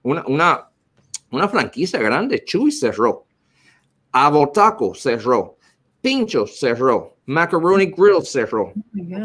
una, 0.04 0.24
una, 0.28 0.70
una 1.32 1.48
franquicia 1.48 2.00
grande, 2.00 2.44
Chewy's 2.44 2.80
cerró. 2.80 3.26
Abotaco 4.12 4.96
cerró. 4.96 5.58
Pincho 6.02 6.48
cerró. 6.48 7.18
Macaroni 7.26 7.88
Grill 7.88 8.24
cerró. 8.24 8.74
Oh 8.74 9.24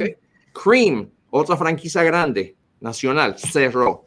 Cream, 0.52 1.10
otra 1.30 1.56
franquicia 1.56 2.02
grande, 2.02 2.56
nacional, 2.80 3.38
cerró. 3.38 4.06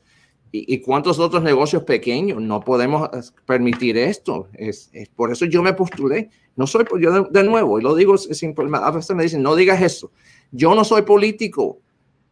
¿Y, 0.52 0.80
cuántos 0.80 1.20
otros 1.20 1.44
negocios 1.44 1.84
pequeños? 1.84 2.42
No 2.42 2.62
podemos 2.62 3.10
permitir 3.46 3.98
esto. 3.98 4.48
Es, 4.54 4.90
por 5.16 5.32
eso 5.32 5.46
yo 5.46 5.62
me 5.62 5.74
postulé. 5.74 6.30
No 6.56 6.66
soy, 6.66 6.86
yo 7.02 7.24
de, 7.24 7.44
nuevo, 7.44 7.78
y 7.78 7.84
lo 7.84 7.94
digo 7.94 8.18
sin 8.18 8.56
A 8.76 8.92
veces 8.92 9.16
me 9.16 9.24
dicen, 9.24 9.44
no 9.44 9.56
digas 9.56 9.82
eso. 9.82 10.12
Yo 10.52 10.74
no 10.74 10.86
soy 10.86 11.02
político. 11.02 11.80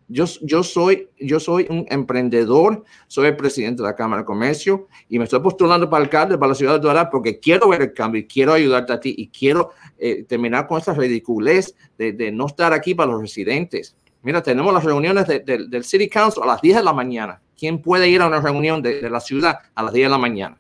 Yo, 0.08 0.26
yo, 0.42 0.64
soy, 0.64 1.10
yo 1.20 1.40
soy 1.40 1.66
un 1.70 1.86
emprendedor, 1.90 2.84
soy 3.08 3.28
el 3.28 3.36
presidente 3.36 3.82
de 3.82 3.90
la 3.90 3.96
Cámara 3.96 4.22
de 4.22 4.26
Comercio 4.26 4.88
y 5.10 5.18
me 5.18 5.24
estoy 5.24 5.40
postulando 5.40 5.90
para 5.90 6.04
alcalde, 6.04 6.38
para 6.38 6.50
la 6.50 6.56
ciudad 6.56 6.74
de 6.74 6.80
Dorada, 6.80 7.10
porque 7.10 7.40
quiero 7.40 7.70
ver 7.70 7.82
el 7.82 7.94
cambio 7.94 8.22
y 8.22 8.28
quiero 8.28 8.54
ayudarte 8.54 8.94
a 8.94 9.00
ti 9.00 9.16
y 9.18 9.30
quiero 9.30 9.72
eh, 9.98 10.24
terminar 10.24 10.68
con 10.68 10.78
esta 10.78 10.94
ridiculez 10.94 11.76
de, 11.98 12.12
de, 12.14 12.32
no 12.32 12.48
estar 12.48 12.74
aquí 12.74 12.94
para 12.94 13.12
los 13.12 13.22
residentes. 13.22 13.96
Mira, 14.22 14.42
tenemos 14.42 14.74
las 14.74 14.84
reuniones 14.84 15.26
del 15.28 15.84
City 15.84 16.08
Council 16.08 16.44
a 16.44 16.48
las 16.48 16.62
10 16.62 16.78
de 16.78 16.84
la 16.84 16.94
mañana. 16.94 17.42
¿Quién 17.64 17.82
puede 17.82 18.10
ir 18.10 18.20
a 18.20 18.28
una 18.28 18.42
reunión 18.42 18.82
de, 18.82 19.10
la 19.10 19.22
ciudad 19.22 19.58
a 19.74 19.84
las 19.84 19.94
10 19.94 20.08
de 20.08 20.10
la 20.10 20.18
mañana? 20.18 20.58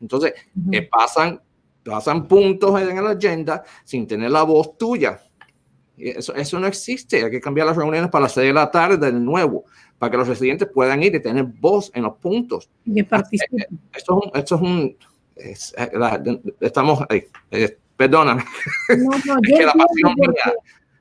Entonces, 0.00 0.32
uh 0.54 0.70
pasan, 0.88 1.42
pasan 1.84 2.28
puntos 2.28 2.80
en 2.80 3.02
la 3.02 3.10
agenda 3.10 3.64
sin 3.82 4.06
tener 4.06 4.30
la 4.30 4.44
voz 4.44 4.78
tuya. 4.78 5.20
Eso, 5.98 6.32
eso 6.36 6.60
no 6.60 6.68
existe. 6.68 7.24
Hay 7.24 7.32
que 7.32 7.40
cambiar 7.40 7.66
las 7.66 7.76
reuniones 7.76 8.10
para 8.10 8.22
las 8.22 8.32
6 8.34 8.46
de 8.46 8.52
la 8.52 8.70
tarde 8.70 9.10
de 9.10 9.18
nuevo, 9.18 9.64
para 9.98 10.08
que 10.08 10.18
los 10.18 10.28
residentes 10.28 10.68
puedan 10.72 11.02
ir 11.02 11.16
y 11.16 11.20
tener 11.20 11.42
voz 11.42 11.90
en 11.94 12.04
los 12.04 12.16
puntos. 12.18 12.70
Y 12.84 13.02
participen. 13.02 13.66
Esto, 13.92 14.20
esto 14.32 14.54
es 14.54 14.60
un... 14.60 14.96
estamos 16.60 17.00
ahí. 17.08 17.24
Eh, 17.50 17.76
perdóname. 17.96 18.44
No, 18.96 19.10
no, 19.34 19.40
yo 19.48 19.66
la 19.66 19.72
pasión 19.72 20.14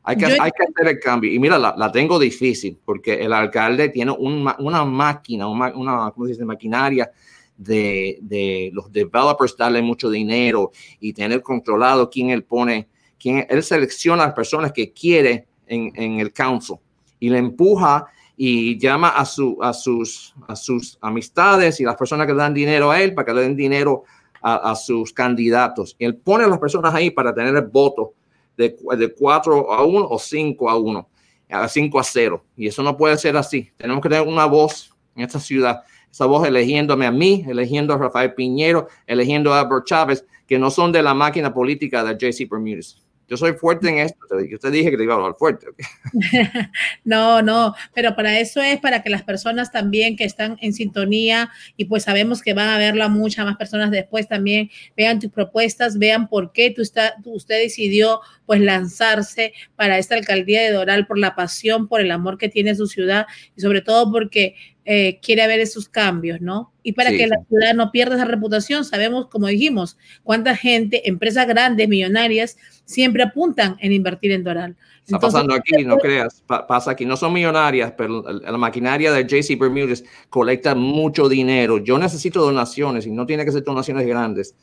hay 0.05 0.15
que, 0.17 0.25
hay 0.25 0.51
que 0.51 0.63
hacer 0.63 0.87
el 0.87 0.99
cambio. 0.99 1.33
Y 1.33 1.39
mira, 1.39 1.57
la, 1.57 1.75
la 1.77 1.91
tengo 1.91 2.19
difícil 2.19 2.79
porque 2.85 3.15
el 3.15 3.33
alcalde 3.33 3.89
tiene 3.89 4.11
una 4.11 4.85
máquina, 4.85 5.47
una, 5.47 5.75
una 5.75 6.11
¿cómo 6.11 6.25
se 6.25 6.33
dice? 6.33 6.45
maquinaria 6.45 7.11
de, 7.57 8.19
de, 8.21 8.69
los 8.73 8.91
developers 8.91 9.55
darle 9.57 9.81
mucho 9.81 10.09
dinero 10.09 10.71
y 10.99 11.13
tener 11.13 11.41
controlado 11.41 12.09
quién 12.09 12.29
él 12.29 12.43
pone 12.43 12.89
él 13.25 13.63
selecciona 13.63 14.23
a 14.23 14.27
las 14.27 14.35
personas 14.35 14.71
que 14.71 14.91
quiere 14.91 15.47
en, 15.67 15.91
en 15.95 16.19
el 16.19 16.31
council 16.31 16.77
y 17.19 17.29
le 17.29 17.39
empuja 17.39 18.05
y 18.37 18.77
llama 18.77 19.09
a, 19.09 19.25
su, 19.25 19.57
a, 19.61 19.73
sus, 19.73 20.35
a 20.47 20.55
sus 20.55 20.97
amistades 21.01 21.79
y 21.79 21.83
las 21.83 21.95
personas 21.95 22.27
que 22.27 22.33
dan 22.33 22.53
dinero 22.53 22.91
a 22.91 23.01
él 23.01 23.13
para 23.13 23.25
que 23.25 23.33
le 23.33 23.41
den 23.41 23.55
dinero 23.55 24.03
a, 24.41 24.71
a 24.71 24.75
sus 24.75 25.13
candidatos. 25.13 25.95
Y 25.97 26.05
él 26.05 26.17
pone 26.17 26.43
a 26.43 26.47
las 26.47 26.59
personas 26.59 26.93
ahí 26.93 27.09
para 27.11 27.33
tener 27.33 27.55
el 27.55 27.65
voto 27.67 28.13
de, 28.57 28.75
de 28.97 29.13
4 29.13 29.71
a 29.71 29.85
1 29.85 30.07
o 30.09 30.19
5 30.19 30.69
a 30.69 30.77
1, 30.77 31.09
a 31.49 31.67
5 31.67 31.99
a 31.99 32.03
0. 32.03 32.45
Y 32.55 32.67
eso 32.67 32.83
no 32.83 32.97
puede 32.97 33.17
ser 33.17 33.37
así. 33.37 33.71
Tenemos 33.77 34.01
que 34.01 34.09
tener 34.09 34.27
una 34.27 34.45
voz 34.45 34.95
en 35.15 35.23
esta 35.23 35.39
ciudad. 35.39 35.83
Esa 36.11 36.25
voz 36.25 36.47
eligiéndome 36.47 37.05
a 37.05 37.11
mí, 37.11 37.45
eligiendo 37.47 37.93
a 37.93 37.97
Rafael 37.97 38.33
Piñero, 38.33 38.87
eligiendo 39.05 39.53
a 39.53 39.59
Albert 39.61 39.85
Chávez, 39.85 40.25
que 40.47 40.57
no 40.57 40.69
son 40.69 40.91
de 40.91 41.01
la 41.01 41.13
máquina 41.13 41.53
política 41.53 42.03
de 42.03 42.13
JC 42.13 42.49
Bermúdez. 42.49 43.05
Yo 43.27 43.37
soy 43.37 43.53
fuerte 43.53 43.89
en 43.89 43.99
esto. 43.99 44.17
Yo 44.47 44.59
te 44.59 44.69
dije 44.69 44.91
que 44.91 44.97
te 44.97 45.03
iba 45.03 45.13
a 45.13 45.17
hablar 45.17 45.33
fuerte. 45.37 45.67
no, 47.03 47.41
no, 47.41 47.73
pero 47.93 48.15
para 48.15 48.39
eso 48.39 48.61
es 48.61 48.79
para 48.79 49.01
que 49.01 49.09
las 49.09 49.23
personas 49.23 49.71
también 49.71 50.15
que 50.15 50.25
están 50.25 50.57
en 50.61 50.73
sintonía 50.73 51.49
y 51.75 51.85
pues 51.85 52.03
sabemos 52.03 52.43
que 52.43 52.53
van 52.53 52.69
a 52.69 52.77
verla 52.77 53.09
muchas 53.09 53.45
más 53.45 53.57
personas 53.57 53.89
después 53.89 54.27
también 54.27 54.69
vean 54.95 55.19
tus 55.19 55.31
propuestas, 55.31 55.97
vean 55.97 56.27
por 56.27 56.51
qué 56.51 56.69
tú 56.69 56.83
está, 56.83 57.15
usted 57.25 57.61
decidió 57.61 58.21
pues 58.45 58.61
lanzarse 58.61 59.53
para 59.75 59.97
esta 59.97 60.15
alcaldía 60.15 60.61
de 60.61 60.71
Doral 60.71 61.07
por 61.07 61.17
la 61.17 61.35
pasión, 61.35 61.87
por 61.87 62.01
el 62.01 62.11
amor 62.11 62.37
que 62.37 62.49
tiene 62.49 62.75
su 62.75 62.87
ciudad 62.87 63.25
y 63.55 63.61
sobre 63.61 63.81
todo 63.81 64.11
porque 64.11 64.55
eh, 64.87 65.19
quiere 65.19 65.47
ver 65.47 65.59
esos 65.59 65.89
cambios, 65.89 66.41
¿no? 66.41 66.71
Y 66.83 66.93
para 66.93 67.09
que 67.09 67.25
la 67.25 67.37
ciudad 67.49 67.73
no 67.73 67.91
pierda 67.91 68.15
esa 68.15 68.25
reputación, 68.25 68.85
sabemos, 68.85 69.27
como 69.29 69.47
dijimos, 69.47 69.97
cuánta 70.21 70.55
gente, 70.55 71.09
empresas 71.09 71.47
grandes, 71.47 71.89
millonarias, 71.89 72.55
siempre 72.85 73.23
apuntan 73.23 73.77
en 73.79 73.93
invertir 73.93 74.31
en 74.31 74.43
Doral. 74.43 74.75
Está 75.03 75.19
pasando 75.19 75.55
aquí, 75.55 75.83
no 75.83 75.97
creas, 75.97 76.43
pasa 76.45 76.91
aquí, 76.91 77.03
no 77.05 77.17
son 77.17 77.33
millonarias, 77.33 77.93
pero 77.97 78.23
la 78.23 78.57
maquinaria 78.57 79.11
de 79.11 79.23
JC 79.23 79.57
Bermúdez 79.57 80.03
colecta 80.29 80.75
mucho 80.75 81.29
dinero. 81.29 81.79
Yo 81.79 81.97
necesito 81.97 82.41
donaciones 82.41 83.07
y 83.07 83.11
no 83.11 83.25
tiene 83.25 83.43
que 83.43 83.51
ser 83.51 83.63
donaciones 83.63 84.05
grandes. 84.05 84.55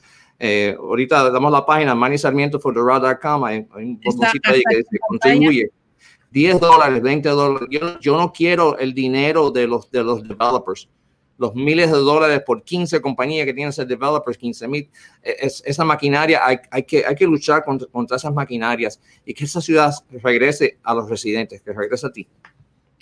Eh, 0.45 0.75
ahorita 0.77 1.31
damos 1.31 1.53
la 1.53 1.65
página 1.65 1.95
Manny 1.95 2.19
Sarmiento 2.19 2.59
for 2.59 2.75
hay, 2.77 3.15
hay 3.47 3.85
un 3.85 4.01
botoncito 4.05 4.51
ahí 4.51 4.61
que 4.69 4.79
dice 4.79 4.99
contribuye. 5.07 5.71
10 6.33 6.59
dólares, 6.59 7.01
20 7.01 7.29
dólares. 7.29 7.69
Yo, 7.71 8.01
yo, 8.01 8.17
no 8.17 8.33
quiero 8.33 8.77
el 8.77 8.93
dinero 8.93 9.53
de 9.53 9.69
los, 9.69 9.89
de 9.93 10.03
los 10.03 10.27
developers. 10.27 10.89
Los 11.39 11.55
miles 11.55 11.93
de 11.93 11.99
dólares 11.99 12.43
por 12.45 12.65
15 12.65 13.01
compañías 13.01 13.47
que 13.47 13.55
tienen 13.55 13.69
esos 13.69 13.87
developers, 13.87 14.37
15 14.37 14.67
mil. 14.67 14.91
E, 15.23 15.37
es, 15.43 15.63
esa 15.65 15.85
maquinaria, 15.85 16.45
hay, 16.45 16.57
hay, 16.73 16.83
que, 16.83 17.07
hay 17.07 17.15
que 17.15 17.27
luchar 17.27 17.65
contra, 17.65 17.87
contra 17.87 18.17
esas 18.17 18.35
maquinarias 18.35 19.01
y 19.25 19.35
que 19.35 19.45
esa 19.45 19.61
ciudad 19.61 19.93
regrese 20.11 20.81
a 20.83 20.93
los 20.93 21.09
residentes, 21.09 21.63
que 21.63 21.73
regrese 21.73 22.09
a 22.09 22.13
ti. 22.13 22.27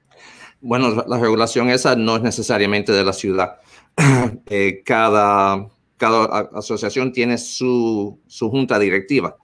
Bueno, 0.61 1.05
la 1.07 1.19
regulación 1.19 1.69
esa 1.69 1.95
no 1.95 2.17
es 2.17 2.23
necesariamente 2.23 2.93
de 2.93 3.05
la 3.05 3.13
ciudad. 3.13 3.57
Eh, 4.51 4.83
cada, 4.85 5.69
cada 5.97 6.51
asociación 6.55 7.13
tiene 7.13 7.39
su, 7.39 8.21
su 8.27 8.51
junta 8.51 8.79
directiva 8.79 9.37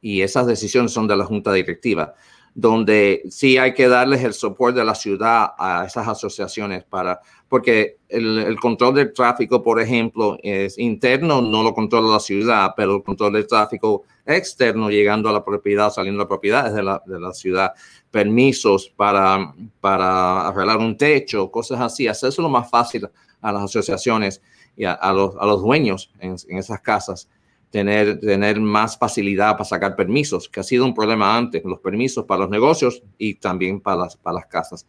y 0.00 0.20
esas 0.20 0.46
decisiones 0.46 0.92
son 0.92 1.06
de 1.06 1.16
la 1.16 1.24
junta 1.24 1.52
directiva 1.52 2.14
donde 2.54 3.22
sí 3.30 3.58
hay 3.58 3.74
que 3.74 3.88
darles 3.88 4.22
el 4.22 4.32
soporte 4.32 4.78
de 4.78 4.84
la 4.84 4.94
ciudad 4.94 5.54
a 5.58 5.84
esas 5.86 6.06
asociaciones 6.06 6.84
para, 6.84 7.20
porque 7.48 7.98
el, 8.08 8.56
control 8.60 8.94
del 8.94 9.12
tráfico, 9.12 9.60
por 9.60 9.80
ejemplo, 9.80 10.38
es 10.40 10.78
interno, 10.78 11.42
no 11.42 11.64
lo 11.64 11.74
controla 11.74 12.12
la 12.12 12.20
ciudad, 12.20 12.72
pero 12.76 12.96
el 12.96 13.02
control 13.02 13.32
del 13.32 13.48
tráfico 13.48 14.04
externo, 14.24 14.88
llegando 14.88 15.28
a 15.28 15.32
la 15.32 15.44
propiedad, 15.44 15.90
saliendo 15.90 16.22
a 16.22 16.24
la 16.24 16.28
propiedad 16.28 16.72
de 16.72 16.82
la, 16.82 17.02
de 17.04 17.18
la 17.18 17.32
ciudad, 17.32 17.72
permisos 18.12 18.92
para, 18.96 19.52
para 19.80 20.46
arreglar 20.46 20.78
un 20.78 20.96
techo, 20.96 21.50
cosas 21.50 21.80
así, 21.80 22.06
hacerse 22.06 22.40
lo 22.40 22.48
más 22.48 22.70
fácil 22.70 23.08
a 23.40 23.52
las 23.52 23.64
asociaciones 23.64 24.40
y 24.76 24.84
a, 24.84 24.96
los, 25.12 25.34
a 25.38 25.44
los, 25.44 25.60
dueños 25.60 26.12
en, 26.20 26.36
en 26.48 26.58
esas 26.58 26.80
casas 26.80 27.28
tener, 27.74 28.20
tener 28.20 28.60
más 28.60 28.96
facilidad 28.96 29.54
para 29.54 29.64
sacar 29.64 29.96
permisos, 29.96 30.48
que 30.48 30.60
ha 30.60 30.62
sido 30.62 30.84
un 30.84 30.94
problema 30.94 31.36
antes, 31.36 31.60
los 31.64 31.80
permisos 31.80 32.24
para 32.24 32.42
los 32.42 32.50
negocios 32.50 33.02
y 33.18 33.34
también 33.34 33.80
para 33.80 34.02
las, 34.02 34.16
para 34.16 34.34
las 34.34 34.46
casas. 34.46 34.86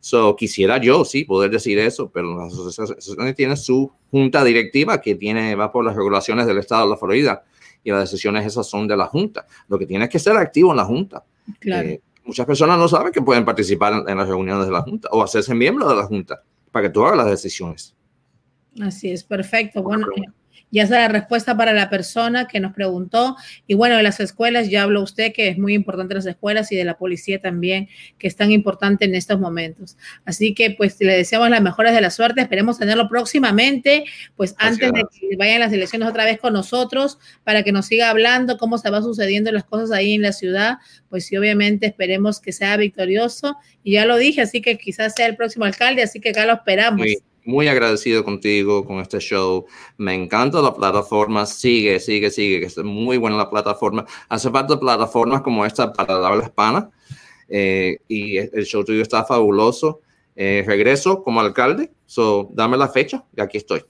So, 0.00 0.34
quisiera 0.34 0.78
yo, 0.78 1.04
sí, 1.04 1.24
poder 1.24 1.50
decir 1.50 1.78
eso, 1.78 2.10
pero 2.10 2.34
las 2.34 2.54
asociaciones 2.54 3.34
tienen 3.36 3.58
su 3.58 3.92
junta 4.10 4.42
directiva 4.44 4.98
que 5.02 5.14
tiene, 5.14 5.54
va 5.56 5.70
por 5.70 5.84
las 5.84 5.94
regulaciones 5.94 6.46
del 6.46 6.56
estado 6.56 6.84
de 6.84 6.90
la 6.92 6.96
Florida 6.96 7.44
y 7.84 7.90
las 7.90 8.10
decisiones 8.10 8.46
esas 8.46 8.66
son 8.66 8.88
de 8.88 8.96
la 8.96 9.08
junta. 9.08 9.46
Lo 9.68 9.78
que 9.78 9.84
tiene 9.84 10.06
es 10.06 10.10
que 10.10 10.18
ser 10.18 10.34
activo 10.38 10.70
en 10.70 10.78
la 10.78 10.86
junta. 10.86 11.22
Eh, 11.66 12.00
muchas 12.24 12.46
personas 12.46 12.78
no 12.78 12.88
saben 12.88 13.12
que 13.12 13.20
pueden 13.20 13.44
participar 13.44 14.04
en, 14.08 14.16
las 14.16 14.26
reuniones 14.26 14.64
de 14.64 14.72
la 14.72 14.80
junta 14.80 15.06
o 15.12 15.22
hacerse 15.22 15.54
miembro 15.54 15.86
de 15.86 15.96
la 15.96 16.04
junta 16.04 16.42
para 16.70 16.86
que 16.88 16.94
tú 16.94 17.04
hagas 17.04 17.18
las 17.18 17.26
decisiones. 17.26 17.94
Así 18.80 19.10
es, 19.10 19.22
perfecto. 19.22 19.82
Bueno, 19.82 20.06
ya 20.72 20.86
sea 20.86 21.00
la 21.00 21.08
respuesta 21.08 21.56
para 21.56 21.72
la 21.72 21.90
persona 21.90 22.48
que 22.48 22.58
nos 22.58 22.72
preguntó. 22.72 23.36
Y 23.66 23.74
bueno, 23.74 23.96
de 23.98 24.02
las 24.02 24.18
escuelas, 24.20 24.70
ya 24.70 24.82
habló 24.82 25.02
usted 25.02 25.32
que 25.32 25.48
es 25.48 25.58
muy 25.58 25.74
importante 25.74 26.14
las 26.14 26.26
escuelas 26.26 26.72
y 26.72 26.76
de 26.76 26.84
la 26.84 26.96
policía 26.96 27.40
también, 27.40 27.88
que 28.18 28.26
es 28.26 28.36
tan 28.36 28.50
importante 28.50 29.04
en 29.04 29.14
estos 29.14 29.38
momentos. 29.38 29.98
Así 30.24 30.54
que 30.54 30.70
pues 30.70 30.96
le 31.00 31.14
deseamos 31.14 31.50
las 31.50 31.62
mejores 31.62 31.94
de 31.94 32.00
la 32.00 32.10
suerte, 32.10 32.40
esperemos 32.40 32.78
tenerlo 32.78 33.08
próximamente, 33.08 34.04
pues 34.34 34.54
antes 34.58 34.90
de 34.92 35.04
que 35.12 35.36
vayan 35.36 35.60
las 35.60 35.72
elecciones 35.72 36.08
otra 36.08 36.24
vez 36.24 36.38
con 36.38 36.54
nosotros, 36.54 37.18
para 37.44 37.62
que 37.62 37.70
nos 37.70 37.86
siga 37.86 38.08
hablando 38.08 38.56
cómo 38.56 38.78
se 38.78 38.88
va 38.88 39.02
sucediendo 39.02 39.52
las 39.52 39.64
cosas 39.64 39.92
ahí 39.92 40.14
en 40.14 40.22
la 40.22 40.32
ciudad, 40.32 40.78
pues 41.10 41.26
sí, 41.26 41.36
obviamente 41.36 41.86
esperemos 41.86 42.40
que 42.40 42.52
sea 42.52 42.78
victorioso. 42.78 43.56
Y 43.84 43.92
ya 43.92 44.06
lo 44.06 44.16
dije, 44.16 44.40
así 44.40 44.62
que 44.62 44.78
quizás 44.78 45.12
sea 45.14 45.26
el 45.26 45.36
próximo 45.36 45.66
alcalde, 45.66 46.02
así 46.02 46.18
que 46.18 46.30
acá 46.30 46.46
lo 46.46 46.54
esperamos 46.54 47.06
muy 47.44 47.68
agradecido 47.68 48.24
contigo 48.24 48.84
con 48.84 49.00
este 49.00 49.18
show. 49.18 49.66
Me 49.96 50.14
encanta 50.14 50.60
la 50.60 50.74
plataforma. 50.74 51.46
Sigue, 51.46 52.00
sigue, 52.00 52.30
sigue, 52.30 52.60
que 52.60 52.66
es 52.66 52.78
muy 52.78 53.16
buena 53.16 53.36
la 53.36 53.50
plataforma. 53.50 54.04
Hace 54.28 54.50
falta 54.50 54.78
plataformas 54.78 55.42
como 55.42 55.66
esta 55.66 55.92
para 55.92 56.18
la 56.18 56.28
habla 56.28 56.44
hispana. 56.44 56.90
Eh, 57.48 57.98
y 58.08 58.38
el 58.38 58.64
show 58.64 58.84
tuyo 58.84 59.02
está 59.02 59.24
fabuloso. 59.24 60.00
Eh, 60.36 60.64
regreso 60.66 61.22
como 61.22 61.40
alcalde. 61.40 61.90
So, 62.06 62.50
dame 62.52 62.76
la 62.76 62.88
fecha 62.88 63.24
y 63.36 63.40
aquí 63.40 63.58
estoy. 63.58 63.84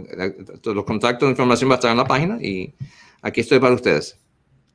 los 0.65 0.85
contactos 0.85 1.29
información 1.29 1.71
va 1.71 1.75
a 1.75 1.77
estar 1.77 1.91
en 1.91 1.97
la 1.97 2.05
página 2.05 2.39
y 2.41 2.75
aquí 3.23 3.41
estoy 3.41 3.59
para 3.59 3.75
ustedes. 3.75 4.19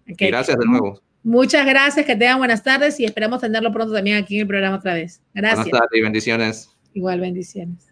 Gracias 0.06 0.58
de 0.58 0.66
nuevo. 0.66 1.02
Muchas 1.24 1.66
gracias, 1.66 2.06
que 2.06 2.16
tengan 2.16 2.38
buenas 2.38 2.64
tardes 2.64 3.00
y 3.00 3.06
esperamos 3.06 3.42
tenerlo 3.42 3.72
pronto 3.72 3.94
también 3.94 4.18
aquí 4.18 4.36
en 4.36 4.42
el 4.42 4.48
programa 4.48 4.78
otra 4.78 4.94
vez. 4.94 5.22
Gracias. 5.34 5.66
Buenas 5.66 5.82
tardes 5.82 6.00
y 6.00 6.02
bendiciones. 6.02 6.70
Igual, 6.94 7.20
bendiciones. 7.20 7.89